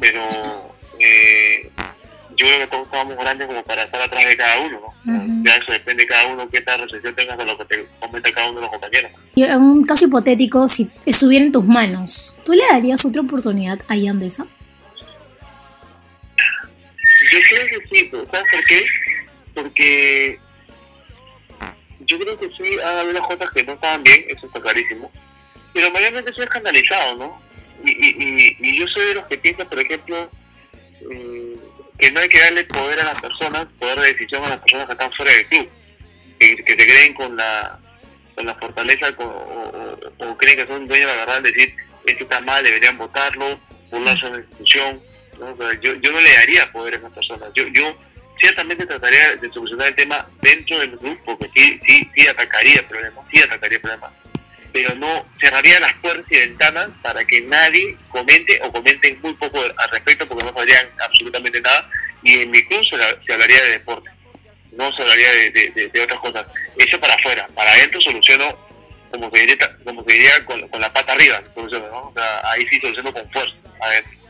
pero 0.00 0.74
eh, 0.98 1.70
yo 2.36 2.46
creo 2.46 2.58
que 2.58 2.66
todos 2.66 2.84
estábamos 2.86 3.16
grandes 3.16 3.46
como 3.46 3.62
para 3.62 3.84
estar 3.84 4.00
atrás 4.00 4.26
de 4.26 4.36
cada 4.36 4.60
uno, 4.60 4.80
¿no? 4.80 5.12
Uh 5.12 5.18
-huh. 5.18 5.46
Ya 5.46 5.56
eso 5.56 5.72
depende 5.72 6.02
de 6.02 6.08
cada 6.08 6.26
uno, 6.32 6.48
qué 6.50 6.60
tal 6.62 6.80
recepción 6.80 7.14
tengas 7.14 7.38
de 7.38 7.44
lo 7.44 7.56
que 7.58 7.64
te 7.66 7.86
comenta 8.00 8.32
cada 8.32 8.50
uno 8.50 8.56
de 8.56 8.62
los 8.62 8.70
compañeros. 8.70 9.12
Y 9.36 9.42
en 9.44 9.62
un 9.62 9.84
caso 9.84 10.06
hipotético, 10.06 10.66
si 10.68 10.90
estuviera 11.06 11.44
en 11.44 11.52
tus 11.52 11.64
manos, 11.64 12.36
¿tú 12.44 12.52
le 12.52 12.62
darías 12.70 13.04
otra 13.04 13.22
oportunidad 13.22 13.78
a 13.88 13.96
Yandesa? 13.96 14.46
Yo 17.34 17.40
creo 17.50 17.66
que 17.66 17.88
sí, 17.90 18.10
¿sabes 18.10 18.52
por 18.52 18.64
qué? 18.64 18.84
Porque 19.54 20.38
yo 22.00 22.18
creo 22.18 22.38
que 22.38 22.46
sí 22.46 22.78
ha 22.84 23.00
habido 23.00 23.22
cosas 23.22 23.50
que 23.50 23.64
no 23.64 23.72
estaban 23.72 24.02
bien, 24.02 24.24
eso 24.28 24.46
está 24.46 24.60
clarísimo, 24.60 25.10
pero 25.72 25.90
mayormente 25.90 26.32
soy 26.32 26.44
escandalizado, 26.44 27.16
¿no? 27.16 27.42
Y, 27.84 27.90
y, 27.90 28.56
y, 28.60 28.68
y 28.68 28.78
yo 28.78 28.86
soy 28.86 29.06
de 29.06 29.14
los 29.14 29.26
que 29.26 29.38
piensan, 29.38 29.68
por 29.68 29.80
ejemplo, 29.80 30.30
no 32.14 32.20
hay 32.20 32.28
que 32.28 32.40
darle 32.40 32.64
poder 32.64 33.00
a 33.00 33.04
las 33.04 33.20
personas, 33.20 33.66
poder 33.78 33.98
de 34.00 34.12
decisión 34.12 34.44
a 34.44 34.50
las 34.50 34.60
personas 34.60 34.86
que 34.86 34.92
están 34.92 35.12
fuera 35.12 35.32
del 35.32 35.46
club, 35.46 35.68
que, 36.38 36.56
que 36.56 36.72
se 36.72 36.86
creen 36.86 37.14
con 37.14 37.36
la, 37.36 37.80
con 38.34 38.46
la 38.46 38.54
fortaleza 38.54 39.08
o, 39.18 40.36
creen 40.36 40.56
que 40.56 40.66
son 40.66 40.86
dueños 40.86 41.10
de 41.10 41.16
la 41.16 41.24
verdad, 41.24 41.42
decir, 41.42 41.74
esto 42.06 42.24
está 42.24 42.40
mal, 42.42 42.62
deberían 42.62 42.98
votarlo, 42.98 43.60
burlarse 43.90 44.26
de 44.26 44.32
la 44.32 44.38
institución. 44.38 45.02
Yo, 45.82 46.12
no 46.12 46.20
le 46.20 46.34
daría 46.34 46.72
poder 46.72 46.94
a 46.94 46.96
esas 46.98 47.12
personas. 47.12 47.48
Yo, 47.54 47.64
yo 47.68 47.96
ciertamente 48.38 48.86
trataría 48.86 49.36
de 49.36 49.50
solucionar 49.50 49.88
el 49.88 49.94
tema 49.94 50.28
dentro 50.42 50.78
del 50.78 50.96
grupo, 50.96 51.38
porque 51.38 51.50
sí, 51.54 51.80
sí, 51.86 52.10
sí 52.14 52.28
atacaría 52.28 52.80
el 52.80 52.86
problema, 52.86 53.22
sí 53.32 53.42
atacaría 53.42 53.76
el 53.76 53.82
problema 53.82 54.12
pero 54.74 54.92
no 54.96 55.24
cerraría 55.40 55.78
las 55.78 55.94
puertas 55.94 56.26
y 56.28 56.36
ventanas 56.36 56.88
para 57.00 57.24
que 57.24 57.42
nadie 57.42 57.96
comente 58.08 58.60
o 58.64 58.72
comenten 58.72 59.20
muy 59.22 59.32
poco 59.34 59.60
al 59.60 59.88
respecto 59.90 60.26
porque 60.26 60.42
no 60.42 60.52
sabrían 60.52 60.84
absolutamente 60.98 61.60
nada 61.60 61.88
y 62.24 62.40
en 62.40 62.50
mi 62.50 62.60
club 62.64 62.84
se, 62.84 63.32
hablaría 63.32 63.62
de 63.62 63.70
deporte, 63.78 64.10
no 64.72 64.92
se 64.92 65.02
hablaría 65.02 65.30
de, 65.52 66.00
otras 66.02 66.18
cosas. 66.18 66.46
Eso 66.76 66.98
para 66.98 67.14
afuera, 67.14 67.48
para 67.54 67.70
adentro 67.70 68.00
soluciono 68.00 68.64
como 69.12 69.30
se 69.32 69.42
diría, 69.42 70.44
como 70.44 70.68
con, 70.68 70.80
la 70.80 70.92
pata 70.92 71.12
arriba, 71.12 71.40
¿no? 71.54 72.12
ahí 72.42 72.66
sí 72.68 72.80
soluciono 72.80 73.12
con 73.12 73.30
fuerza, 73.30 73.54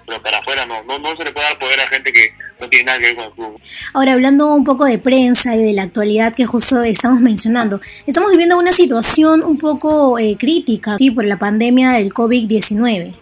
pero 0.06 0.22
para 0.22 0.38
afuera 0.38 0.66
no, 0.66 0.82
no, 0.84 0.98
no 0.98 1.16
se 1.16 1.24
le 1.24 1.32
puede 1.32 1.46
dar 1.46 1.58
poder 1.58 1.80
a 1.80 1.86
gente 1.86 2.12
que 2.12 2.34
no 2.60 2.68
tiene 2.68 2.84
nada 2.86 2.98
que 2.98 3.04
ver 3.06 3.16
con 3.16 3.24
el 3.24 3.32
club. 3.32 3.60
Ahora, 3.94 4.12
hablando 4.12 4.54
un 4.54 4.64
poco 4.64 4.84
de 4.84 4.98
prensa 4.98 5.56
y 5.56 5.62
de 5.62 5.72
la 5.72 5.82
actualidad 5.82 6.34
que 6.34 6.46
justo 6.46 6.82
estamos 6.82 7.20
mencionando, 7.20 7.80
estamos 8.06 8.30
viviendo 8.30 8.58
una 8.58 8.72
situación 8.72 9.42
un 9.42 9.58
poco 9.58 10.18
eh, 10.18 10.36
crítica 10.38 10.96
¿sí? 10.98 11.10
por 11.10 11.24
la 11.24 11.38
pandemia 11.38 11.92
del 11.92 12.12
COVID-19. 12.12 13.14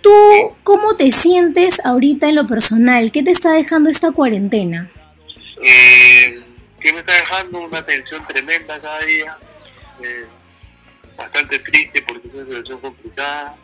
¿Tú 0.00 0.10
cómo 0.62 0.96
te 0.96 1.10
sientes 1.10 1.84
ahorita 1.84 2.28
en 2.28 2.34
lo 2.34 2.46
personal? 2.46 3.10
¿Qué 3.12 3.22
te 3.22 3.30
está 3.30 3.52
dejando 3.52 3.90
esta 3.90 4.12
cuarentena? 4.12 4.88
Eh, 5.62 6.40
que 6.80 6.92
me 6.92 7.00
está 7.00 7.14
dejando 7.14 7.60
una 7.60 7.84
tensión 7.84 8.26
tremenda 8.26 8.78
cada 8.78 9.00
día, 9.00 9.38
eh, 10.02 10.26
bastante 11.16 11.58
triste 11.58 12.02
porque 12.06 12.28
es 12.28 12.34
una 12.34 12.44
situación 12.44 12.80
complicada. 12.80 13.56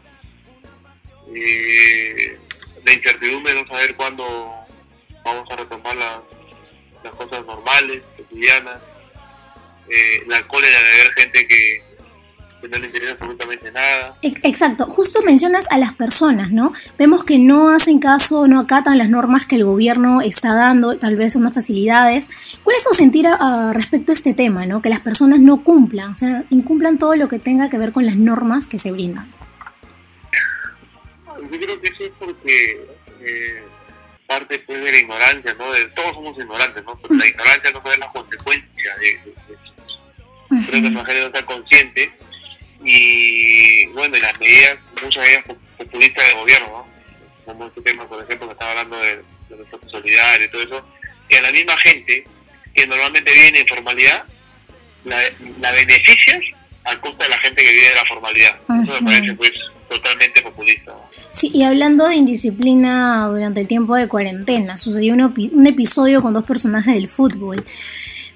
Eh, 1.35 2.39
la 2.85 2.93
incertidumbre 2.93 3.55
no 3.55 3.67
saber 3.67 3.97
cuándo 3.97 4.25
vamos 5.25 5.49
a 5.51 5.57
retomar 5.57 5.97
las 5.97 7.13
cosas 7.15 7.45
normales, 7.45 8.03
cotidianas, 8.17 8.77
eh, 9.89 10.25
la 10.29 10.41
cólera 10.47 10.79
de 10.79 10.99
ver 10.99 11.13
gente 11.15 11.49
que, 11.49 11.85
no 12.65 12.79
le 12.79 12.87
interesa 12.87 13.13
absolutamente 13.13 13.71
nada. 13.73 14.19
Exacto, 14.23 14.87
justo 14.87 15.23
mencionas 15.23 15.67
a 15.71 15.77
las 15.77 15.93
personas, 15.93 16.51
¿no? 16.51 16.73
Vemos 16.97 17.23
que 17.23 17.39
no 17.39 17.69
hacen 17.69 17.99
caso, 17.99 18.49
no 18.49 18.59
acatan 18.59 18.97
las 18.97 19.11
normas 19.11 19.45
que 19.45 19.57
el 19.57 19.65
gobierno 19.65 20.23
está 20.23 20.55
dando, 20.55 20.97
tal 20.99 21.15
vez 21.15 21.37
unas 21.37 21.53
facilidades. 21.53 22.59
¿Cuál 22.63 22.77
es 22.77 22.85
tu 22.85 22.95
sentir 22.95 23.27
respecto 23.75 24.13
a 24.13 24.15
este 24.15 24.33
tema, 24.33 24.65
¿no? 24.65 24.81
Que 24.81 24.89
las 24.89 25.01
personas 25.01 25.41
no 25.41 25.63
cumplan, 25.63 26.11
o 26.11 26.15
sea, 26.15 26.47
incumplan 26.49 26.97
todo 26.97 27.17
lo 27.17 27.29
que 27.29 27.39
tenga 27.39 27.69
que 27.69 27.77
ver 27.77 27.93
con 27.93 28.07
las 28.07 28.17
normas 28.17 28.67
que 28.67 28.79
se 28.79 28.93
brindan. 28.93 29.34
Yo 31.51 31.61
creo 31.61 31.81
que 31.81 31.89
eso 31.89 32.05
es 32.05 32.13
porque 32.19 32.87
eh, 33.21 33.63
parte 34.27 34.59
pues 34.61 34.83
de 34.83 34.93
la 34.93 34.99
ignorancia, 34.99 35.55
¿no? 35.55 35.73
De, 35.73 35.87
todos 35.91 36.13
somos 36.13 36.39
ignorantes, 36.39 36.85
¿no? 36.85 36.99
Pero 37.01 37.15
la 37.15 37.27
ignorancia 37.27 37.71
no 37.73 37.83
sabe 37.83 37.99
las 37.99 38.13
consecuencias 38.13 38.99
de, 39.01 39.11
eso. 39.11 39.35
Creo 40.49 40.83
que 40.83 40.91
la 40.91 41.05
gente 41.05 41.21
no 41.21 41.27
está 41.27 41.47
consciente 41.47 42.13
y, 42.85 43.87
bueno, 43.87 44.17
y 44.17 44.21
las 44.21 44.39
medidas, 44.39 44.79
muchas 45.03 45.23
de 45.23 45.31
ellas 45.31 45.45
populistas 45.79 46.27
del 46.27 46.37
gobierno, 46.37 46.67
¿no? 46.69 46.95
Como 47.45 47.67
este 47.67 47.83
tema, 47.83 48.09
por 48.09 48.23
ejemplo, 48.23 48.47
que 48.47 48.53
estaba 48.53 48.71
hablando 48.73 48.97
de, 48.99 49.17
de 49.49 49.57
los 49.57 49.91
solidario 49.91 50.47
y 50.47 50.51
todo 50.51 50.63
eso, 50.63 50.89
que 51.29 51.39
a 51.39 51.43
la 51.43 51.53
misma 51.53 51.77
gente 51.79 52.27
que 52.75 52.87
normalmente 52.87 53.33
vive 53.33 53.49
en 53.49 53.57
informalidad, 53.57 54.25
la, 55.05 55.19
la 55.61 55.73
beneficias 55.73 56.41
a 56.85 57.01
costa 57.01 57.25
de 57.25 57.31
la 57.31 57.39
gente 57.39 57.63
que 57.63 57.73
vive 57.73 57.89
de 57.89 57.95
la 57.95 58.05
formalidad. 58.05 58.61
Eso 58.83 59.01
me 59.01 59.11
parece, 59.11 59.35
pues, 59.35 59.53
totalmente 59.95 60.43
populista. 60.43 60.95
Sí, 61.31 61.51
y 61.53 61.63
hablando 61.63 62.07
de 62.09 62.17
indisciplina 62.17 63.29
durante 63.29 63.61
el 63.61 63.67
tiempo 63.67 63.95
de 63.97 64.09
cuarentena, 64.09 64.77
sucedió 64.77 65.15
un, 65.15 65.67
episodio 65.67 66.23
con 66.23 66.35
dos 66.35 66.45
personajes 66.45 66.95
del 66.95 67.09
fútbol. 67.09 67.63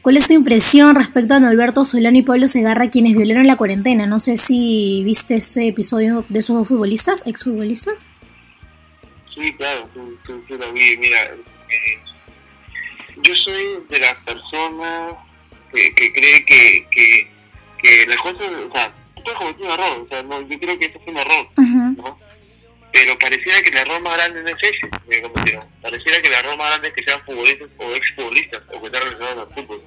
¿Cuál 0.03 0.17
es 0.17 0.29
tu 0.29 0.35
impresión 0.35 0.95
respecto 0.95 1.35
a 1.35 1.41
Norberto 1.41 1.85
Solano 1.85 2.17
y 2.17 2.23
Pablo 2.23 2.49
Segarra, 2.49 2.89
quienes 2.89 3.17
violaron 3.17 3.47
la 3.47 3.57
cuarentena? 3.57 4.07
No 4.07 4.19
sé 4.19 4.37
si 4.37 5.03
viste 5.05 5.35
este 5.35 5.69
episodio 5.69 6.25
de 6.29 6.39
esos 6.39 6.57
dos 6.57 6.69
futbolistas, 6.69 7.27
exfutbolistas. 7.27 8.11
Sí, 9.35 9.53
claro, 9.55 9.89
lo 9.95 10.73
vi. 10.73 10.97
Mira, 10.99 11.25
eh, 11.25 11.99
yo 13.23 13.35
soy 13.35 13.83
de 13.89 13.99
las 13.99 14.15
personas 14.15 15.15
que, 15.73 16.13
cree 16.13 16.45
que, 16.45 16.87
que, 16.91 17.31
que 17.83 18.07
las 18.07 18.17
cosas, 18.19 18.47
o 18.69 18.75
sea, 18.75 18.93
cometió 19.35 19.65
un 19.65 19.73
error, 19.73 20.07
o 20.07 20.09
sea, 20.09 20.23
no, 20.23 20.41
yo 20.43 20.59
creo 20.59 20.79
que 20.79 20.87
esto 20.87 21.01
fue 21.05 21.13
un 21.13 21.19
error, 21.19 21.49
¿no? 21.97 22.19
Pero 22.93 23.19
pareciera 23.19 23.61
que 23.63 23.69
el 23.69 23.77
error 23.77 24.01
más 24.03 24.17
grande 24.17 24.43
no 24.43 24.49
es 24.49 24.57
ese 24.63 24.91
que 25.11 25.23
cometieron. 25.23 25.65
Pareciera 25.83 26.21
que 26.23 26.29
el 26.29 26.35
error 26.35 26.57
más 26.57 26.69
grande 26.71 26.89
es 26.89 26.95
que 26.95 27.05
sean 27.05 27.21
futbolistas 27.25 27.69
o 27.77 27.95
exfutbolistas 27.95 28.63
o 28.73 28.81
que 28.81 28.87
estén 28.87 29.03
relacionados 29.03 29.49
al 29.49 29.55
fútbol. 29.55 29.85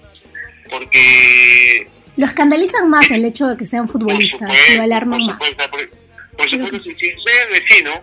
Porque... 0.70 1.88
Lo 2.18 2.26
escandalizan 2.26 2.90
más 2.90 3.10
el 3.10 3.26
hecho 3.26 3.48
de 3.48 3.58
que 3.58 3.66
sean 3.66 3.88
futbolistas, 3.88 4.54
lo 4.76 4.84
alarman 4.84 5.26
más. 5.26 5.38
Por, 5.38 6.50
supuesto, 6.50 6.80
si, 6.80 6.94
si 6.94 7.10
soy 7.10 7.34
el 7.48 7.60
vecino, 7.60 8.02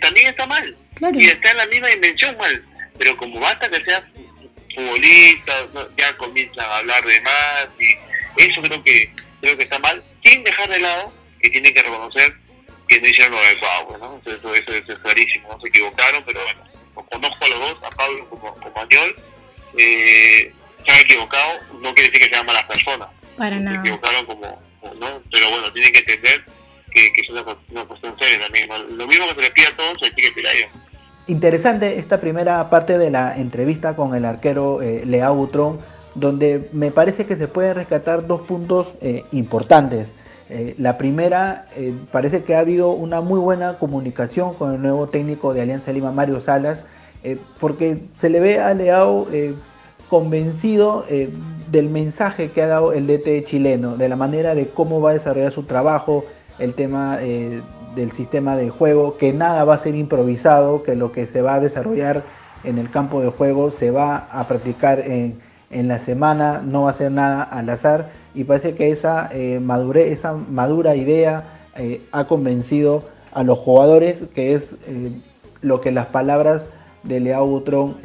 también 0.00 0.28
está 0.28 0.46
mal. 0.46 0.76
Y 1.14 1.26
está 1.26 1.50
en 1.50 1.56
la 1.56 1.66
misma 1.66 1.88
dimensión 1.88 2.36
mal. 2.38 2.64
Pero 2.98 3.16
como 3.16 3.40
basta 3.40 3.68
que 3.68 3.82
sea 3.84 4.08
futbolista, 4.74 5.52
ya 5.96 6.16
comienzan 6.16 6.64
a 6.64 6.78
hablar 6.78 7.04
de 7.04 7.20
más 7.22 7.68
y 7.80 8.42
eso 8.42 8.60
creo 8.62 8.82
que 8.82 9.12
creo 9.40 9.56
que 9.56 9.64
está 9.64 9.78
mal 9.78 10.02
sin 10.26 10.42
dejar 10.42 10.68
de 10.68 10.80
lado 10.80 11.12
que 11.40 11.50
tienen 11.50 11.72
que 11.72 11.82
reconocer 11.82 12.32
que 12.88 13.00
no 13.00 13.08
hicieron 13.08 13.32
lo 13.32 13.38
adecuado, 13.38 13.98
¿no? 13.98 14.30
Eso, 14.30 14.54
eso, 14.54 14.72
es 14.72 14.98
clarísimo, 15.00 15.48
no 15.48 15.60
se 15.60 15.68
equivocaron, 15.68 16.22
pero 16.24 16.40
bueno, 16.42 17.06
conozco 17.10 17.44
a 17.44 17.48
los 17.48 17.58
dos, 17.58 17.76
a 17.84 17.90
Pablo 17.96 18.28
como, 18.30 18.54
como 18.54 18.80
a 18.80 18.88
eh, 19.78 20.52
se 20.86 20.92
han 20.92 21.00
equivocado, 21.00 21.60
no 21.80 21.94
quiere 21.94 22.10
decir 22.10 22.28
que 22.28 22.34
sean 22.34 22.46
malas 22.46 22.64
personas. 22.64 23.08
Para 23.36 23.58
nada. 23.58 23.76
Se 23.76 23.88
equivocaron 23.88 24.26
como, 24.26 24.62
¿no? 25.00 25.22
Pero 25.30 25.50
bueno, 25.50 25.72
tienen 25.72 25.92
que 25.92 25.98
entender 25.98 26.46
que, 26.92 27.12
que 27.12 27.20
es 27.22 27.28
una, 27.28 27.42
una, 27.70 27.84
cuestión 27.84 28.16
seria 28.18 28.40
también. 28.40 28.68
Lo 28.68 29.06
mismo 29.06 29.26
que 29.26 29.34
se 29.34 29.40
les 29.40 29.50
pide 29.50 29.66
a 29.66 29.76
todos, 29.76 29.94
se 30.00 30.10
tiene 30.12 30.30
que 30.30 30.34
pedir 30.34 30.48
a 30.48 30.52
ellos. 30.52 30.70
Interesante 31.26 31.98
esta 31.98 32.20
primera 32.20 32.70
parte 32.70 32.98
de 32.98 33.10
la 33.10 33.36
entrevista 33.36 33.96
con 33.96 34.14
el 34.14 34.24
arquero 34.24 34.80
eh, 34.80 35.02
Leao 35.04 35.34
Butrón 35.34 35.80
donde 36.16 36.68
me 36.72 36.90
parece 36.90 37.26
que 37.26 37.36
se 37.36 37.46
pueden 37.46 37.76
rescatar 37.76 38.26
dos 38.26 38.40
puntos 38.42 38.94
eh, 39.00 39.24
importantes. 39.32 40.14
Eh, 40.48 40.74
la 40.78 40.96
primera, 40.96 41.66
eh, 41.76 41.92
parece 42.10 42.42
que 42.42 42.54
ha 42.54 42.60
habido 42.60 42.90
una 42.90 43.20
muy 43.20 43.38
buena 43.38 43.78
comunicación 43.78 44.54
con 44.54 44.74
el 44.74 44.82
nuevo 44.82 45.08
técnico 45.08 45.52
de 45.52 45.62
Alianza 45.62 45.92
Lima, 45.92 46.12
Mario 46.12 46.40
Salas, 46.40 46.84
porque 47.58 47.98
se 48.14 48.30
le 48.30 48.38
ve 48.38 48.60
a 48.60 48.72
Leao 48.72 49.26
convencido 50.08 51.04
del 51.72 51.88
mensaje 51.88 52.52
que 52.52 52.62
ha 52.62 52.68
dado 52.68 52.92
el 52.92 53.08
DT 53.08 53.42
chileno, 53.42 53.96
de 53.96 54.08
la 54.08 54.14
manera 54.14 54.54
de 54.54 54.68
cómo 54.68 55.00
va 55.00 55.10
a 55.10 55.14
desarrollar 55.14 55.50
su 55.50 55.64
trabajo, 55.64 56.24
el 56.60 56.74
tema 56.74 57.16
del 57.16 58.12
sistema 58.12 58.56
de 58.56 58.70
juego, 58.70 59.16
que 59.16 59.32
nada 59.32 59.64
va 59.64 59.74
a 59.74 59.78
ser 59.78 59.96
improvisado, 59.96 60.84
que 60.84 60.94
lo 60.94 61.10
que 61.10 61.26
se 61.26 61.42
va 61.42 61.54
a 61.54 61.60
desarrollar 61.60 62.22
en 62.62 62.78
el 62.78 62.92
campo 62.92 63.20
de 63.20 63.30
juego 63.30 63.72
se 63.72 63.90
va 63.90 64.28
a 64.30 64.46
practicar 64.46 65.00
en 65.00 65.36
en 65.70 65.88
la 65.88 65.98
semana, 65.98 66.62
no 66.64 66.82
va 66.82 66.90
a 66.90 66.94
ser 66.94 67.10
nada 67.10 67.42
al 67.42 67.68
azar 67.68 68.08
y 68.34 68.44
parece 68.44 68.74
que 68.74 68.90
esa, 68.90 69.28
eh, 69.32 69.60
esa 69.96 70.34
madura 70.34 70.94
idea 70.94 71.44
eh, 71.76 72.00
ha 72.12 72.24
convencido 72.24 73.02
a 73.32 73.42
los 73.42 73.58
jugadores, 73.58 74.24
que 74.34 74.54
es 74.54 74.76
eh, 74.86 75.10
lo 75.62 75.80
que 75.80 75.90
las 75.90 76.06
palabras 76.06 76.70
de 77.02 77.20
Leao 77.20 77.46
Butrón 77.46 77.96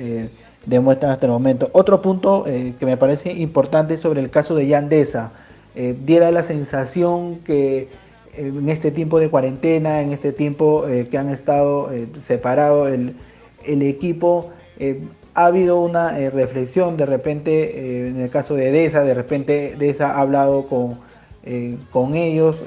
demuestran 0.66 1.12
hasta 1.12 1.26
el 1.26 1.32
momento. 1.32 1.70
Otro 1.74 2.01
punto 2.01 2.43
que 2.43 2.86
me 2.86 2.97
parece 2.97 3.32
importante 3.34 3.97
sobre 3.97 4.22
el 4.22 4.30
caso 4.30 4.53
de 4.53 4.68
Yandesa, 4.68 5.32
diera 5.74 6.32
la 6.32 6.43
sensación 6.43 7.39
que 7.39 7.89
en 8.36 8.70
este 8.70 8.91
tiempo 8.91 9.20
de 9.20 9.30
cuarentena, 9.30 10.01
en 10.01 10.12
este 10.12 10.34
tiempo 10.34 10.86
que 11.09 11.18
han 11.18 11.30
estado 11.30 11.89
separados 12.24 12.89
el, 12.91 13.16
el 13.66 13.82
equipo, 13.82 14.51
ha 15.34 15.46
habido 15.46 15.80
una 15.80 16.20
eh, 16.20 16.30
reflexión, 16.30 16.98
de 16.98 17.06
repente, 17.06 17.52
eh, 17.80 18.08
en 18.10 18.20
el 18.20 18.30
caso 18.30 18.56
de 18.56 18.72
DESA, 18.72 19.04
de 19.04 19.14
repente 19.14 19.76
DESA 19.78 20.12
ha 20.12 20.22
hablado 20.22 20.68
con, 20.68 20.98
eh, 21.44 21.78
con 21.92 22.16
ellos, 22.16 22.58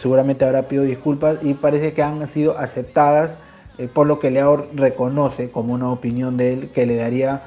seguramente 0.00 0.44
habrá 0.44 0.62
pedido 0.62 0.84
disculpas 0.84 1.38
y 1.42 1.54
parece 1.54 1.92
que 1.92 2.02
han 2.02 2.26
sido 2.28 2.56
aceptadas, 2.56 3.38
por 3.94 4.08
lo 4.08 4.18
que 4.18 4.32
Leao 4.32 4.66
reconoce 4.74 5.50
como 5.50 5.72
una 5.72 5.90
opinión 5.92 6.36
de 6.36 6.52
él 6.52 6.70
que 6.70 6.84
le 6.84 6.96
daría 6.96 7.42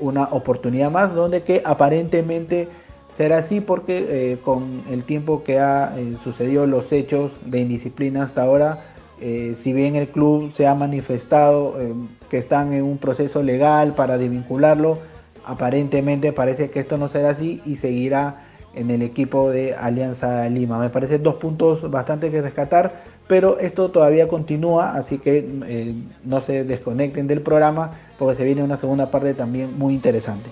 una 0.00 0.24
oportunidad 0.24 0.90
más, 0.90 1.14
donde 1.14 1.40
que 1.42 1.62
aparentemente 1.64 2.68
será 3.10 3.38
así 3.38 3.62
porque 3.62 4.38
con 4.44 4.82
el 4.90 5.02
tiempo 5.02 5.44
que 5.44 5.60
ha 5.60 5.94
sucedido 6.22 6.66
los 6.66 6.92
hechos 6.92 7.32
de 7.46 7.60
indisciplina 7.60 8.22
hasta 8.22 8.42
ahora, 8.42 8.84
Eh, 9.24 9.54
si 9.54 9.72
bien 9.72 9.94
el 9.94 10.08
club 10.08 10.50
se 10.52 10.66
ha 10.66 10.74
manifestado 10.74 11.80
eh, 11.80 11.94
que 12.28 12.38
están 12.38 12.72
en 12.72 12.82
un 12.82 12.98
proceso 12.98 13.40
legal 13.40 13.94
para 13.94 14.18
desvincularlo, 14.18 14.98
aparentemente 15.44 16.32
parece 16.32 16.70
que 16.70 16.80
esto 16.80 16.98
no 16.98 17.08
será 17.08 17.30
así 17.30 17.62
y 17.64 17.76
seguirá 17.76 18.42
en 18.74 18.90
el 18.90 19.00
equipo 19.00 19.48
de 19.50 19.74
Alianza 19.74 20.48
Lima. 20.48 20.80
Me 20.80 20.90
parece 20.90 21.20
dos 21.20 21.36
puntos 21.36 21.88
bastante 21.88 22.32
que 22.32 22.42
rescatar, 22.42 22.92
pero 23.28 23.60
esto 23.60 23.92
todavía 23.92 24.26
continúa, 24.26 24.96
así 24.96 25.18
que 25.18 25.48
eh, 25.66 25.94
no 26.24 26.40
se 26.40 26.64
desconecten 26.64 27.28
del 27.28 27.42
programa 27.42 27.92
porque 28.18 28.34
se 28.34 28.44
viene 28.44 28.64
una 28.64 28.76
segunda 28.76 29.12
parte 29.12 29.34
también 29.34 29.78
muy 29.78 29.94
interesante. 29.94 30.50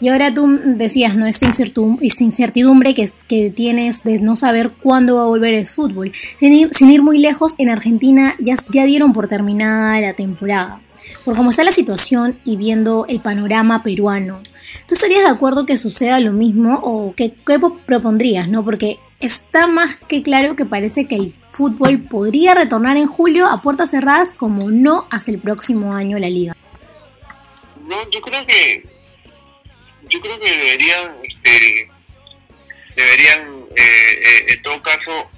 Y 0.00 0.08
ahora 0.08 0.32
tú 0.32 0.60
decías, 0.64 1.16
¿no? 1.16 1.26
Esta 1.26 1.46
incertidumbre 1.46 2.94
que, 2.94 3.10
tienes 3.50 4.02
de 4.02 4.20
no 4.20 4.36
saber 4.36 4.72
cuándo 4.72 5.16
va 5.16 5.22
a 5.22 5.26
volver 5.26 5.54
el 5.54 5.66
fútbol. 5.66 6.10
Sin 6.12 6.90
ir, 6.90 7.02
muy 7.02 7.18
lejos, 7.18 7.54
en 7.58 7.70
Argentina 7.70 8.34
ya, 8.38 8.54
ya 8.68 8.84
dieron 8.84 9.12
por 9.12 9.28
terminada 9.28 10.00
la 10.00 10.14
temporada. 10.14 10.80
Por 11.24 11.36
cómo 11.36 11.50
está 11.50 11.64
la 11.64 11.72
situación 11.72 12.38
y 12.44 12.56
viendo 12.56 13.06
el 13.08 13.20
panorama 13.20 13.82
peruano, 13.82 14.40
¿tú 14.86 14.94
estarías 14.94 15.22
de 15.22 15.30
acuerdo 15.30 15.66
que 15.66 15.76
suceda 15.76 16.20
lo 16.20 16.32
mismo 16.32 16.80
o 16.82 17.14
qué, 17.14 17.34
qué 17.46 17.58
propondrías, 17.86 18.48
no? 18.48 18.64
Porque 18.64 18.98
está 19.20 19.66
más 19.66 19.96
que 19.96 20.22
claro 20.22 20.56
que 20.56 20.64
parece 20.64 21.06
que 21.06 21.16
el 21.16 21.34
fútbol 21.50 22.02
podría 22.02 22.54
retornar 22.54 22.96
en 22.96 23.06
julio 23.06 23.46
a 23.46 23.60
puertas 23.60 23.90
cerradas 23.90 24.32
como 24.32 24.70
no 24.70 25.06
hasta 25.10 25.30
el 25.30 25.40
próximo 25.40 25.92
año 25.92 26.18
la 26.18 26.30
liga. 26.30 26.56
No, 27.88 27.96
yo 28.10 28.20
creo 28.20 28.46
que 28.46 28.99
yo 30.10 30.20
creo 30.20 30.40
que 30.40 30.50
deberían, 30.50 31.16
este, 31.22 31.90
deberían, 32.96 33.64
eh, 33.76 34.20
eh, 34.22 34.44
en 34.48 34.62
todo 34.62 34.82
caso, 34.82 35.30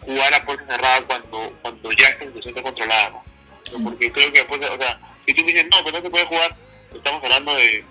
jugar 0.00 0.34
a 0.34 0.44
puerta 0.44 0.64
cerrada 0.74 1.02
cuando, 1.02 1.58
cuando 1.60 1.92
ya 1.92 2.08
esté 2.08 2.26
situación 2.32 2.64
controlada, 2.64 3.10
¿no? 3.10 3.24
Porque 3.84 4.10
creo 4.10 4.32
que 4.32 4.38
después, 4.38 4.60
o 4.60 4.80
sea, 4.80 5.00
si 5.26 5.34
tú 5.34 5.44
dices, 5.44 5.66
no, 5.70 5.84
pero 5.84 5.98
no 5.98 6.04
se 6.04 6.10
puede 6.10 6.24
jugar, 6.26 6.56
estamos 6.94 7.22
hablando 7.22 7.54
de 7.56 7.84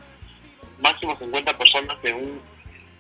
máximo 0.81 1.17
50 1.19 1.57
personas 1.57 1.97
en 2.03 2.15
un, 2.15 2.41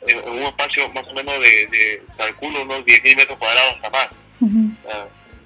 en, 0.07 0.29
un 0.29 0.39
espacio 0.39 0.89
más 0.89 1.05
o 1.05 1.13
menos 1.13 1.39
de, 1.39 1.67
de 1.67 2.03
calculo, 2.17 2.61
unos 2.61 2.85
10.000 2.85 3.15
metros 3.15 3.37
cuadrados 3.39 3.75
hasta 3.75 3.89
más. 3.89 4.09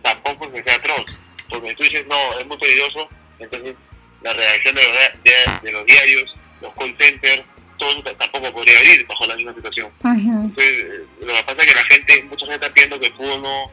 tampoco 0.01 0.45
es 0.45 0.53
que 0.55 0.69
sea 0.69 0.75
atroz. 0.79 1.21
Porque 1.49 1.75
tú 1.75 1.83
dices, 1.83 2.05
no, 2.07 2.39
es 2.39 2.45
muy 2.47 2.57
peligroso, 2.57 3.09
entonces 3.39 3.75
la 4.21 4.33
reacción 4.33 4.75
de 4.75 4.83
los, 4.83 5.23
de, 5.23 5.67
de 5.67 5.71
los 5.71 5.85
diarios, 5.85 6.35
los 6.61 6.73
call 6.75 6.95
centers, 6.99 7.43
todo 7.77 7.91
eso 7.91 8.03
tampoco 8.03 8.51
podría 8.53 8.79
venir 8.79 9.05
bajo 9.07 9.25
la 9.27 9.35
misma 9.35 9.53
situación. 9.55 9.91
Entonces, 10.03 10.55
eh, 10.57 11.05
lo 11.21 11.33
que 11.33 11.43
pasa 11.43 11.57
es 11.59 11.65
que 11.65 11.73
la 11.73 11.83
gente, 11.83 12.23
mucha 12.23 12.45
gente 12.45 12.55
está 12.55 12.73
pidiendo 12.73 12.99
que 12.99 13.07
el 13.07 13.13
fútbol 13.13 13.41
no, 13.41 13.71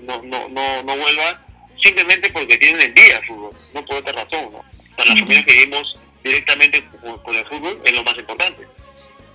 no, 0.00 0.22
no, 0.22 0.48
no, 0.48 0.82
no 0.82 0.96
vuelva 0.96 1.44
simplemente 1.82 2.30
porque 2.30 2.56
tienen 2.58 2.80
el 2.80 2.94
día 2.94 3.18
el 3.18 3.26
fútbol, 3.26 3.52
no 3.74 3.84
por 3.84 3.96
otra 3.96 4.12
razón. 4.12 4.52
¿no? 4.52 4.58
Para 4.96 5.10
las 5.10 5.20
familias 5.20 5.44
que 5.44 5.52
vivimos 5.52 5.96
directamente 6.24 6.84
con, 7.24 7.34
el 7.34 7.44
fútbol 7.46 7.80
es 7.84 7.92
lo 7.92 8.04
más 8.04 8.18
importante. 8.18 8.66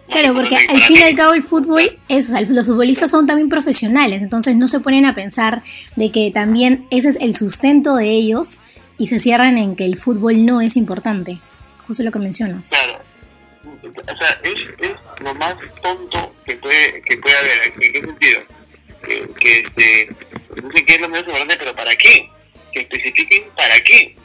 Claro, 0.10 0.34
porque 0.34 0.56
al 0.56 0.82
fin 0.82 0.98
y 1.00 1.04
al 1.04 1.16
cabo 1.16 1.34
el 1.34 1.42
fútbol 1.42 1.82
es, 2.10 2.30
los 2.52 2.68
futbolistas 2.68 3.10
son 3.10 3.26
también 3.26 3.50
profesionales, 3.50 4.22
entonces 4.22 4.56
no 4.56 4.68
se 4.68 4.80
ponen 4.80 5.06
a 5.06 5.14
pensar 5.14 5.64
de 5.96 6.12
que 6.12 6.30
también 6.30 6.86
ese 6.92 7.10
es 7.10 7.16
el 7.16 7.34
sustento 7.34 7.96
de 7.96 8.10
ellos 8.10 8.60
y 8.98 9.08
se 9.08 9.18
cierran 9.18 9.58
en 9.58 9.76
que 9.76 9.86
el 9.86 9.96
fútbol 9.96 10.46
no 10.46 10.62
es 10.62 10.76
importante, 10.76 11.40
justo 11.86 12.04
lo 12.04 12.12
que 12.12 12.20
mencionas. 12.20 12.70
Claro, 12.70 13.00
o 13.64 14.16
sea, 14.20 14.40
es, 14.44 15.22
lo 15.22 15.34
más 15.36 15.56
tonto 15.82 16.36
que 16.46 16.56
puede, 16.58 17.02
que 17.02 17.18
puede 17.18 17.38
haber. 17.38 17.66
¿En 17.66 17.74
qué 17.74 18.02
sentido? 18.02 18.42
Que, 19.40 19.60
este, 19.60 20.08
no 20.62 20.70
sé 20.70 20.86
qué 20.86 20.96
es 20.96 21.02
lo 21.02 21.10
menos 21.10 21.26
importante, 21.26 21.58
pero 21.58 21.76
¿para 21.76 21.96
qué? 21.96 22.30
Que 22.72 22.82
especifiquen 22.82 23.50
para 23.56 23.80
qué. 23.82 24.16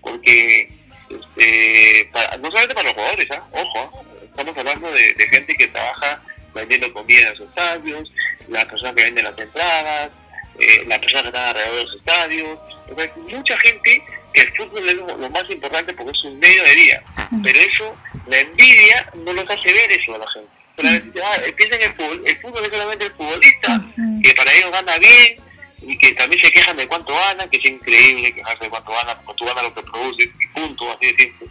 Porque, 0.00 0.70
este, 1.10 2.10
para, 2.12 2.36
no 2.38 2.46
solamente 2.46 2.74
para 2.74 2.88
los 2.88 2.94
jugadores, 2.94 3.28
¿ah? 3.32 3.48
ojo, 3.52 4.04
estamos 4.24 4.56
hablando 4.56 4.90
de, 4.92 5.14
gente 5.30 5.54
que 5.54 5.68
trabaja 5.68 6.22
vendiendo 6.54 6.92
comida 6.92 7.28
en 7.28 7.38
los 7.38 7.48
estadios, 7.48 8.12
las 8.48 8.64
personas 8.66 8.94
que 8.94 9.04
venden 9.04 9.24
las 9.24 9.38
entradas, 9.38 10.10
eh, 10.58 10.84
las 10.86 10.98
personas 11.00 11.22
que 11.24 11.28
están 11.28 11.48
alrededor 11.48 11.76
de 11.76 11.84
los 11.84 11.96
estadios. 11.96 12.58
O 12.86 13.30
mucha 13.30 13.56
gente 13.58 14.04
el 14.34 14.46
fútbol 14.48 14.88
es 14.88 14.94
lo, 14.96 15.30
más 15.30 15.50
importante 15.50 15.94
porque 15.94 16.12
es 16.12 16.24
un 16.24 16.38
medio 16.38 16.62
de 16.62 16.74
día. 16.74 17.02
Pero 17.42 17.58
eso, 17.58 17.96
la 18.26 18.40
envidia 18.40 19.12
no 19.24 19.32
nos 19.32 19.44
hace 19.44 19.72
ver 19.72 19.92
eso 19.92 20.14
a 20.14 20.18
la 20.18 20.26
gente. 20.28 20.50
Pero, 20.76 20.88
ah, 21.24 21.36
piensan 21.56 21.80
en 21.80 21.90
el 21.90 21.96
fútbol, 21.96 22.22
el 22.26 22.36
fútbol 22.40 22.62
es 22.64 22.76
solamente 22.76 23.06
el 23.06 23.12
futbolista, 23.12 23.80
que 24.22 24.34
para 24.34 24.52
ellos 24.52 24.70
gana 24.72 24.98
bien 24.98 25.40
y 25.86 25.98
que 25.98 26.12
también 26.14 26.40
se 26.40 26.50
quejan 26.50 26.76
de 26.76 26.88
cuánto 26.88 27.14
gana, 27.14 27.48
que 27.48 27.58
es 27.58 27.64
increíble 27.64 28.34
quejarse 28.34 28.64
de 28.64 28.70
cuánto 28.70 28.90
gana, 28.90 29.20
porque 29.20 29.38
tú 29.38 29.44
ganas 29.44 29.62
lo 29.64 29.74
que 29.74 29.82
produces, 29.82 30.26
y 30.26 30.60
punto, 30.60 30.90
así 30.90 31.06
de 31.06 31.12
tiempo. 31.12 31.46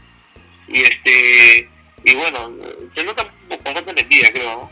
Y 0.68 0.82
este 0.82 1.70
y 2.06 2.16
bueno, 2.16 2.52
se 2.96 3.04
nota 3.06 3.26
bastante 3.50 4.02
envidia, 4.02 4.32
creo, 4.34 4.56
¿no? 4.58 4.72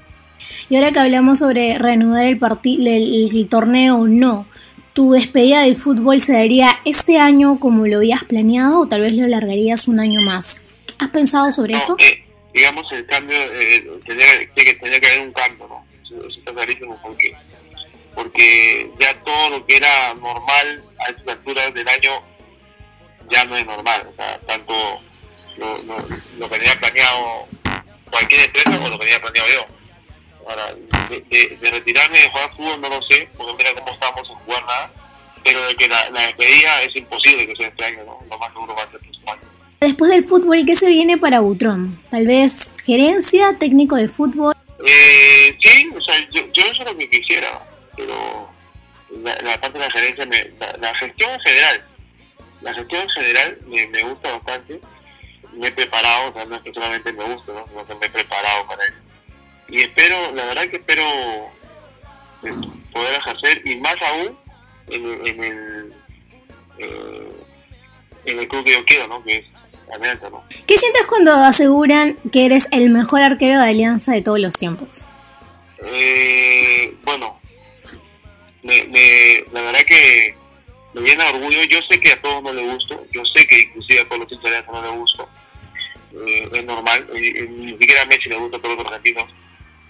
Y 0.69 0.75
ahora 0.75 0.91
que 0.91 0.99
hablamos 0.99 1.39
sobre 1.39 1.77
reanudar 1.77 2.25
el, 2.25 2.39
el, 2.63 3.37
el 3.37 3.49
torneo 3.49 3.97
o 3.97 4.07
no, 4.07 4.47
¿Tu 4.93 5.11
despedida 5.11 5.61
del 5.61 5.75
fútbol 5.75 6.19
se 6.19 6.33
daría 6.33 6.81
este 6.83 7.17
año 7.17 7.59
como 7.59 7.87
lo 7.87 7.97
habías 7.97 8.25
planeado 8.25 8.81
o 8.81 8.87
tal 8.87 9.01
vez 9.01 9.13
lo 9.13 9.25
alargarías 9.25 9.87
un 9.87 9.99
año 9.99 10.21
más? 10.21 10.63
¿Has 10.99 11.09
pensado 11.09 11.49
sobre 11.51 11.75
eso? 11.75 11.95
Eh, 11.99 12.25
digamos, 12.53 12.85
el 12.91 13.05
cambio, 13.05 13.37
eh, 13.37 13.89
tendría, 14.05 14.27
que, 14.53 14.73
tendría 14.73 14.99
que 14.99 15.07
haber 15.07 15.27
un 15.27 15.33
cambio, 15.33 15.67
¿no? 15.67 15.85
Eso, 16.03 16.27
está 16.27 16.51
porque, 17.01 17.33
porque 18.13 18.91
ya 18.99 19.13
todo 19.23 19.49
lo 19.51 19.65
que 19.65 19.77
era 19.77 20.13
normal 20.15 20.83
a 20.99 21.09
estas 21.09 21.37
alturas 21.37 21.73
del 21.73 21.87
año 21.87 22.11
ya 23.31 23.45
no 23.45 23.55
es 23.55 23.65
normal. 23.65 24.07
O 24.11 24.15
sea, 24.15 24.39
tanto 24.39 24.73
lo, 25.57 25.77
lo, 25.83 25.97
lo 26.37 26.49
que 26.49 26.59
tenía 26.59 26.79
planeado 26.79 27.47
cualquier 28.09 28.41
empresa 28.41 28.69
o 28.69 28.89
lo 28.89 28.99
que 28.99 29.05
tenía 29.05 29.21
planeado 29.21 29.47
yo. 29.49 29.80
Ahora, 30.47 30.75
de, 31.09 31.57
de, 31.61 31.71
retirarme 31.71 32.17
de 32.17 32.29
jugar 32.29 32.55
fútbol 32.55 32.81
no 32.81 32.89
lo 32.89 33.01
sé, 33.03 33.29
porque 33.37 33.53
mira 33.57 33.73
cómo 33.75 33.91
estamos 33.91 34.27
sin 34.27 34.35
jugar 34.37 34.63
nada, 34.65 34.91
pero 35.43 35.67
de 35.67 35.75
que 35.75 35.87
la, 35.87 36.09
la 36.11 36.21
despedida 36.21 36.81
es 36.83 36.95
imposible 36.95 37.47
que 37.47 37.55
sea 37.55 37.67
este 37.67 37.85
año, 37.85 38.03
¿no? 38.05 38.23
Lo 38.29 38.37
más 38.37 38.51
seguro 38.51 38.75
va 38.75 38.83
a 38.83 38.89
ser 38.89 38.99
próximo 38.99 39.31
año. 39.31 39.41
Después 39.79 40.11
del 40.11 40.23
fútbol, 40.23 40.63
¿qué 40.65 40.75
se 40.75 40.89
viene 40.89 41.17
para 41.17 41.39
Butrón? 41.39 41.99
Tal 42.09 42.27
vez 42.27 42.73
gerencia, 42.83 43.57
técnico 43.57 43.95
de 43.95 44.07
fútbol. 44.07 44.53
Eh, 44.85 45.57
sí, 45.59 45.91
o 45.95 46.01
sea, 46.01 46.15
yo, 46.31 46.41
yo 46.53 46.63
eso 46.63 46.83
es 46.83 46.91
lo 46.91 46.97
que 46.97 47.09
quisiera, 47.09 47.65
pero 47.95 48.49
la, 49.23 49.35
la 49.41 49.61
parte 49.61 49.77
de 49.77 49.85
la 49.85 49.91
gerencia, 49.91 50.25
me, 50.25 50.51
la, 50.59 50.77
la, 50.79 50.95
gestión 50.95 51.29
en 51.31 51.39
general, 51.41 51.85
la 52.61 52.73
gestión 52.73 53.01
en 53.01 53.09
general 53.09 53.57
me, 53.67 53.87
me 53.87 54.03
gusta 54.03 54.31
bastante. 54.31 54.81
Me 55.53 55.67
he 55.67 55.71
preparado, 55.71 56.29
o 56.29 56.33
sea, 56.33 56.45
no 56.45 56.55
es 56.55 56.61
que 56.61 56.73
solamente 56.73 57.11
me 57.11 57.25
gusta, 57.25 57.51
¿no? 57.51 57.67
sino 57.67 57.85
que 57.85 57.95
me 57.95 58.05
he 58.05 58.09
preparado 58.09 58.67
para 58.67 58.83
eso 58.85 59.10
y 59.71 59.81
espero, 59.81 60.33
la 60.33 60.45
verdad 60.45 60.67
que 60.67 60.77
espero 60.77 61.03
eh, 62.43 62.51
poder 62.91 63.15
ejercer 63.15 63.61
y 63.65 63.77
más 63.77 63.95
aún 64.01 64.37
en, 64.89 65.27
en 65.27 65.43
el 65.43 65.93
eh, 66.77 67.31
en 68.25 68.39
el 68.39 68.47
club 68.47 68.65
que 68.65 68.73
yo 68.73 68.85
quiero, 68.85 69.07
¿no? 69.07 69.23
Que 69.23 69.37
es 69.37 69.45
Alianza, 69.93 70.29
¿no? 70.29 70.43
¿Qué 70.67 70.77
sientes 70.77 71.05
cuando 71.07 71.33
aseguran 71.33 72.17
que 72.31 72.45
eres 72.45 72.67
el 72.71 72.89
mejor 72.89 73.21
arquero 73.21 73.59
de 73.59 73.69
Alianza 73.69 74.11
de 74.11 74.21
todos 74.21 74.39
los 74.39 74.57
tiempos? 74.57 75.09
Eh, 75.83 76.93
bueno, 77.03 77.39
me, 78.63 78.83
me, 78.83 79.45
la 79.51 79.61
verdad 79.61 79.81
que 79.87 80.35
me 80.93 81.01
llena 81.01 81.23
de 81.25 81.29
orgullo. 81.31 81.63
Yo 81.63 81.79
sé 81.89 81.99
que 81.99 82.11
a 82.11 82.21
todos 82.21 82.43
no 82.43 82.53
les 82.53 82.73
gusto, 82.73 83.05
yo 83.11 83.23
sé 83.25 83.47
que 83.47 83.61
inclusive 83.61 84.01
a 84.01 84.05
todos 84.05 84.19
los 84.19 84.31
hinchas 84.31 84.65
no 84.71 84.81
les 84.81 84.91
gusto. 84.91 85.29
Eh, 86.13 86.49
es 86.53 86.63
normal, 86.65 87.07
ni 87.13 87.77
siquiera 87.77 88.01
a 88.01 88.05
Messi 88.05 88.27
le 88.27 88.35
gusta 88.35 88.57
a 88.57 88.61
todos 88.61 88.77
los 88.77 88.85
argentinos 88.85 89.25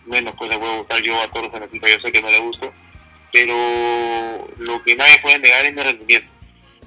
menos 0.05 0.35
voy 0.35 0.49
a 0.49 0.77
gustar 0.77 1.01
yo 1.01 1.19
a 1.21 1.27
todos 1.27 1.43
los 1.43 1.51
fanáticos, 1.51 1.89
yo 1.89 1.99
sé 1.99 2.11
que 2.11 2.21
no 2.21 2.29
le 2.29 2.39
gusto, 2.39 2.73
pero 3.31 4.49
lo 4.57 4.83
que 4.83 4.95
nadie 4.95 5.19
puede 5.21 5.39
negar 5.39 5.65
es 5.65 5.73
mi 5.73 5.81
rendimiento. 5.81 6.27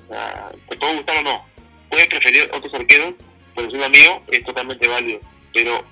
O 0.09 0.13
sea, 0.13 0.53
te 0.69 0.77
puede 0.77 0.97
gustar 0.97 1.17
o 1.19 1.23
no, 1.23 1.47
puedes 1.89 2.07
preferir 2.09 2.51
otros 2.53 2.75
arqueros, 2.75 3.15
es 3.57 3.73
un 3.73 3.83
amigo, 3.83 4.23
es 4.31 4.45
totalmente 4.45 4.89
válido, 4.89 5.21
pero 5.53 5.85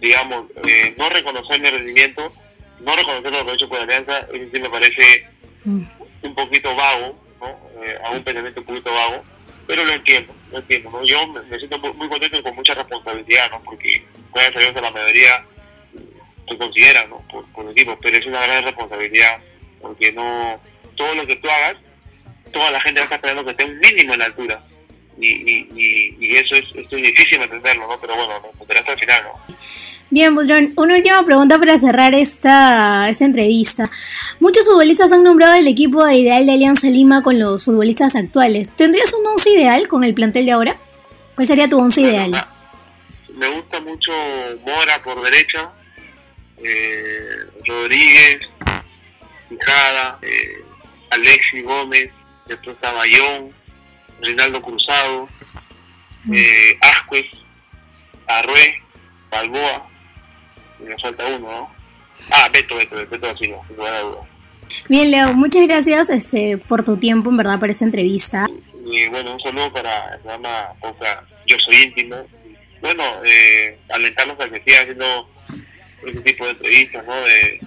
digamos, 0.00 0.46
eh, 0.66 0.94
no 0.98 1.08
reconocer 1.08 1.60
mi 1.60 1.68
rendimiento, 1.68 2.28
no 2.80 2.94
reconocer 2.96 3.32
lo 3.32 3.44
que 3.44 3.50
he 3.50 3.54
hecho 3.54 3.68
por 3.68 3.80
Alianza, 3.80 4.18
eso 4.32 4.50
sí 4.52 4.60
me 4.60 4.70
parece 4.70 5.28
un 5.64 6.34
poquito 6.34 6.74
vago, 6.74 7.18
¿no? 7.40 7.82
Eh, 7.82 7.98
a 8.04 8.10
un 8.10 8.22
pensamiento 8.22 8.60
un 8.60 8.66
poquito 8.66 8.92
vago, 8.92 9.24
pero 9.66 9.84
lo 9.84 9.92
entiendo, 9.92 10.34
lo 10.52 10.58
entiendo. 10.58 11.02
Yo 11.02 11.26
me, 11.28 11.58
siento 11.58 11.78
muy, 11.78 12.08
contento 12.08 12.42
con 12.42 12.54
mucha 12.54 12.74
responsabilidad, 12.74 13.50
¿no? 13.50 13.62
Porque 13.64 14.04
gracias 14.32 14.56
a 14.56 14.60
Dios 14.60 14.76
a 14.76 14.82
la 14.82 14.90
mayoría 14.90 15.46
se 16.48 16.58
considera 16.58 17.06
¿no? 17.06 17.22
por, 17.30 17.44
por 17.52 17.64
el 17.64 17.72
equipo, 17.72 17.98
pero 18.00 18.16
es 18.16 18.26
una 18.26 18.40
gran 18.42 18.64
responsabilidad 18.64 19.40
porque 19.80 20.12
no 20.12 20.60
todo 20.96 21.14
lo 21.14 21.26
que 21.26 21.36
tú 21.36 21.48
hagas, 21.48 21.76
toda 22.52 22.70
la 22.70 22.80
gente 22.80 23.00
va 23.00 23.04
a 23.04 23.04
estar 23.04 23.18
esperando 23.18 23.44
que 23.44 23.50
esté 23.50 23.64
un 23.64 23.78
mínimo 23.78 24.14
en 24.14 24.18
la 24.18 24.24
altura. 24.26 24.64
y, 25.18 25.28
y, 25.28 26.16
y, 26.20 26.36
eso 26.36 26.54
es, 26.56 26.64
es, 26.74 26.90
difícil 26.90 27.40
entenderlo, 27.40 27.86
¿no? 27.88 27.98
Pero 28.00 28.14
bueno, 28.16 28.34
lo 28.58 28.78
hasta 28.78 28.92
el 28.92 28.98
final, 28.98 29.22
¿no? 29.24 29.56
Bien, 30.10 30.34
Budrón, 30.34 30.72
una 30.76 30.94
última 30.94 31.24
pregunta 31.24 31.58
para 31.58 31.78
cerrar 31.78 32.14
esta, 32.14 33.08
esta 33.08 33.24
entrevista. 33.24 33.90
Muchos 34.40 34.64
futbolistas 34.64 35.12
han 35.12 35.24
nombrado 35.24 35.54
el 35.54 35.66
equipo 35.66 36.04
de 36.04 36.16
ideal 36.16 36.46
de 36.46 36.52
Alianza 36.52 36.88
Lima 36.88 37.22
con 37.22 37.38
los 37.38 37.64
futbolistas 37.64 38.14
actuales. 38.14 38.70
¿Tendrías 38.76 39.12
un 39.14 39.26
once 39.26 39.50
ideal 39.50 39.88
con 39.88 40.04
el 40.04 40.14
plantel 40.14 40.46
de 40.46 40.52
ahora? 40.52 40.76
¿Cuál 41.34 41.46
sería 41.46 41.68
tu 41.68 41.78
once 41.78 42.02
ideal? 42.02 42.30
Me 43.34 43.48
gusta 43.48 43.80
mucho 43.80 44.12
Mora 44.64 45.02
por 45.02 45.20
derecha, 45.22 45.72
eh, 46.62 47.46
Rodríguez, 47.64 48.40
Fijada, 49.48 50.18
eh, 50.22 50.56
Alexis 51.10 51.64
Gómez, 51.64 52.10
después 52.46 52.76
está 52.76 52.92
Bayón, 52.92 53.52
Reinaldo 54.20 54.62
Cruzado, 54.62 55.28
eh, 56.32 56.78
Ascuez, 56.80 57.26
Arrué, 58.26 58.82
Balboa, 59.30 59.88
y 60.80 60.84
me 60.84 60.96
falta 60.98 61.26
uno, 61.26 61.50
¿no? 61.50 61.76
Ah, 62.32 62.48
Beto, 62.52 62.76
Beto, 62.76 62.96
Beto 62.96 63.30
así, 63.30 63.48
no, 63.48 63.64
duda. 63.76 64.26
Bien, 64.88 65.10
Leo, 65.10 65.32
muchas 65.34 65.66
gracias 65.66 66.08
este, 66.08 66.58
por 66.58 66.84
tu 66.84 66.96
tiempo, 66.96 67.30
en 67.30 67.36
verdad, 67.36 67.60
para 67.60 67.72
esta 67.72 67.84
entrevista. 67.84 68.46
Y 68.84 69.06
bueno, 69.08 69.34
un 69.34 69.40
saludo 69.40 69.72
para 69.72 70.14
el 70.14 70.20
programa 70.20 70.72
Yo 71.46 71.58
Soy 71.58 71.82
Íntimo. 71.82 72.26
Bueno, 72.80 73.02
eh, 73.24 73.78
alentarnos 73.90 74.38
a 74.40 74.48
que 74.48 74.62
siga 74.64 74.82
haciendo 74.82 75.28
ese 76.08 76.20
tipo 76.20 76.44
de 76.44 76.50
entrevistas, 76.50 77.04
¿no? 77.06 77.14
De, 77.14 77.60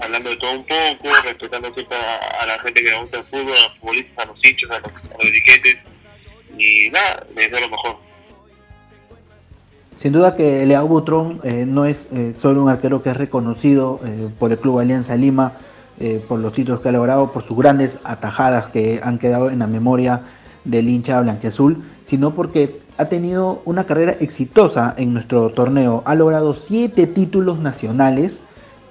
hablando 0.00 0.30
de 0.30 0.36
todo 0.36 0.52
un 0.52 0.64
poco, 0.64 1.14
respetando 1.24 1.68
a, 1.68 2.46
la 2.46 2.58
gente 2.60 2.82
que 2.82 2.90
le 2.90 3.00
gusta 3.00 3.18
el 3.18 3.24
fútbol, 3.24 3.54
a 3.56 3.60
los 3.60 3.78
futbolistas, 3.78 4.24
a 4.24 4.28
los 4.28 4.44
hinchos, 4.44 4.70
a 4.70 4.80
los, 4.80 4.92
los 4.92 6.58
y 6.58 6.90
nada, 6.90 7.26
le 7.34 7.42
deseo 7.42 7.60
lo 7.60 7.68
mejor. 7.68 7.96
Sin 9.96 10.12
duda 10.12 10.36
que 10.36 10.66
Leao 10.66 10.86
Butrón 10.86 11.40
eh, 11.44 11.64
no 11.66 11.84
es 11.84 12.08
eh, 12.12 12.34
solo 12.38 12.62
un 12.62 12.68
arquero 12.68 13.02
que 13.02 13.10
es 13.10 13.16
reconocido 13.16 14.00
eh, 14.04 14.28
por 14.38 14.52
el 14.52 14.58
Club 14.58 14.80
Alianza 14.80 15.16
Lima, 15.16 15.52
por 16.28 16.40
los 16.40 16.52
títulos 16.52 16.80
que 16.80 16.88
ha 16.88 16.92
logrado, 16.92 17.30
por 17.30 17.40
sus 17.40 17.56
grandes 17.56 18.00
atajadas 18.02 18.68
que 18.68 18.98
han 19.04 19.16
quedado 19.16 19.48
en 19.48 19.60
la 19.60 19.68
memoria 19.68 20.22
del 20.64 20.88
hincha 20.88 21.20
blanqueazul, 21.20 21.84
sino 22.04 22.34
porque 22.34 22.68
ha 22.96 23.06
tenido 23.06 23.60
una 23.64 23.84
carrera 23.84 24.12
exitosa 24.20 24.94
en 24.96 25.12
nuestro 25.12 25.50
torneo. 25.50 26.02
Ha 26.06 26.14
logrado 26.14 26.54
siete 26.54 27.06
títulos 27.06 27.58
nacionales, 27.58 28.42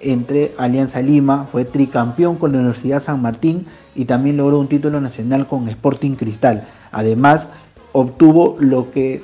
entre 0.01 0.54
Alianza 0.58 1.01
Lima, 1.01 1.47
fue 1.49 1.64
tricampeón 1.64 2.36
con 2.36 2.51
la 2.51 2.60
Universidad 2.60 3.01
San 3.01 3.22
Martín 3.22 3.66
y 3.95 4.06
también 4.06 4.38
logró 4.38 4.60
un 4.60 4.68
título 4.68 4.99
nacional 4.99 5.47
con 5.47 5.70
Sporting 5.70 6.16
Cristal. 6.16 6.66
Además, 6.91 7.51
obtuvo 7.93 8.58
lo 8.60 8.91
que 8.91 9.24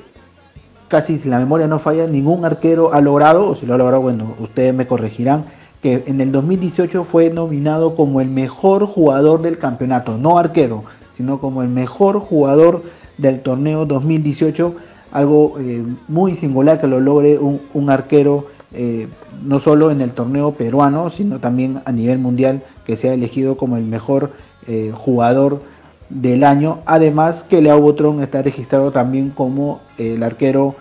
casi 0.88 1.18
si 1.18 1.28
la 1.28 1.38
memoria 1.38 1.68
no 1.68 1.78
falla, 1.78 2.06
ningún 2.06 2.44
arquero 2.44 2.92
ha 2.92 3.00
logrado, 3.00 3.50
o 3.50 3.54
si 3.54 3.64
lo 3.64 3.74
ha 3.74 3.78
logrado, 3.78 4.02
bueno, 4.02 4.34
ustedes 4.40 4.74
me 4.74 4.86
corregirán, 4.86 5.44
que 5.82 6.02
en 6.06 6.20
el 6.20 6.32
2018 6.32 7.04
fue 7.04 7.30
nominado 7.30 7.94
como 7.94 8.20
el 8.20 8.28
mejor 8.28 8.86
jugador 8.86 9.40
del 9.40 9.56
campeonato, 9.56 10.18
no 10.18 10.38
arquero, 10.38 10.84
sino 11.12 11.38
como 11.38 11.62
el 11.62 11.68
mejor 11.68 12.18
jugador 12.18 12.82
del 13.20 13.40
torneo 13.40 13.86
2018, 13.86 14.74
algo 15.12 15.58
eh, 15.58 15.84
muy 16.08 16.36
singular 16.36 16.80
que 16.80 16.86
lo 16.86 17.00
logre 17.00 17.38
un 17.38 17.90
arquero 17.90 18.46
eh, 18.72 19.08
no 19.42 19.58
solo 19.58 19.90
en 19.90 20.00
el 20.00 20.12
torneo 20.12 20.52
peruano, 20.52 21.10
sino 21.10 21.40
también 21.40 21.82
a 21.84 21.92
nivel 21.92 22.18
mundial, 22.18 22.62
que 22.84 22.96
sea 22.96 23.14
elegido 23.14 23.56
como 23.56 23.76
el 23.76 23.84
mejor 23.84 24.30
eh, 24.66 24.92
jugador 24.94 25.60
del 26.08 26.44
año. 26.44 26.80
Además 26.86 27.42
que 27.42 27.62
Leo 27.62 27.80
Butrón 27.80 28.22
está 28.22 28.42
registrado 28.42 28.92
también 28.92 29.30
como 29.30 29.80
el 29.98 30.22
arquero 30.22 30.74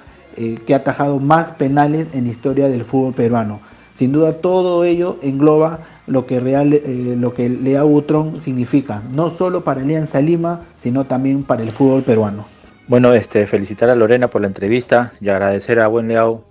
que 0.65 0.73
ha 0.73 0.77
atajado 0.77 1.19
más 1.19 1.51
penales 1.51 2.07
en 2.13 2.23
la 2.23 2.29
historia 2.29 2.69
del 2.69 2.85
fútbol 2.85 3.13
peruano. 3.13 3.59
Sin 3.93 4.13
duda 4.13 4.31
todo 4.31 4.85
ello 4.85 5.17
engloba 5.21 5.79
lo 6.09 6.25
que, 6.25 6.39
real, 6.39 6.81
lo 7.17 7.33
que 7.33 7.49
Leo 7.49 7.87
Butrón 7.87 8.41
significa, 8.41 9.01
no 9.13 9.29
solo 9.29 9.63
para 9.63 9.81
Alianza 9.81 10.21
Lima, 10.21 10.65
sino 10.77 11.05
también 11.05 11.43
para 11.43 11.63
el 11.63 11.71
fútbol 11.71 12.03
peruano. 12.03 12.45
Bueno, 12.87 13.13
este, 13.13 13.45
felicitar 13.45 13.89
a 13.89 13.95
Lorena 13.95 14.29
por 14.29 14.41
la 14.41 14.47
entrevista 14.47 15.11
y 15.21 15.29
agradecer 15.29 15.79
a 15.79 15.87
Buen 15.87 16.07
Leao 16.07 16.49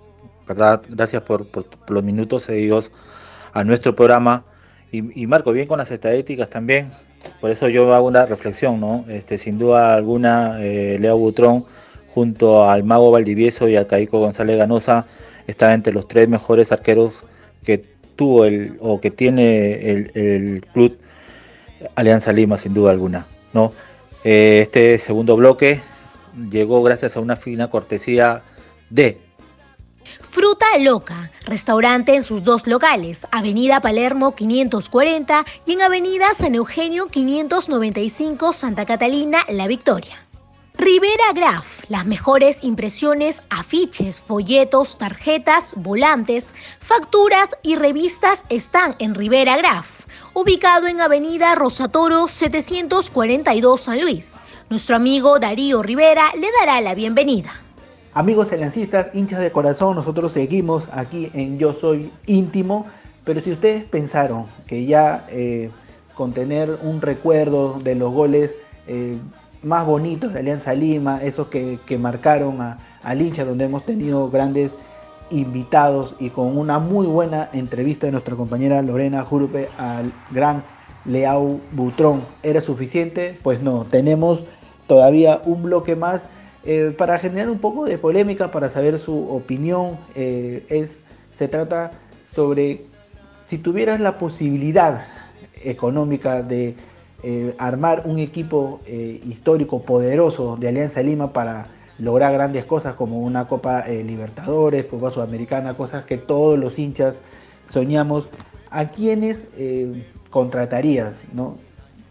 ¿verdad? 0.49 0.81
Gracias 0.89 1.21
por, 1.21 1.47
los 1.87 2.03
minutos 2.03 2.43
seguidos 2.43 2.91
a 3.53 3.63
nuestro 3.63 3.95
programa. 3.95 4.43
Y, 4.91 5.27
Marco, 5.27 5.51
bien 5.51 5.67
con 5.67 5.77
las 5.77 5.91
estadísticas 5.91 6.49
también. 6.49 6.91
Por 7.39 7.51
eso 7.51 7.69
yo 7.69 7.93
hago 7.93 8.07
una 8.07 8.25
reflexión, 8.25 8.79
¿no? 8.79 9.05
Este, 9.07 9.37
sin 9.37 9.59
duda 9.59 9.93
alguna, 9.93 10.57
eh, 10.59 10.97
Leo 10.99 11.15
Butrón, 11.17 11.65
junto 12.07 12.67
al 12.67 12.83
Mago 12.83 13.11
Valdivieso 13.11 13.69
y 13.69 13.75
al 13.75 13.85
Caico 13.85 14.19
González 14.19 14.57
Ganosa, 14.57 15.05
está 15.45 15.75
entre 15.75 15.93
los 15.93 16.07
tres 16.07 16.27
mejores 16.27 16.71
arqueros 16.71 17.25
que 17.63 17.85
tuvo 18.19 18.43
el, 18.43 18.75
o 18.81 18.99
que 18.99 19.11
tiene 19.11 19.75
el, 19.91 20.61
club 20.73 20.99
Alianza 21.95 22.33
Lima, 22.33 22.57
sin 22.57 22.73
duda 22.73 22.91
alguna, 22.91 23.25
¿no? 23.53 23.71
Eh, 24.25 24.59
este 24.61 24.97
segundo 24.97 25.37
bloque 25.37 25.79
llegó 26.51 26.83
gracias 26.83 27.15
a 27.15 27.21
una 27.21 27.37
fina 27.37 27.69
cortesía 27.69 28.43
de 28.89 29.21
Fruta 30.29 30.65
Loca, 30.81 31.31
restaurante 31.45 32.13
en 32.13 32.23
sus 32.23 32.43
dos 32.43 32.67
locales, 32.67 33.25
Avenida 33.31 33.79
Palermo 33.79 34.35
540 34.35 35.45
y 35.65 35.71
en 35.71 35.81
Avenida 35.81 36.25
San 36.35 36.55
Eugenio 36.55 37.07
595 37.07 38.51
Santa 38.51 38.85
Catalina, 38.85 39.39
La 39.47 39.67
Victoria. 39.67 40.28
Rivera 40.81 41.33
Graf, 41.35 41.83
las 41.89 42.05
mejores 42.05 42.63
impresiones, 42.63 43.43
afiches, 43.49 44.21
folletos, 44.21 44.97
tarjetas, 44.97 45.73
volantes, 45.75 46.53
facturas 46.79 47.49
y 47.63 47.75
revistas 47.75 48.45
están 48.47 48.95
en 48.99 49.13
Rivera 49.13 49.57
Graf, 49.57 50.05
ubicado 50.33 50.87
en 50.87 51.01
Avenida 51.01 51.53
Rosatoro 51.55 52.29
742 52.29 53.81
San 53.81 53.99
Luis. 53.99 54.37
Nuestro 54.69 54.95
amigo 54.95 55.37
Darío 55.37 55.83
Rivera 55.83 56.23
le 56.39 56.47
dará 56.61 56.79
la 56.79 56.95
bienvenida. 56.95 57.49
Amigos 58.13 58.53
aliancistas, 58.53 59.13
hinchas 59.13 59.41
de 59.41 59.51
corazón, 59.51 59.97
nosotros 59.97 60.31
seguimos 60.31 60.85
aquí 60.93 61.29
en 61.33 61.59
Yo 61.59 61.73
Soy 61.73 62.09
Íntimo, 62.25 62.87
pero 63.25 63.41
si 63.41 63.51
ustedes 63.51 63.83
pensaron 63.83 64.45
que 64.65 64.85
ya 64.85 65.25
eh, 65.29 65.71
con 66.15 66.31
tener 66.31 66.79
un 66.83 67.01
recuerdo 67.01 67.81
de 67.83 67.95
los 67.95 68.13
goles 68.13 68.59
eh, 68.87 69.17
más 69.63 69.85
bonitos 69.85 70.33
de 70.33 70.39
Alianza 70.39 70.73
Lima, 70.73 71.21
esos 71.23 71.47
que, 71.47 71.97
marcaron 71.99 72.61
a, 72.61 72.77
al 73.03 73.31
donde 73.31 73.65
hemos 73.65 73.85
tenido 73.85 74.29
grandes 74.29 74.77
invitados 75.31 76.15
y 76.19 76.29
con 76.29 76.57
una 76.57 76.79
muy 76.79 77.05
buena 77.05 77.49
entrevista 77.53 78.07
de 78.07 78.11
nuestra 78.11 78.35
compañera 78.35 78.81
Lorena 78.81 79.23
Jurupe 79.23 79.69
al 79.77 80.11
gran 80.31 80.63
Leao 81.05 81.59
Butrón, 81.71 82.21
¿era 82.43 82.61
suficiente? 82.61 83.37
Pues 83.43 83.61
no, 83.61 83.85
tenemos 83.85 84.45
todavía 84.87 85.41
un 85.45 85.63
bloque 85.63 85.95
más 85.95 86.29
eh, 86.65 86.93
para 86.97 87.19
generar 87.19 87.49
un 87.49 87.59
poco 87.59 87.85
de 87.85 87.97
polémica, 87.97 88.51
para 88.51 88.69
saber 88.69 88.99
su 88.99 89.29
opinión, 89.29 89.97
eh, 90.15 90.65
es, 90.69 91.01
se 91.31 91.47
trata 91.47 91.91
sobre 92.33 92.81
si 93.45 93.57
tuvieras 93.57 93.99
la 93.99 94.17
posibilidad 94.17 95.05
económica 95.63 96.43
de 96.43 96.75
eh, 97.23 97.55
armar 97.57 98.03
un 98.05 98.19
equipo 98.19 98.79
histórico 98.87 99.81
poderoso 99.81 100.57
de 100.57 100.69
Alianza 100.69 101.01
Lima 101.01 101.33
para 101.33 101.67
lograr 101.97 102.31
grandes 102.33 102.63
cosas 102.63 102.95
como 102.95 103.19
una 103.19 103.47
Copa 103.47 103.85
Libertadores, 103.87 104.85
Copa 104.85 105.11
Sudamericana, 105.11 105.75
cosas 105.75 106.05
que 106.05 106.17
todos 106.17 106.57
los 106.57 106.79
hinchas 106.79 107.21
soñamos, 107.65 108.29
¿a 108.71 108.85
quiénes 108.85 109.45
contratarías? 110.29 111.23
¿no? 111.33 111.57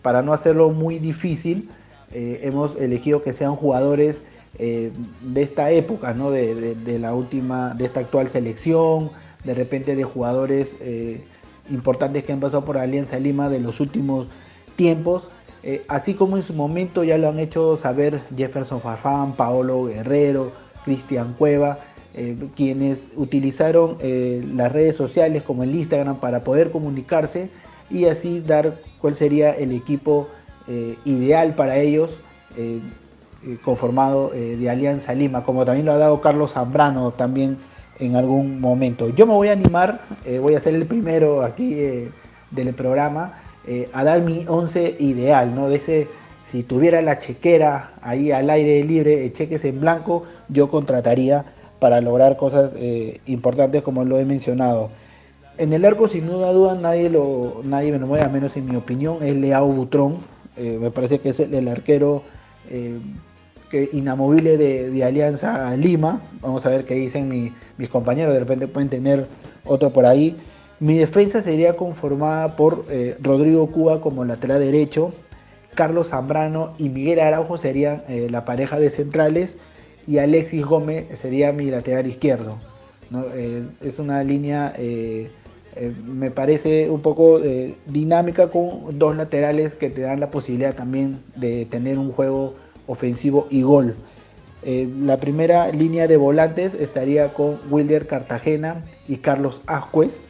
Para 0.02 0.22
no 0.22 0.32
hacerlo 0.32 0.70
muy 0.70 0.98
difícil, 0.98 1.68
hemos 2.12 2.76
elegido 2.76 3.22
que 3.22 3.32
sean 3.32 3.56
jugadores 3.56 4.24
eh, 4.58 4.90
de 5.20 5.42
esta 5.42 5.70
época, 5.70 6.14
¿no? 6.14 6.30
De, 6.30 6.98
la 6.98 7.14
última, 7.14 7.74
de 7.74 7.84
esta 7.84 8.00
actual 8.00 8.28
selección, 8.28 9.10
de 9.44 9.54
repente 9.54 9.94
de 9.94 10.04
jugadores 10.04 10.74
eh, 10.80 11.22
importantes 11.70 12.24
que 12.24 12.32
han 12.32 12.40
pasado 12.40 12.64
por 12.64 12.76
Alianza 12.78 13.18
Lima 13.20 13.48
de 13.50 13.60
los 13.60 13.78
últimos 13.78 14.26
tiempos, 14.78 15.28
eh, 15.62 15.84
así 15.88 16.14
como 16.14 16.38
en 16.38 16.42
su 16.42 16.54
momento 16.54 17.04
ya 17.04 17.18
lo 17.18 17.28
han 17.28 17.38
hecho 17.38 17.76
saber 17.76 18.18
Jefferson 18.34 18.80
Farfán, 18.80 19.34
Paolo 19.34 19.84
Guerrero, 19.84 20.50
Cristian 20.86 21.34
Cueva, 21.36 21.78
quienes 22.56 23.10
utilizaron 23.14 23.96
las 24.56 24.72
redes 24.72 24.96
sociales 24.96 25.44
como 25.44 25.62
el 25.62 25.72
Instagram 25.72 26.16
para 26.16 26.42
poder 26.42 26.72
comunicarse 26.72 27.48
y 27.90 28.06
así 28.06 28.40
dar 28.40 28.74
cuál 29.00 29.14
sería 29.14 29.52
el 29.52 29.70
equipo 29.70 30.26
ideal 31.04 31.54
para 31.54 31.76
ellos 31.76 32.18
eh, 33.46 33.56
conformado 33.62 34.32
eh, 34.34 34.56
de 34.56 34.68
Alianza 34.68 35.14
Lima, 35.14 35.44
como 35.44 35.64
también 35.64 35.86
lo 35.86 35.92
ha 35.92 35.96
dado 35.96 36.20
Carlos 36.20 36.54
Zambrano 36.54 37.12
también 37.12 37.56
en 38.00 38.16
algún 38.16 38.60
momento. 38.60 39.10
Yo 39.10 39.26
me 39.26 39.32
voy 39.32 39.46
a 39.46 39.52
animar, 39.52 40.00
eh, 40.24 40.40
voy 40.40 40.56
a 40.56 40.60
ser 40.60 40.74
el 40.74 40.86
primero 40.86 41.42
aquí 41.42 41.76
del 42.50 42.74
programa, 42.74 43.32
a 43.92 44.04
dar 44.04 44.22
mi 44.22 44.44
once 44.48 44.96
ideal, 44.98 45.54
¿no? 45.54 45.68
De 45.68 45.76
ese 45.76 46.08
si 46.48 46.62
tuviera 46.62 47.02
la 47.02 47.18
chequera 47.18 47.90
ahí 48.00 48.32
al 48.32 48.48
aire 48.48 48.82
libre, 48.82 49.30
cheques 49.34 49.66
en 49.66 49.80
blanco, 49.80 50.24
yo 50.48 50.70
contrataría 50.70 51.44
para 51.78 52.00
lograr 52.00 52.38
cosas 52.38 52.74
eh, 52.78 53.20
importantes 53.26 53.82
como 53.82 54.04
lo 54.06 54.18
he 54.18 54.24
mencionado. 54.24 54.88
En 55.58 55.74
el 55.74 55.84
arco, 55.84 56.08
sin 56.08 56.26
duda 56.26 56.50
duda, 56.52 56.74
nadie, 56.76 57.10
lo, 57.10 57.60
nadie 57.64 57.92
me 57.92 57.98
lo 57.98 58.06
mueve, 58.06 58.24
a 58.24 58.30
menos 58.30 58.56
en 58.56 58.64
mi 58.64 58.76
opinión, 58.76 59.18
es 59.22 59.36
Leao 59.36 59.66
Butrón. 59.66 60.16
Eh, 60.56 60.78
me 60.80 60.90
parece 60.90 61.18
que 61.18 61.28
es 61.28 61.40
el, 61.40 61.68
arquero 61.68 62.22
eh, 62.70 62.98
que, 63.70 63.90
inamovible 63.92 64.56
de, 64.56 65.04
Alianza 65.04 65.76
Lima. 65.76 66.18
Vamos 66.40 66.64
a 66.64 66.70
ver 66.70 66.86
qué 66.86 66.94
dicen 66.94 67.52
mis 67.76 67.88
compañeros, 67.90 68.32
de 68.32 68.40
repente 68.40 68.68
pueden 68.68 68.88
tener 68.88 69.26
otro 69.66 69.90
por 69.90 70.06
ahí. 70.06 70.34
Mi 70.80 70.96
defensa 70.96 71.42
sería 71.42 71.76
conformada 71.76 72.56
por 72.56 72.84
Rodrigo 73.20 73.66
Cuba 73.66 74.00
como 74.00 74.24
lateral 74.24 74.60
derecho, 74.60 75.12
Carlos 75.74 76.10
Zambrano 76.10 76.74
y 76.78 76.88
Miguel 76.88 77.20
Araujo 77.20 77.58
serían 77.58 78.02
la 78.30 78.44
pareja 78.44 78.78
de 78.78 78.88
centrales 78.90 79.58
y 80.06 80.18
Alexis 80.18 80.64
Gómez 80.64 81.06
sería 81.18 81.52
mi 81.52 81.66
lateral 81.66 82.06
izquierdo. 82.06 82.58
es 83.82 83.98
una 83.98 84.22
línea 84.22 84.72
eh, 85.80 85.92
me 86.06 86.32
parece 86.32 86.90
un 86.90 87.00
poco 87.02 87.40
eh, 87.40 87.72
dinámica 87.86 88.48
con 88.48 88.98
dos 88.98 89.16
laterales 89.16 89.76
que 89.76 89.90
te 89.90 90.00
dan 90.00 90.18
la 90.18 90.28
posibilidad 90.28 90.74
también 90.74 91.20
de 91.36 91.66
tener 91.66 91.98
un 91.98 92.10
juego 92.10 92.54
ofensivo 92.88 93.46
y 93.48 93.62
gol. 93.62 93.94
Eh, 94.64 94.88
la 94.98 95.18
primera 95.18 95.70
línea 95.70 96.08
de 96.08 96.16
volantes 96.16 96.74
estaría 96.74 97.32
con 97.32 97.60
Wilder 97.70 98.08
Cartagena 98.08 98.84
y 99.06 99.18
Carlos 99.18 99.60
Ascuez. 99.66 100.26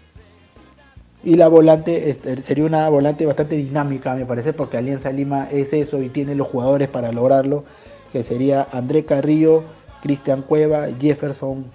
Y 1.29 1.35
la 1.35 1.49
volante 1.49 2.09
este, 2.09 2.43
sería 2.43 2.65
una 2.65 2.89
volante 2.89 3.27
bastante 3.27 3.55
dinámica, 3.55 4.15
me 4.15 4.25
parece, 4.25 4.55
porque 4.55 4.79
Alianza 4.79 5.13
Lima 5.13 5.47
es 5.53 5.75
eso 5.75 6.01
y 6.01 6.09
tiene 6.09 6.35
los 6.35 6.49
jugadores 6.49 6.89
para 6.89 7.13
lograrlo, 7.13 7.65
que 8.15 8.23
sería 8.23 8.67
André 8.73 9.05
Carrillo, 9.05 9.63
Cristian 10.01 10.41
Cueva, 10.41 10.87
Jefferson 10.99 11.67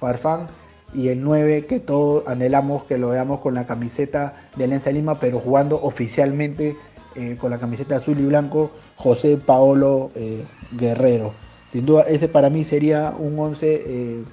Farfán 0.00 0.46
y 0.94 1.08
el 1.08 1.22
9 1.22 1.66
que 1.66 1.80
todos 1.80 2.26
anhelamos 2.26 2.84
que 2.84 2.96
lo 2.96 3.10
veamos 3.10 3.40
con 3.40 3.52
la 3.52 3.66
camiseta 3.66 4.36
de 4.56 4.64
Alianza 4.64 4.90
Lima, 4.90 5.20
pero 5.20 5.38
jugando 5.38 5.82
oficialmente 5.82 6.74
eh, 7.14 7.36
con 7.38 7.50
la 7.50 7.58
camiseta 7.58 7.96
azul 7.96 8.18
y 8.18 8.24
blanco, 8.24 8.70
José 8.96 9.36
Paolo 9.36 10.12
eh, 10.14 10.42
Guerrero. 10.78 11.34
Sin 11.68 11.84
duda, 11.84 12.04
ese 12.08 12.28
para 12.28 12.48
mí 12.48 12.64
sería 12.64 13.12
un 13.18 13.38
11 13.38 13.66
eh, 13.86 14.24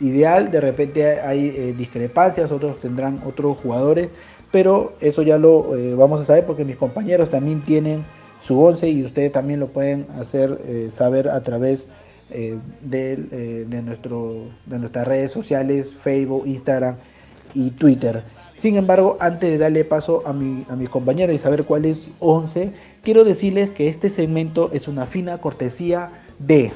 ideal. 0.00 0.50
De 0.50 0.60
repente 0.60 1.20
hay 1.20 1.72
discrepancias, 1.72 2.52
otros 2.52 2.80
tendrán 2.80 3.20
otros 3.24 3.56
jugadores, 3.58 4.10
pero 4.50 4.92
eso 5.00 5.22
ya 5.22 5.38
lo 5.38 5.70
vamos 5.96 6.20
a 6.20 6.24
saber 6.24 6.44
porque 6.44 6.64
mis 6.64 6.76
compañeros 6.76 7.30
también 7.30 7.60
tienen 7.60 8.04
su 8.40 8.60
11 8.60 8.88
y 8.88 9.04
ustedes 9.04 9.32
también 9.32 9.60
lo 9.60 9.68
pueden 9.68 10.06
hacer 10.18 10.58
saber 10.90 11.28
a 11.28 11.40
través 11.42 11.88
de 11.88 11.92
eh, 12.32 12.58
eh, 13.32 13.64
de, 13.68 13.82
nuestro, 13.82 14.44
de 14.66 14.78
nuestras 14.78 15.06
redes 15.06 15.32
sociales, 15.32 15.94
Facebook, 16.00 16.44
Instagram 16.46 16.96
y 17.54 17.70
Twitter. 17.72 18.22
Sin 18.56 18.76
embargo, 18.76 19.16
antes 19.20 19.50
de 19.50 19.58
darle 19.58 19.84
paso 19.84 20.22
a, 20.26 20.32
mi, 20.32 20.64
a 20.68 20.76
mis 20.76 20.88
compañeros 20.88 21.34
y 21.34 21.38
saber 21.38 21.64
cuál 21.64 21.86
es 21.86 22.08
11, 22.20 22.72
quiero 23.02 23.24
decirles 23.24 23.70
que 23.70 23.88
este 23.88 24.08
segmento 24.08 24.70
es 24.72 24.86
una 24.86 25.06
fina 25.06 25.38
cortesía 25.38 26.10
de... 26.38 26.70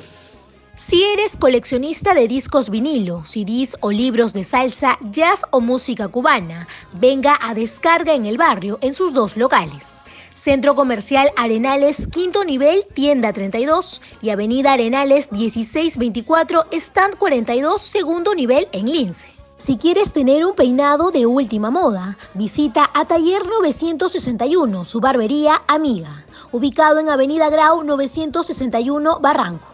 Si 0.76 1.04
eres 1.04 1.36
coleccionista 1.36 2.14
de 2.14 2.26
discos 2.26 2.68
vinilo, 2.68 3.22
CDs 3.24 3.76
o 3.80 3.92
libros 3.92 4.32
de 4.32 4.42
salsa, 4.42 4.98
jazz 5.02 5.44
o 5.52 5.60
música 5.60 6.08
cubana, 6.08 6.66
venga 6.92 7.38
a 7.40 7.54
Descarga 7.54 8.12
en 8.12 8.26
el 8.26 8.38
barrio 8.38 8.78
en 8.80 8.92
sus 8.92 9.12
dos 9.12 9.36
locales. 9.36 10.02
Centro 10.34 10.74
Comercial 10.74 11.30
Arenales, 11.36 12.08
quinto 12.08 12.44
nivel, 12.44 12.84
tienda 12.92 13.32
32 13.32 14.02
y 14.20 14.30
Avenida 14.30 14.72
Arenales 14.72 15.30
1624, 15.30 16.66
stand 16.72 17.18
42, 17.18 17.80
segundo 17.80 18.34
nivel 18.34 18.66
en 18.72 18.86
Lince. 18.86 19.28
Si 19.56 19.76
quieres 19.76 20.12
tener 20.12 20.44
un 20.44 20.56
peinado 20.56 21.12
de 21.12 21.24
última 21.24 21.70
moda, 21.70 22.18
visita 22.34 22.90
a 22.94 23.04
Taller 23.04 23.46
961, 23.46 24.84
su 24.84 24.98
barbería 24.98 25.62
amiga, 25.68 26.24
ubicado 26.50 26.98
en 26.98 27.10
Avenida 27.10 27.48
Grau 27.48 27.84
961 27.84 29.20
Barranco. 29.20 29.73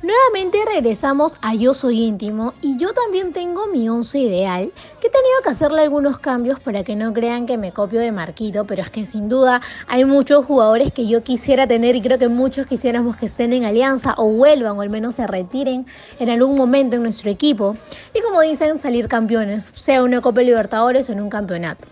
Nuevamente 0.00 0.58
regresamos 0.64 1.34
a 1.42 1.56
Yo 1.56 1.74
Soy 1.74 2.04
Íntimo 2.04 2.54
y 2.62 2.78
yo 2.78 2.92
también 2.92 3.32
tengo 3.32 3.66
mi 3.66 3.88
once 3.88 4.16
ideal, 4.20 4.70
que 5.00 5.08
he 5.08 5.10
tenido 5.10 5.42
que 5.42 5.50
hacerle 5.50 5.82
algunos 5.82 6.20
cambios 6.20 6.60
para 6.60 6.84
que 6.84 6.94
no 6.94 7.12
crean 7.12 7.46
que 7.46 7.58
me 7.58 7.72
copio 7.72 7.98
de 7.98 8.12
Marquito, 8.12 8.64
pero 8.64 8.82
es 8.82 8.90
que 8.90 9.04
sin 9.04 9.28
duda 9.28 9.60
hay 9.88 10.04
muchos 10.04 10.44
jugadores 10.44 10.92
que 10.92 11.08
yo 11.08 11.24
quisiera 11.24 11.66
tener 11.66 11.96
y 11.96 12.00
creo 12.00 12.16
que 12.16 12.28
muchos 12.28 12.68
quisiéramos 12.68 13.16
que 13.16 13.26
estén 13.26 13.52
en 13.52 13.64
alianza 13.64 14.14
o 14.18 14.28
vuelvan 14.28 14.78
o 14.78 14.82
al 14.82 14.90
menos 14.90 15.16
se 15.16 15.26
retiren 15.26 15.84
en 16.20 16.30
algún 16.30 16.56
momento 16.56 16.94
en 16.94 17.02
nuestro 17.02 17.28
equipo. 17.28 17.76
Y 18.14 18.20
como 18.20 18.40
dicen, 18.42 18.78
salir 18.78 19.08
campeones, 19.08 19.72
sea 19.74 20.04
una 20.04 20.20
Copa 20.20 20.42
Libertadores 20.42 21.08
o 21.08 21.12
en 21.12 21.22
un 21.22 21.28
campeonato. 21.28 21.88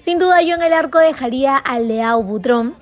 Sin 0.00 0.18
duda 0.18 0.42
yo 0.42 0.56
en 0.56 0.62
el 0.62 0.72
arco 0.72 0.98
dejaría 0.98 1.56
al 1.56 1.86
Leao 1.86 2.20
Butrón, 2.24 2.74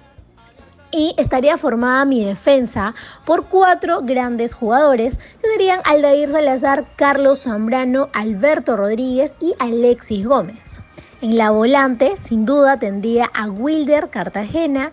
y 0.93 1.15
estaría 1.17 1.59
formada 1.59 2.05
mi 2.05 2.25
defensa 2.25 2.95
por 3.25 3.47
cuatro 3.47 4.03
grandes 4.03 4.55
jugadores 4.55 5.19
que 5.19 5.51
serían 5.51 5.81
Aldair 5.85 6.29
Salazar, 6.29 6.87
Carlos 6.97 7.43
Zambrano, 7.43 8.09
Alberto 8.13 8.77
Rodríguez 8.77 9.35
y 9.41 9.55
Alexis 9.59 10.27
Gómez. 10.27 10.81
En 11.23 11.39
la 11.39 11.51
volante, 11.51 12.17
sin 12.17 12.45
duda, 12.45 12.79
tendría 12.79 13.31
a 13.33 13.49
Wilder 13.49 14.11
Cartagena, 14.11 14.91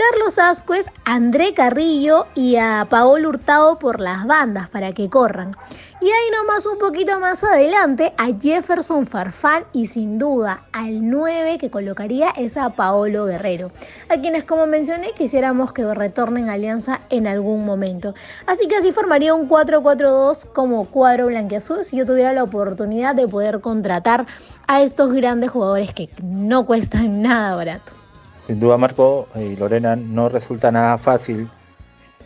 Carlos 0.00 0.38
Ascuez, 0.38 0.86
André 1.04 1.52
Carrillo 1.52 2.26
y 2.34 2.56
a 2.56 2.86
Paolo 2.88 3.28
Hurtado 3.28 3.78
por 3.78 4.00
las 4.00 4.26
bandas 4.26 4.70
para 4.70 4.92
que 4.92 5.10
corran. 5.10 5.54
Y 6.00 6.06
ahí 6.06 6.30
nomás 6.34 6.64
un 6.64 6.78
poquito 6.78 7.20
más 7.20 7.44
adelante 7.44 8.14
a 8.16 8.28
Jefferson 8.40 9.06
Farfán 9.06 9.64
y 9.74 9.88
sin 9.88 10.18
duda 10.18 10.64
al 10.72 11.10
9 11.10 11.58
que 11.58 11.68
colocaría 11.68 12.30
es 12.30 12.56
a 12.56 12.70
Paolo 12.70 13.26
Guerrero, 13.26 13.72
a 14.08 14.16
quienes 14.16 14.44
como 14.44 14.66
mencioné 14.66 15.12
quisiéramos 15.12 15.74
que 15.74 15.92
retornen 15.92 16.48
Alianza 16.48 17.00
en 17.10 17.26
algún 17.26 17.66
momento. 17.66 18.14
Así 18.46 18.68
que 18.68 18.76
así 18.76 18.92
formaría 18.92 19.34
un 19.34 19.50
4-4-2 19.50 20.46
como 20.54 20.86
cuadro 20.86 21.26
blanqueazul 21.26 21.84
si 21.84 21.98
yo 21.98 22.06
tuviera 22.06 22.32
la 22.32 22.44
oportunidad 22.44 23.14
de 23.14 23.28
poder 23.28 23.60
contratar 23.60 24.24
a 24.66 24.80
estos 24.80 25.12
grandes 25.12 25.50
jugadores 25.50 25.92
que 25.92 26.08
no 26.22 26.64
cuestan 26.64 27.20
nada 27.20 27.54
barato. 27.54 27.99
Sin 28.40 28.58
duda, 28.58 28.78
Marco 28.78 29.28
y 29.34 29.54
Lorena, 29.56 29.96
no 29.96 30.30
resulta 30.30 30.72
nada 30.72 30.96
fácil 30.96 31.50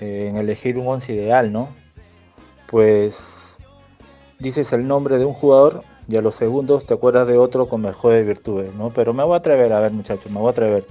eh, 0.01 0.29
en 0.31 0.37
elegir 0.37 0.79
un 0.79 0.87
once 0.87 1.12
ideal, 1.12 1.51
¿no? 1.51 1.69
Pues 2.69 3.59
dices 4.39 4.73
el 4.73 4.87
nombre 4.87 5.19
de 5.19 5.25
un 5.25 5.35
jugador 5.35 5.83
y 6.07 6.17
a 6.17 6.23
los 6.23 6.37
segundos 6.37 6.87
te 6.87 6.95
acuerdas 6.95 7.27
de 7.27 7.37
otro 7.37 7.69
con 7.69 7.81
mejores 7.81 8.21
de 8.21 8.29
virtudes, 8.29 8.73
¿no? 8.75 8.93
Pero 8.93 9.12
me 9.12 9.25
voy 9.25 9.35
a 9.35 9.39
atrever, 9.39 9.73
a 9.73 9.81
ver 9.81 9.91
muchachos, 9.91 10.31
me 10.31 10.39
voy 10.39 10.47
a 10.47 10.51
atrever. 10.51 10.87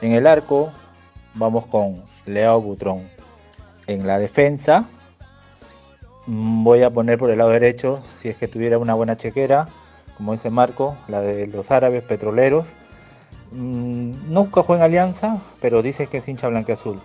En 0.00 0.12
el 0.12 0.28
arco 0.28 0.72
vamos 1.34 1.66
con 1.66 2.00
Leo 2.26 2.60
Butrón. 2.60 3.10
En 3.88 4.06
la 4.06 4.20
defensa 4.20 4.84
mm, 6.26 6.62
voy 6.62 6.84
a 6.84 6.90
poner 6.90 7.18
por 7.18 7.30
el 7.30 7.38
lado 7.38 7.50
derecho, 7.50 8.00
si 8.14 8.28
es 8.28 8.38
que 8.38 8.46
tuviera 8.46 8.78
una 8.78 8.94
buena 8.94 9.16
chequera, 9.16 9.68
como 10.16 10.32
dice 10.32 10.50
Marco, 10.50 10.96
la 11.08 11.20
de 11.20 11.48
los 11.48 11.72
árabes 11.72 12.04
petroleros 12.04 12.74
Mm, 13.50 14.32
nunca 14.32 14.62
juega 14.62 14.84
en 14.84 14.90
Alianza, 14.90 15.38
pero 15.60 15.82
dice 15.82 16.06
que 16.06 16.18
es 16.18 16.28
hincha 16.28 16.48
azul. 16.48 17.00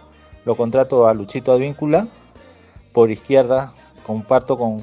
Lo 0.45 0.55
contrato 0.55 1.07
a 1.07 1.13
Luchito 1.13 1.51
Advíncula. 1.51 2.07
Por 2.91 3.09
izquierda 3.09 3.71
comparto 4.03 4.57
con, 4.57 4.81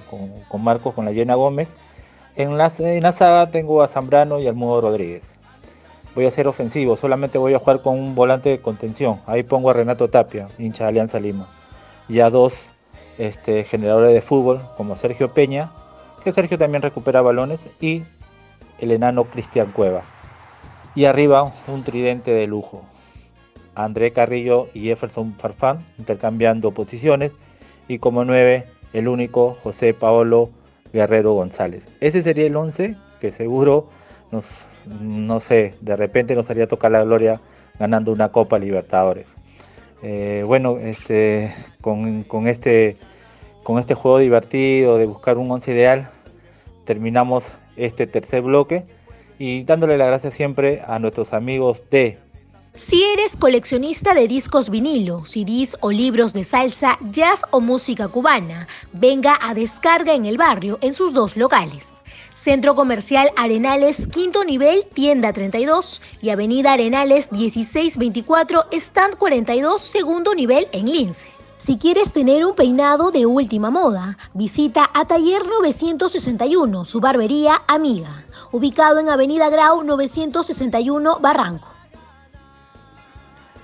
con, 0.49 0.65
Marcos, 0.65 0.95
con 0.95 1.05
la 1.05 1.13
Llena 1.13 1.35
Gómez. 1.35 1.75
En 2.37 2.57
la, 2.57 2.71
en 2.79 3.03
la 3.03 3.13
saga 3.13 3.51
tengo 3.51 3.83
a 3.83 3.89
Zambrano 3.89 4.41
y 4.41 4.49
al 4.49 4.55
Mudo 4.55 4.81
Rodríguez. 4.81 5.39
Voy 6.15 6.27
a 6.27 6.31
ser 6.31 6.49
ofensivo, 6.49 6.97
solamente 6.97 7.39
voy 7.39 7.55
a 7.55 7.61
jugar 7.61 7.83
con 7.83 7.99
un 7.99 8.15
volante 8.15 8.49
de 8.49 8.61
contención. 8.61 9.21
Ahí 9.27 9.45
pongo 9.45 9.71
a 9.71 9.75
Renato 9.75 10.11
Tapia, 10.11 10.49
hincha 10.59 10.85
de 10.85 10.89
Alianza 10.91 11.21
Lima. 11.21 11.49
Y 12.09 12.19
a 12.21 12.31
dos 12.31 12.75
este, 13.19 13.63
generadores 13.63 14.13
de 14.13 14.21
fútbol, 14.21 14.61
como 14.77 14.97
Sergio 14.97 15.33
Peña, 15.33 15.71
que 16.25 16.33
Sergio 16.33 16.59
también 16.59 16.83
recupera 16.83 17.21
balones, 17.21 17.69
y 17.81 18.03
el 18.81 18.91
enano 18.91 19.25
Cristian 19.25 19.71
Cueva. 19.71 20.03
Y 21.01 21.07
arriba 21.07 21.51
un 21.67 21.83
tridente 21.83 22.31
de 22.31 22.47
lujo. 22.47 22.83
André 23.75 24.13
Carrillo 24.13 24.69
y 24.75 24.81
Jefferson 24.81 25.35
Farfán 25.39 25.81
intercambiando 25.97 26.75
posiciones. 26.75 27.33
Y 27.89 28.01
como 28.01 28.23
nueve, 28.27 28.67
el 28.93 29.09
único 29.09 29.55
José 29.55 29.95
Paolo 29.95 30.51
Guerrero 30.93 31.33
González. 31.33 31.89
Ese 32.01 32.21
sería 32.21 32.45
el 32.45 32.55
11 32.55 32.99
que 33.19 33.33
seguro 33.33 33.89
nos, 34.31 34.85
no 35.01 35.41
sé, 35.41 35.75
de 35.81 35.97
repente 35.97 36.35
nos 36.35 36.51
haría 36.51 36.69
tocar 36.69 36.93
la 36.93 37.03
gloria 37.03 37.41
ganando 37.79 38.13
una 38.13 38.31
Copa 38.31 38.59
Libertadores. 38.59 39.39
Eh, 40.03 40.45
bueno, 40.47 40.77
este, 40.77 41.51
con, 41.81 42.25
con, 42.25 42.47
este, 42.47 42.99
con 43.65 43.79
este 43.79 43.95
juego 43.95 44.19
divertido 44.19 44.99
de 44.99 45.07
buscar 45.07 45.39
un 45.39 45.51
11 45.51 45.73
ideal, 45.73 46.11
terminamos 46.85 47.53
este 47.77 48.07
tercer 48.07 48.43
bloque 48.43 49.00
y 49.41 49.65
dándole 49.65 49.97
la 49.97 50.05
gracia 50.05 50.31
siempre 50.31 50.83
a 50.87 50.99
nuestros 50.99 51.33
amigos 51.33 51.83
de 51.91 52.19
Si 52.75 53.03
eres 53.03 53.39
coleccionista 53.39 54.13
de 54.13 54.29
discos 54.29 54.69
vinilo, 54.69 55.25
CDs 55.25 55.79
o 55.81 55.91
libros 55.91 56.35
de 56.35 56.45
salsa, 56.45 56.99
jazz 57.11 57.45
o 57.51 57.63
música 57.63 58.09
cubana, 58.09 58.69
venga 58.93 59.39
a 59.41 59.55
Descarga 59.55 60.13
en 60.13 60.27
el 60.27 60.37
Barrio 60.37 60.79
en 60.83 60.93
sus 60.93 61.15
dos 61.15 61.39
locales. 61.39 62.03
Centro 62.35 62.75
Comercial 62.75 63.31
Arenales, 63.35 64.09
quinto 64.09 64.45
nivel, 64.45 64.85
tienda 64.93 65.33
32 65.33 66.03
y 66.21 66.29
Avenida 66.29 66.75
Arenales 66.75 67.33
1624, 67.33 68.67
stand 68.73 69.17
42, 69.17 69.81
segundo 69.81 70.35
nivel 70.35 70.69
en 70.73 70.85
Lince. 70.85 71.40
Si 71.61 71.77
quieres 71.77 72.15
tener 72.15 72.47
un 72.47 72.55
peinado 72.55 73.11
de 73.11 73.27
última 73.27 73.71
moda, 73.71 74.17
visita 74.33 74.89
a 74.95 75.05
Taller 75.05 75.43
961, 75.47 76.87
su 76.87 77.01
barbería 77.01 77.53
amiga, 77.69 78.25
ubicado 78.51 78.99
en 78.99 79.11
Avenida 79.11 79.51
Grau 79.51 79.83
961 79.85 81.19
Barranco. 81.21 81.69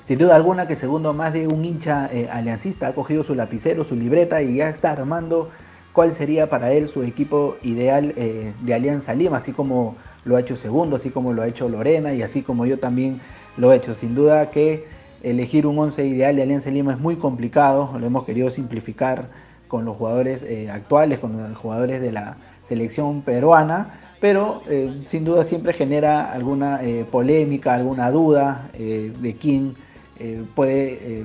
Sin 0.04 0.18
duda 0.18 0.36
alguna 0.36 0.68
que 0.68 0.76
segundo 0.76 1.14
más 1.14 1.32
de 1.32 1.48
un 1.48 1.64
hincha 1.64 2.10
eh, 2.12 2.28
aliancista 2.30 2.88
ha 2.88 2.94
cogido 2.94 3.22
su 3.22 3.34
lapicero, 3.34 3.82
su 3.82 3.96
libreta 3.96 4.42
y 4.42 4.56
ya 4.56 4.68
está 4.68 4.92
armando 4.92 5.48
cuál 5.94 6.12
sería 6.12 6.50
para 6.50 6.72
él 6.72 6.90
su 6.90 7.02
equipo 7.02 7.56
ideal 7.62 8.12
eh, 8.18 8.52
de 8.60 8.74
Alianza 8.74 9.14
Lima, 9.14 9.38
así 9.38 9.52
como 9.52 9.96
lo 10.26 10.36
ha 10.36 10.40
hecho 10.40 10.54
Segundo, 10.54 10.96
así 10.96 11.08
como 11.08 11.32
lo 11.32 11.40
ha 11.40 11.48
hecho 11.48 11.66
Lorena 11.70 12.12
y 12.12 12.20
así 12.20 12.42
como 12.42 12.66
yo 12.66 12.78
también 12.78 13.18
lo 13.56 13.72
he 13.72 13.76
hecho. 13.76 13.94
Sin 13.94 14.14
duda 14.14 14.50
que 14.50 14.95
elegir 15.22 15.66
un 15.66 15.78
once 15.78 16.06
ideal 16.06 16.36
de 16.36 16.42
Alianza 16.42 16.70
Lima 16.70 16.92
es 16.92 17.00
muy 17.00 17.16
complicado, 17.16 17.96
lo 17.98 18.06
hemos 18.06 18.24
querido 18.24 18.50
simplificar 18.50 19.28
con 19.68 19.84
los 19.84 19.96
jugadores 19.96 20.42
eh, 20.42 20.70
actuales, 20.70 21.18
con 21.18 21.36
los 21.36 21.56
jugadores 21.56 22.00
de 22.00 22.12
la 22.12 22.36
selección 22.62 23.22
peruana, 23.22 24.00
pero 24.20 24.62
sin 25.04 25.24
duda 25.24 25.44
siempre 25.44 25.72
genera 25.72 26.32
alguna 26.32 26.80
polémica, 27.10 27.74
alguna 27.74 28.10
duda 28.10 28.70
de 28.74 29.36
quién 29.38 29.76
eh, 30.18 30.42
puede 30.54 30.98
eh, 31.02 31.24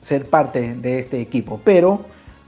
ser 0.00 0.28
parte 0.28 0.74
de 0.74 0.98
este 0.98 1.20
equipo. 1.20 1.60
Pero 1.64 2.00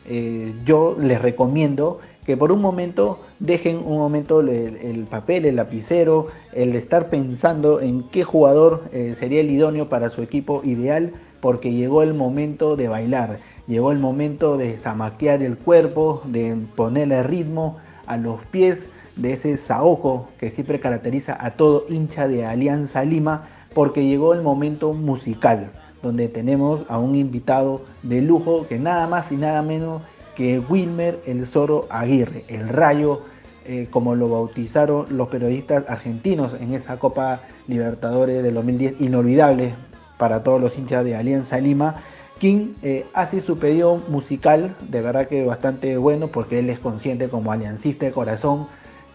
eh, 0.07 0.53
yo 0.65 0.97
les 0.99 1.23
recomiendo 1.23 2.01
que 2.25 2.37
por 2.37 2.53
un 2.53 2.61
momento 2.61 3.21
dejen 3.39 3.77
un 3.77 3.99
momento 3.99 4.41
el, 4.41 5.07
papel, 5.11 5.45
el 5.45 5.57
lapicero, 5.57 6.29
el 6.53 6.75
estar 6.75 7.11
pensando 7.11 7.81
en 7.81 8.03
qué 8.05 8.25
jugador 8.25 8.83
sería 9.15 9.41
el 9.41 9.51
idóneo 9.51 9.89
para 9.89 10.09
su 10.11 10.23
equipo 10.23 10.63
ideal, 10.65 11.13
porque 11.41 11.73
llegó 11.73 12.03
el 12.03 12.15
momento 12.15 12.77
de 12.77 12.89
bailar, 12.89 13.39
llegó 13.67 13.93
el 13.93 13.99
momento 13.99 14.57
de 14.57 14.79
zamaquear 14.79 15.43
el 15.43 15.59
cuerpo, 15.59 16.23
de 16.25 16.57
ponerle 16.75 17.23
ritmo 17.23 17.77
a 18.07 18.17
los 18.17 18.41
pies 18.47 18.89
de 19.17 19.35
ese 19.35 19.57
saoco 19.57 20.29
que 20.39 20.51
siempre 20.51 20.81
caracteriza 20.81 21.37
a 21.39 21.53
todo 21.53 21.85
hincha 21.89 22.29
de 22.29 22.45
Alianza 22.45 23.05
Lima 23.05 23.47
porque 23.75 24.07
llegó 24.07 24.35
el 24.35 24.43
momento 24.43 24.93
musical, 24.93 25.71
donde 26.03 26.29
tenemos 26.29 26.83
a 26.89 26.99
un 26.99 27.17
invitado 27.17 27.83
de 28.03 28.23
lujo 28.23 28.67
que 28.69 28.79
nada 28.79 29.07
más 29.07 29.33
y 29.33 29.37
nada 29.37 29.63
menos 29.63 30.03
que 30.35 30.59
Wilmer 30.59 31.21
el 31.27 31.47
Zorro 31.47 31.87
Aguirre, 31.91 32.45
el 32.49 32.69
rayo, 32.69 33.23
eh, 33.67 33.89
como 33.91 34.15
lo 34.15 34.29
bautizaron 34.29 35.07
los 35.11 35.29
periodistas 35.29 35.85
argentinos 35.89 36.55
en 36.61 36.75
esa 36.75 36.99
Copa 36.99 37.41
Libertadores 37.67 38.43
del 38.43 38.55
2010, 38.55 39.01
inolvidable 39.01 39.75
para 40.19 40.43
todos 40.43 40.61
los 40.61 40.77
hinchas 40.77 41.05
de 41.05 41.17
Alianza 41.17 41.59
Lima. 41.61 41.97
quien 42.39 42.75
eh, 42.83 43.07
hace 43.15 43.41
su 43.41 43.59
pedido 43.59 44.03
musical, 44.09 44.75
de 44.91 45.01
verdad 45.01 45.29
que 45.29 45.45
bastante 45.45 45.97
bueno, 45.97 46.29
porque 46.29 46.59
él 46.59 46.69
es 46.69 46.79
consciente 46.79 47.29
como 47.29 47.53
aliancista 47.53 48.07
de 48.07 48.13
corazón 48.13 48.67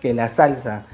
que 0.01 0.13
la 0.13 0.27
salsa 0.27 0.85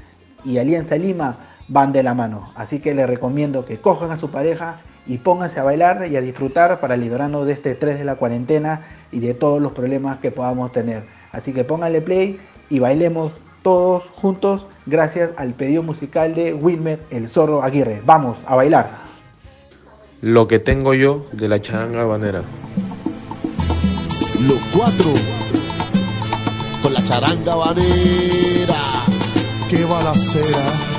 y 0.44 0.58
Alianza 0.58 0.96
Lima 0.96 1.36
van 1.68 1.92
de 1.92 2.02
la 2.02 2.14
mano. 2.14 2.50
Así 2.54 2.80
que 2.80 2.94
les 2.94 3.06
recomiendo 3.06 3.64
que 3.64 3.78
cojan 3.78 4.10
a 4.10 4.16
su 4.16 4.30
pareja 4.30 4.76
y 5.06 5.18
pónganse 5.18 5.60
a 5.60 5.64
bailar 5.64 6.06
y 6.10 6.16
a 6.16 6.20
disfrutar 6.20 6.80
para 6.80 6.96
liberarnos 6.96 7.46
de 7.46 7.52
este 7.52 7.72
estrés 7.72 7.98
de 7.98 8.04
la 8.04 8.16
cuarentena 8.16 8.82
y 9.12 9.20
de 9.20 9.34
todos 9.34 9.60
los 9.60 9.72
problemas 9.72 10.18
que 10.18 10.30
podamos 10.30 10.72
tener. 10.72 11.04
Así 11.32 11.52
que 11.52 11.64
pónganle 11.64 12.00
play 12.00 12.38
y 12.68 12.78
bailemos 12.78 13.32
todos 13.62 14.04
juntos 14.14 14.66
gracias 14.86 15.30
al 15.36 15.52
pedido 15.52 15.82
musical 15.82 16.34
de 16.34 16.54
Wilmer 16.54 17.00
El 17.10 17.28
Zorro 17.28 17.62
Aguirre. 17.62 18.02
Vamos 18.04 18.38
a 18.46 18.56
bailar. 18.56 18.90
Lo 20.22 20.48
que 20.48 20.58
tengo 20.58 20.94
yo 20.94 21.26
de 21.32 21.48
la 21.48 21.60
charanga 21.60 22.04
banera. 22.04 22.42
Los 24.48 24.60
cuatro 24.72 25.12
con 26.82 26.94
la 26.94 27.02
charanga 27.02 27.54
banera. 27.54 28.80
Qué 29.68 29.84
balacera. 29.84 30.95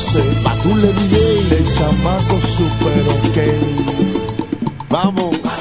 12, 0.00 0.42
Batule 0.42 0.92
DJ, 0.94 1.58
el 1.58 1.74
chamaco 1.74 2.40
super 2.40 3.02
ok. 3.18 3.38
Vamos. 4.88 5.59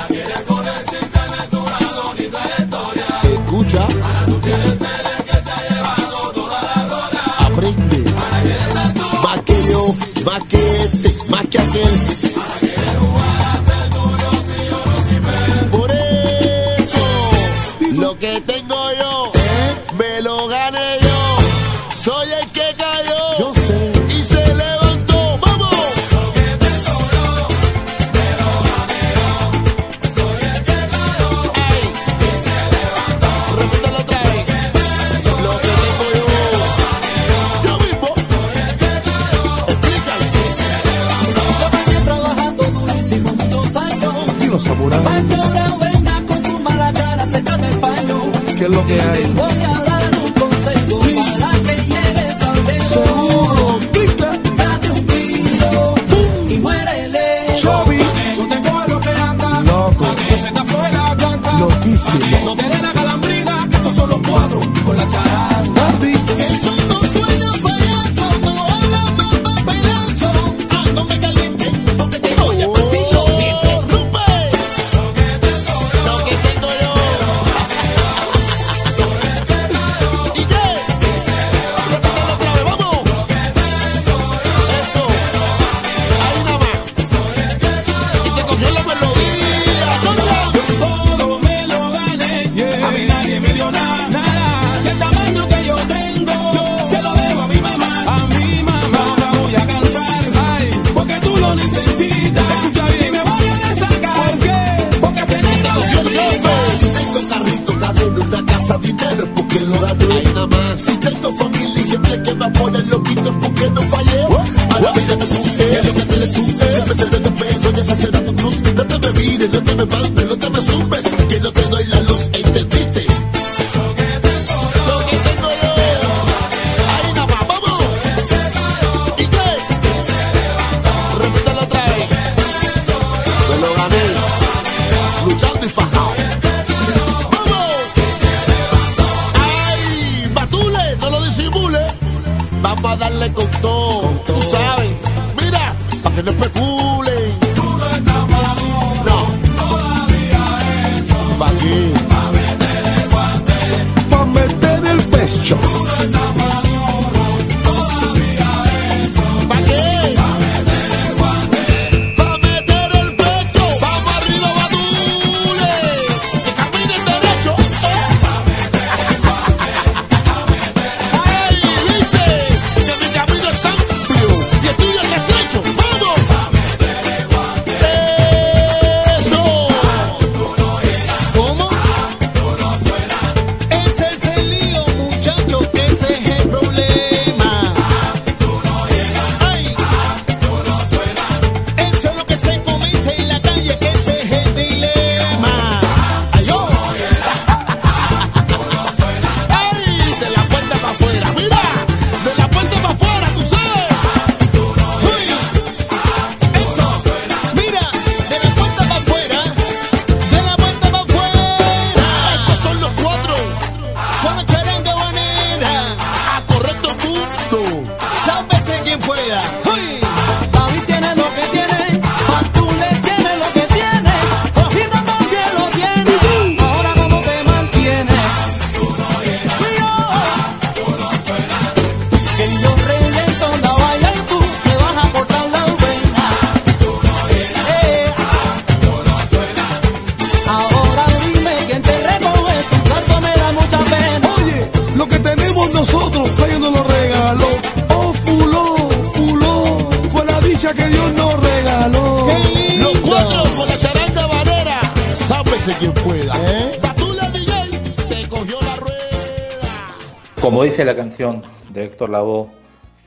Como 260.60 260.68
dice 260.68 260.84
la 260.84 260.94
canción 260.94 261.42
de 261.72 261.86
Héctor 261.86 262.10
Lavoe 262.10 262.50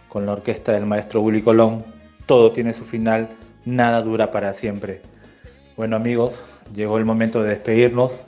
con 0.08 0.24
la 0.24 0.32
orquesta 0.32 0.72
del 0.72 0.86
maestro 0.86 1.20
Willy 1.20 1.42
Colón, 1.42 1.84
todo 2.24 2.50
tiene 2.50 2.72
su 2.72 2.86
final, 2.86 3.28
nada 3.66 4.00
dura 4.00 4.30
para 4.30 4.54
siempre. 4.54 5.02
Bueno 5.76 5.96
amigos, 5.96 6.46
llegó 6.72 6.96
el 6.96 7.04
momento 7.04 7.42
de 7.42 7.50
despedirnos, 7.50 8.22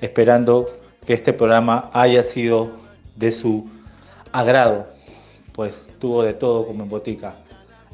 esperando 0.00 0.64
que 1.04 1.12
este 1.12 1.34
programa 1.34 1.90
haya 1.92 2.22
sido 2.22 2.70
de 3.16 3.32
su 3.32 3.68
agrado, 4.32 4.88
pues 5.52 5.90
tuvo 5.98 6.22
de 6.22 6.32
todo 6.32 6.66
como 6.66 6.84
en 6.84 6.88
botica. 6.88 7.36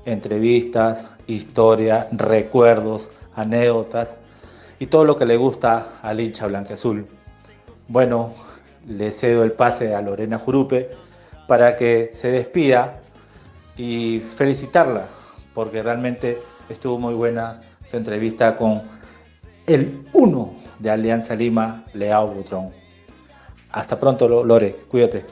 Entrevistas, 0.04 1.06
historia, 1.26 2.06
recuerdos, 2.12 3.10
anécdotas 3.34 4.18
y 4.78 4.86
todo 4.86 5.04
lo 5.04 5.16
que 5.16 5.26
le 5.26 5.36
gusta 5.36 5.98
al 6.02 6.20
hincha 6.20 6.46
blanqueazul. 6.46 7.08
Bueno, 7.88 8.30
le 8.90 9.10
cedo 9.12 9.44
el 9.44 9.52
pase 9.52 9.94
a 9.94 10.02
Lorena 10.02 10.38
Jurupe 10.38 10.90
para 11.48 11.76
que 11.76 12.10
se 12.12 12.30
despida 12.30 13.00
y 13.76 14.20
felicitarla, 14.20 15.06
porque 15.54 15.82
realmente 15.82 16.40
estuvo 16.68 16.98
muy 16.98 17.14
buena 17.14 17.62
su 17.86 17.96
entrevista 17.96 18.56
con 18.56 18.82
el 19.66 20.06
uno 20.12 20.52
de 20.78 20.90
Alianza 20.90 21.34
Lima, 21.34 21.84
Leao 21.94 22.28
Butrón. 22.28 22.70
Hasta 23.72 23.98
pronto, 23.98 24.28
Lo- 24.28 24.44
Lore, 24.44 24.76
cuídate. 24.88 25.24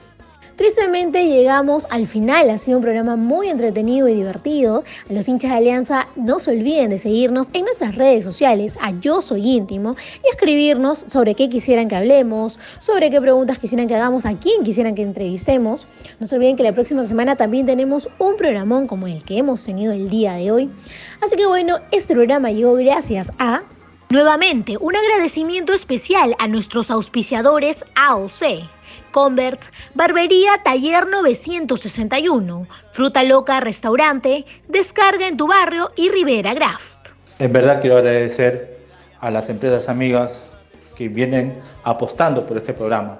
Tristemente 0.59 1.25
llegamos 1.25 1.87
al 1.89 2.09
final, 2.09 2.51
ha 2.51 2.59
sido 2.59 2.79
un 2.79 2.83
programa 2.83 3.15
muy 3.15 3.49
entretenido 3.49 4.09
y 4.09 4.15
divertido. 4.15 4.83
A 5.09 5.13
los 5.13 5.29
hinchas 5.29 5.53
de 5.53 5.57
Alianza 5.57 6.09
no 6.17 6.41
se 6.41 6.51
olviden 6.51 6.91
de 6.91 6.99
seguirnos 6.99 7.51
en 7.53 7.65
nuestras 7.65 7.95
redes 7.95 8.25
sociales, 8.25 8.77
a 8.83 8.91
Yo 8.91 9.21
Soy 9.21 9.49
Íntimo, 9.51 9.95
y 10.25 10.29
escribirnos 10.29 11.05
sobre 11.07 11.37
qué 11.37 11.49
quisieran 11.49 11.87
que 11.87 11.95
hablemos, 11.95 12.59
sobre 12.81 13.09
qué 13.09 13.21
preguntas 13.21 13.61
quisieran 13.61 13.87
que 13.87 13.95
hagamos, 13.95 14.27
a 14.27 14.37
quién 14.37 14.65
quisieran 14.65 14.97
que 14.97 15.03
entrevistemos. 15.03 15.87
No 16.19 16.27
se 16.27 16.35
olviden 16.35 16.57
que 16.57 16.65
la 16.65 16.73
próxima 16.73 17.05
semana 17.05 17.37
también 17.37 17.65
tenemos 17.65 18.11
un 18.19 18.37
programón 18.37 18.89
como 18.89 19.07
el 19.07 19.23
que 19.23 19.39
hemos 19.39 19.65
tenido 19.65 19.93
el 19.93 20.11
día 20.11 20.33
de 20.33 20.51
hoy. 20.51 20.71
Así 21.21 21.37
que 21.37 21.47
bueno, 21.47 21.77
este 21.93 22.15
programa 22.15 22.51
llegó 22.51 22.75
gracias 22.75 23.31
a... 23.39 23.63
Nuevamente, 24.11 24.77
un 24.81 24.97
agradecimiento 24.97 25.73
especial 25.73 26.35
a 26.41 26.49
nuestros 26.49 26.91
auspiciadores 26.91 27.85
AOC. 27.95 28.78
Barbería 29.95 30.63
Taller 30.63 31.09
961, 31.09 32.69
Fruta 32.93 33.25
Loca 33.25 33.59
Restaurante, 33.59 34.45
Descarga 34.69 35.27
en 35.27 35.37
tu 35.37 35.49
barrio 35.49 35.91
y 35.97 36.09
Rivera 36.09 36.55
Graft. 36.55 37.09
En 37.41 37.53
verdad 37.53 37.81
quiero 37.81 37.97
agradecer 37.97 38.79
a 39.19 39.33
las 39.33 39.49
empresas 39.49 39.89
amigas 39.89 40.41
que 40.97 41.09
vienen 41.09 41.61
apostando 41.83 42.47
por 42.47 42.59
este 42.59 42.75
programa, 42.75 43.19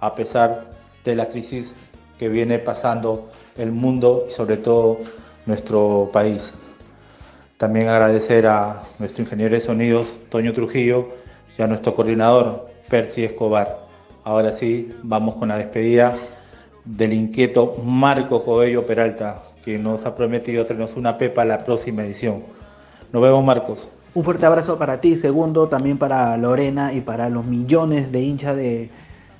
a 0.00 0.14
pesar 0.14 0.70
de 1.02 1.16
la 1.16 1.30
crisis 1.30 1.72
que 2.18 2.28
viene 2.28 2.58
pasando 2.58 3.30
el 3.56 3.72
mundo 3.72 4.26
y 4.28 4.30
sobre 4.30 4.58
todo 4.58 4.98
nuestro 5.46 6.10
país. 6.12 6.52
También 7.56 7.88
agradecer 7.88 8.46
a 8.46 8.82
nuestro 8.98 9.22
ingeniero 9.22 9.54
de 9.54 9.62
sonidos, 9.62 10.14
Toño 10.28 10.52
Trujillo, 10.52 11.08
y 11.56 11.62
a 11.62 11.66
nuestro 11.66 11.94
coordinador, 11.94 12.66
Percy 12.90 13.24
Escobar. 13.24 13.87
Ahora 14.28 14.52
sí, 14.52 14.94
vamos 15.04 15.36
con 15.36 15.48
la 15.48 15.56
despedida 15.56 16.14
del 16.84 17.14
inquieto 17.14 17.76
Marco 17.82 18.44
Coello 18.44 18.84
Peralta, 18.84 19.40
que 19.64 19.78
nos 19.78 20.04
ha 20.04 20.14
prometido 20.14 20.66
traernos 20.66 20.98
una 20.98 21.16
pepa 21.16 21.46
la 21.46 21.64
próxima 21.64 22.02
edición. 22.02 22.42
Nos 23.10 23.22
vemos, 23.22 23.42
Marcos. 23.42 23.88
Un 24.12 24.24
fuerte 24.24 24.44
abrazo 24.44 24.76
para 24.76 25.00
ti, 25.00 25.16
segundo, 25.16 25.68
también 25.68 25.96
para 25.96 26.36
Lorena 26.36 26.92
y 26.92 27.00
para 27.00 27.30
los 27.30 27.46
millones 27.46 28.12
de 28.12 28.20
hinchas 28.20 28.54
de, 28.54 28.90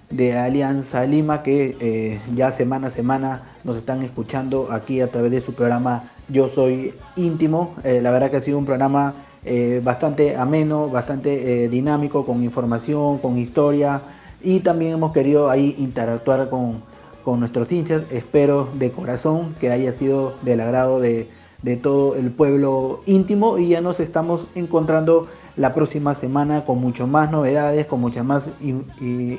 de 0.09 0.39
Alianza 0.39 1.05
Lima 1.05 1.43
que 1.43 1.77
eh, 1.81 2.19
ya 2.35 2.51
semana 2.51 2.87
a 2.87 2.91
semana 2.91 3.43
nos 3.65 3.77
están 3.77 4.03
escuchando 4.03 4.69
aquí 4.73 5.03
a 5.03 5.11
través 5.11 5.33
de 5.33 5.43
su 5.43 5.53
programa 5.53 6.03
Yo 6.31 6.49
Soy 6.49 6.95
Íntimo. 7.15 7.75
Eh, 7.85 8.01
la 8.01 8.11
verdad 8.11 8.31
que 8.31 8.39
ha 8.39 8.41
sido 8.41 8.57
un 8.57 8.65
programa 8.65 9.13
eh, 9.45 9.83
bastante 9.85 10.35
ameno, 10.35 10.89
bastante 10.89 11.69
dinámico, 11.69 12.25
con 12.25 12.43
información, 12.43 13.19
con 13.19 13.37
historia 13.37 14.01
y 14.43 14.61
también 14.61 14.93
hemos 14.93 15.13
querido 15.13 15.51
ahí 15.51 15.75
interactuar 15.79 16.49
con, 16.49 16.81
con 17.25 17.41
nuestros 17.41 17.71
hinchas. 17.73 18.03
Espero 18.11 18.69
de 18.75 18.91
corazón 18.91 19.55
que 19.61 19.71
haya 19.71 19.93
sido 19.93 20.35
del 20.43 20.61
agrado 20.61 21.01
de, 21.01 21.29
de 21.63 21.77
todo 21.77 22.15
el 22.17 22.31
pueblo 22.31 23.01
íntimo 23.07 23.59
y 23.59 23.69
ya 23.69 23.81
nos 23.81 24.01
estamos 24.01 24.47
encontrando 24.55 25.27
la 25.57 25.75
próxima 25.75 26.15
semana 26.15 26.65
con 26.65 26.79
mucho 26.79 27.07
más 27.07 27.31
novedades, 27.31 27.87
con 27.87 28.01
mucha 28.01 28.23
más 28.23 28.51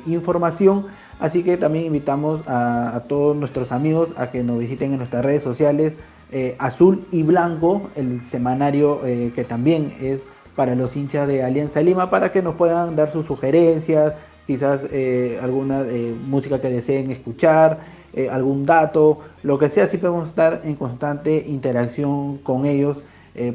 información. 0.06 0.84
Así 1.18 1.42
que 1.42 1.56
también 1.56 1.86
invitamos 1.86 2.46
a, 2.46 2.96
a 2.96 3.00
todos 3.00 3.36
nuestros 3.36 3.72
amigos 3.72 4.10
a 4.16 4.30
que 4.30 4.42
nos 4.42 4.58
visiten 4.58 4.92
en 4.92 4.98
nuestras 4.98 5.24
redes 5.24 5.42
sociales 5.42 5.96
eh, 6.32 6.54
Azul 6.60 7.04
y 7.10 7.24
Blanco, 7.24 7.90
el 7.96 8.22
semanario 8.22 9.04
eh, 9.04 9.32
que 9.34 9.42
también 9.42 9.92
es 10.00 10.28
para 10.54 10.76
los 10.76 10.96
hinchas 10.96 11.26
de 11.26 11.42
Alianza 11.42 11.82
Lima, 11.82 12.08
para 12.08 12.30
que 12.30 12.40
nos 12.40 12.54
puedan 12.54 12.94
dar 12.94 13.10
sus 13.10 13.26
sugerencias, 13.26 14.14
quizás 14.50 14.80
eh, 14.90 15.38
alguna 15.40 15.82
eh, 15.82 16.12
música 16.26 16.60
que 16.60 16.68
deseen 16.68 17.12
escuchar, 17.12 17.78
eh, 18.14 18.28
algún 18.28 18.66
dato, 18.66 19.20
lo 19.44 19.60
que 19.60 19.68
sea, 19.68 19.86
siempre 19.86 20.10
a 20.10 20.24
estar 20.24 20.62
en 20.64 20.74
constante 20.74 21.44
interacción 21.46 22.38
con 22.38 22.66
ellos 22.66 22.98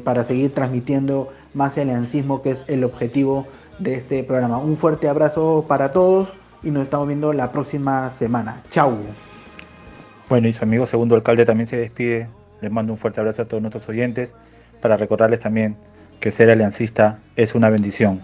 para 0.04 0.24
seguir 0.24 0.54
transmitiendo 0.54 1.28
más 1.52 1.76
aliancismo, 1.76 2.40
que 2.40 2.52
es 2.52 2.58
el 2.66 2.82
objetivo 2.82 3.46
de 3.78 3.94
este 3.94 4.24
programa. 4.24 4.56
Un 4.56 4.78
fuerte 4.78 5.06
abrazo 5.06 5.66
para 5.68 5.92
todos 5.92 6.32
y 6.62 6.70
nos 6.70 6.84
estamos 6.84 7.06
viendo 7.06 7.34
la 7.34 7.52
próxima 7.52 8.08
semana. 8.08 8.62
Chau. 8.70 8.96
Bueno, 10.30 10.48
y 10.48 10.54
su 10.54 10.64
amigo 10.64 10.86
segundo 10.86 11.14
alcalde 11.14 11.44
también 11.44 11.66
se 11.66 11.76
despide 11.76 12.28
Les 12.62 12.72
mando 12.72 12.94
un 12.94 12.98
fuerte 12.98 13.20
abrazo 13.20 13.42
a 13.42 13.44
todos 13.44 13.60
nuestros 13.60 13.86
oyentes 13.90 14.34
para 14.80 14.96
recordarles 14.96 15.40
también 15.40 15.76
que 16.20 16.30
ser 16.30 16.48
aliancista 16.48 17.18
es 17.36 17.54
una 17.54 17.68
bendición. 17.68 18.22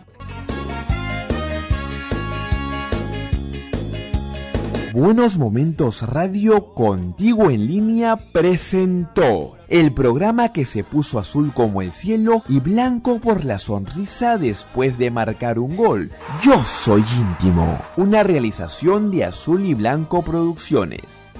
Buenos 4.92 5.38
Momentos 5.38 6.02
Radio 6.02 6.74
Contigo 6.74 7.48
en 7.48 7.66
línea 7.66 8.16
presentó 8.30 9.56
el 9.68 9.94
programa 9.94 10.52
que 10.52 10.66
se 10.66 10.84
puso 10.84 11.18
azul 11.18 11.54
como 11.54 11.80
el 11.80 11.92
cielo 11.92 12.42
y 12.46 12.60
blanco 12.60 13.18
por 13.18 13.46
la 13.46 13.58
sonrisa 13.58 14.36
después 14.36 14.98
de 14.98 15.10
marcar 15.10 15.58
un 15.58 15.76
gol. 15.76 16.10
Yo 16.42 16.62
soy 16.62 17.02
íntimo, 17.18 17.80
una 17.96 18.22
realización 18.22 19.10
de 19.10 19.24
Azul 19.24 19.64
y 19.64 19.72
Blanco 19.72 20.20
Producciones. 20.20 21.31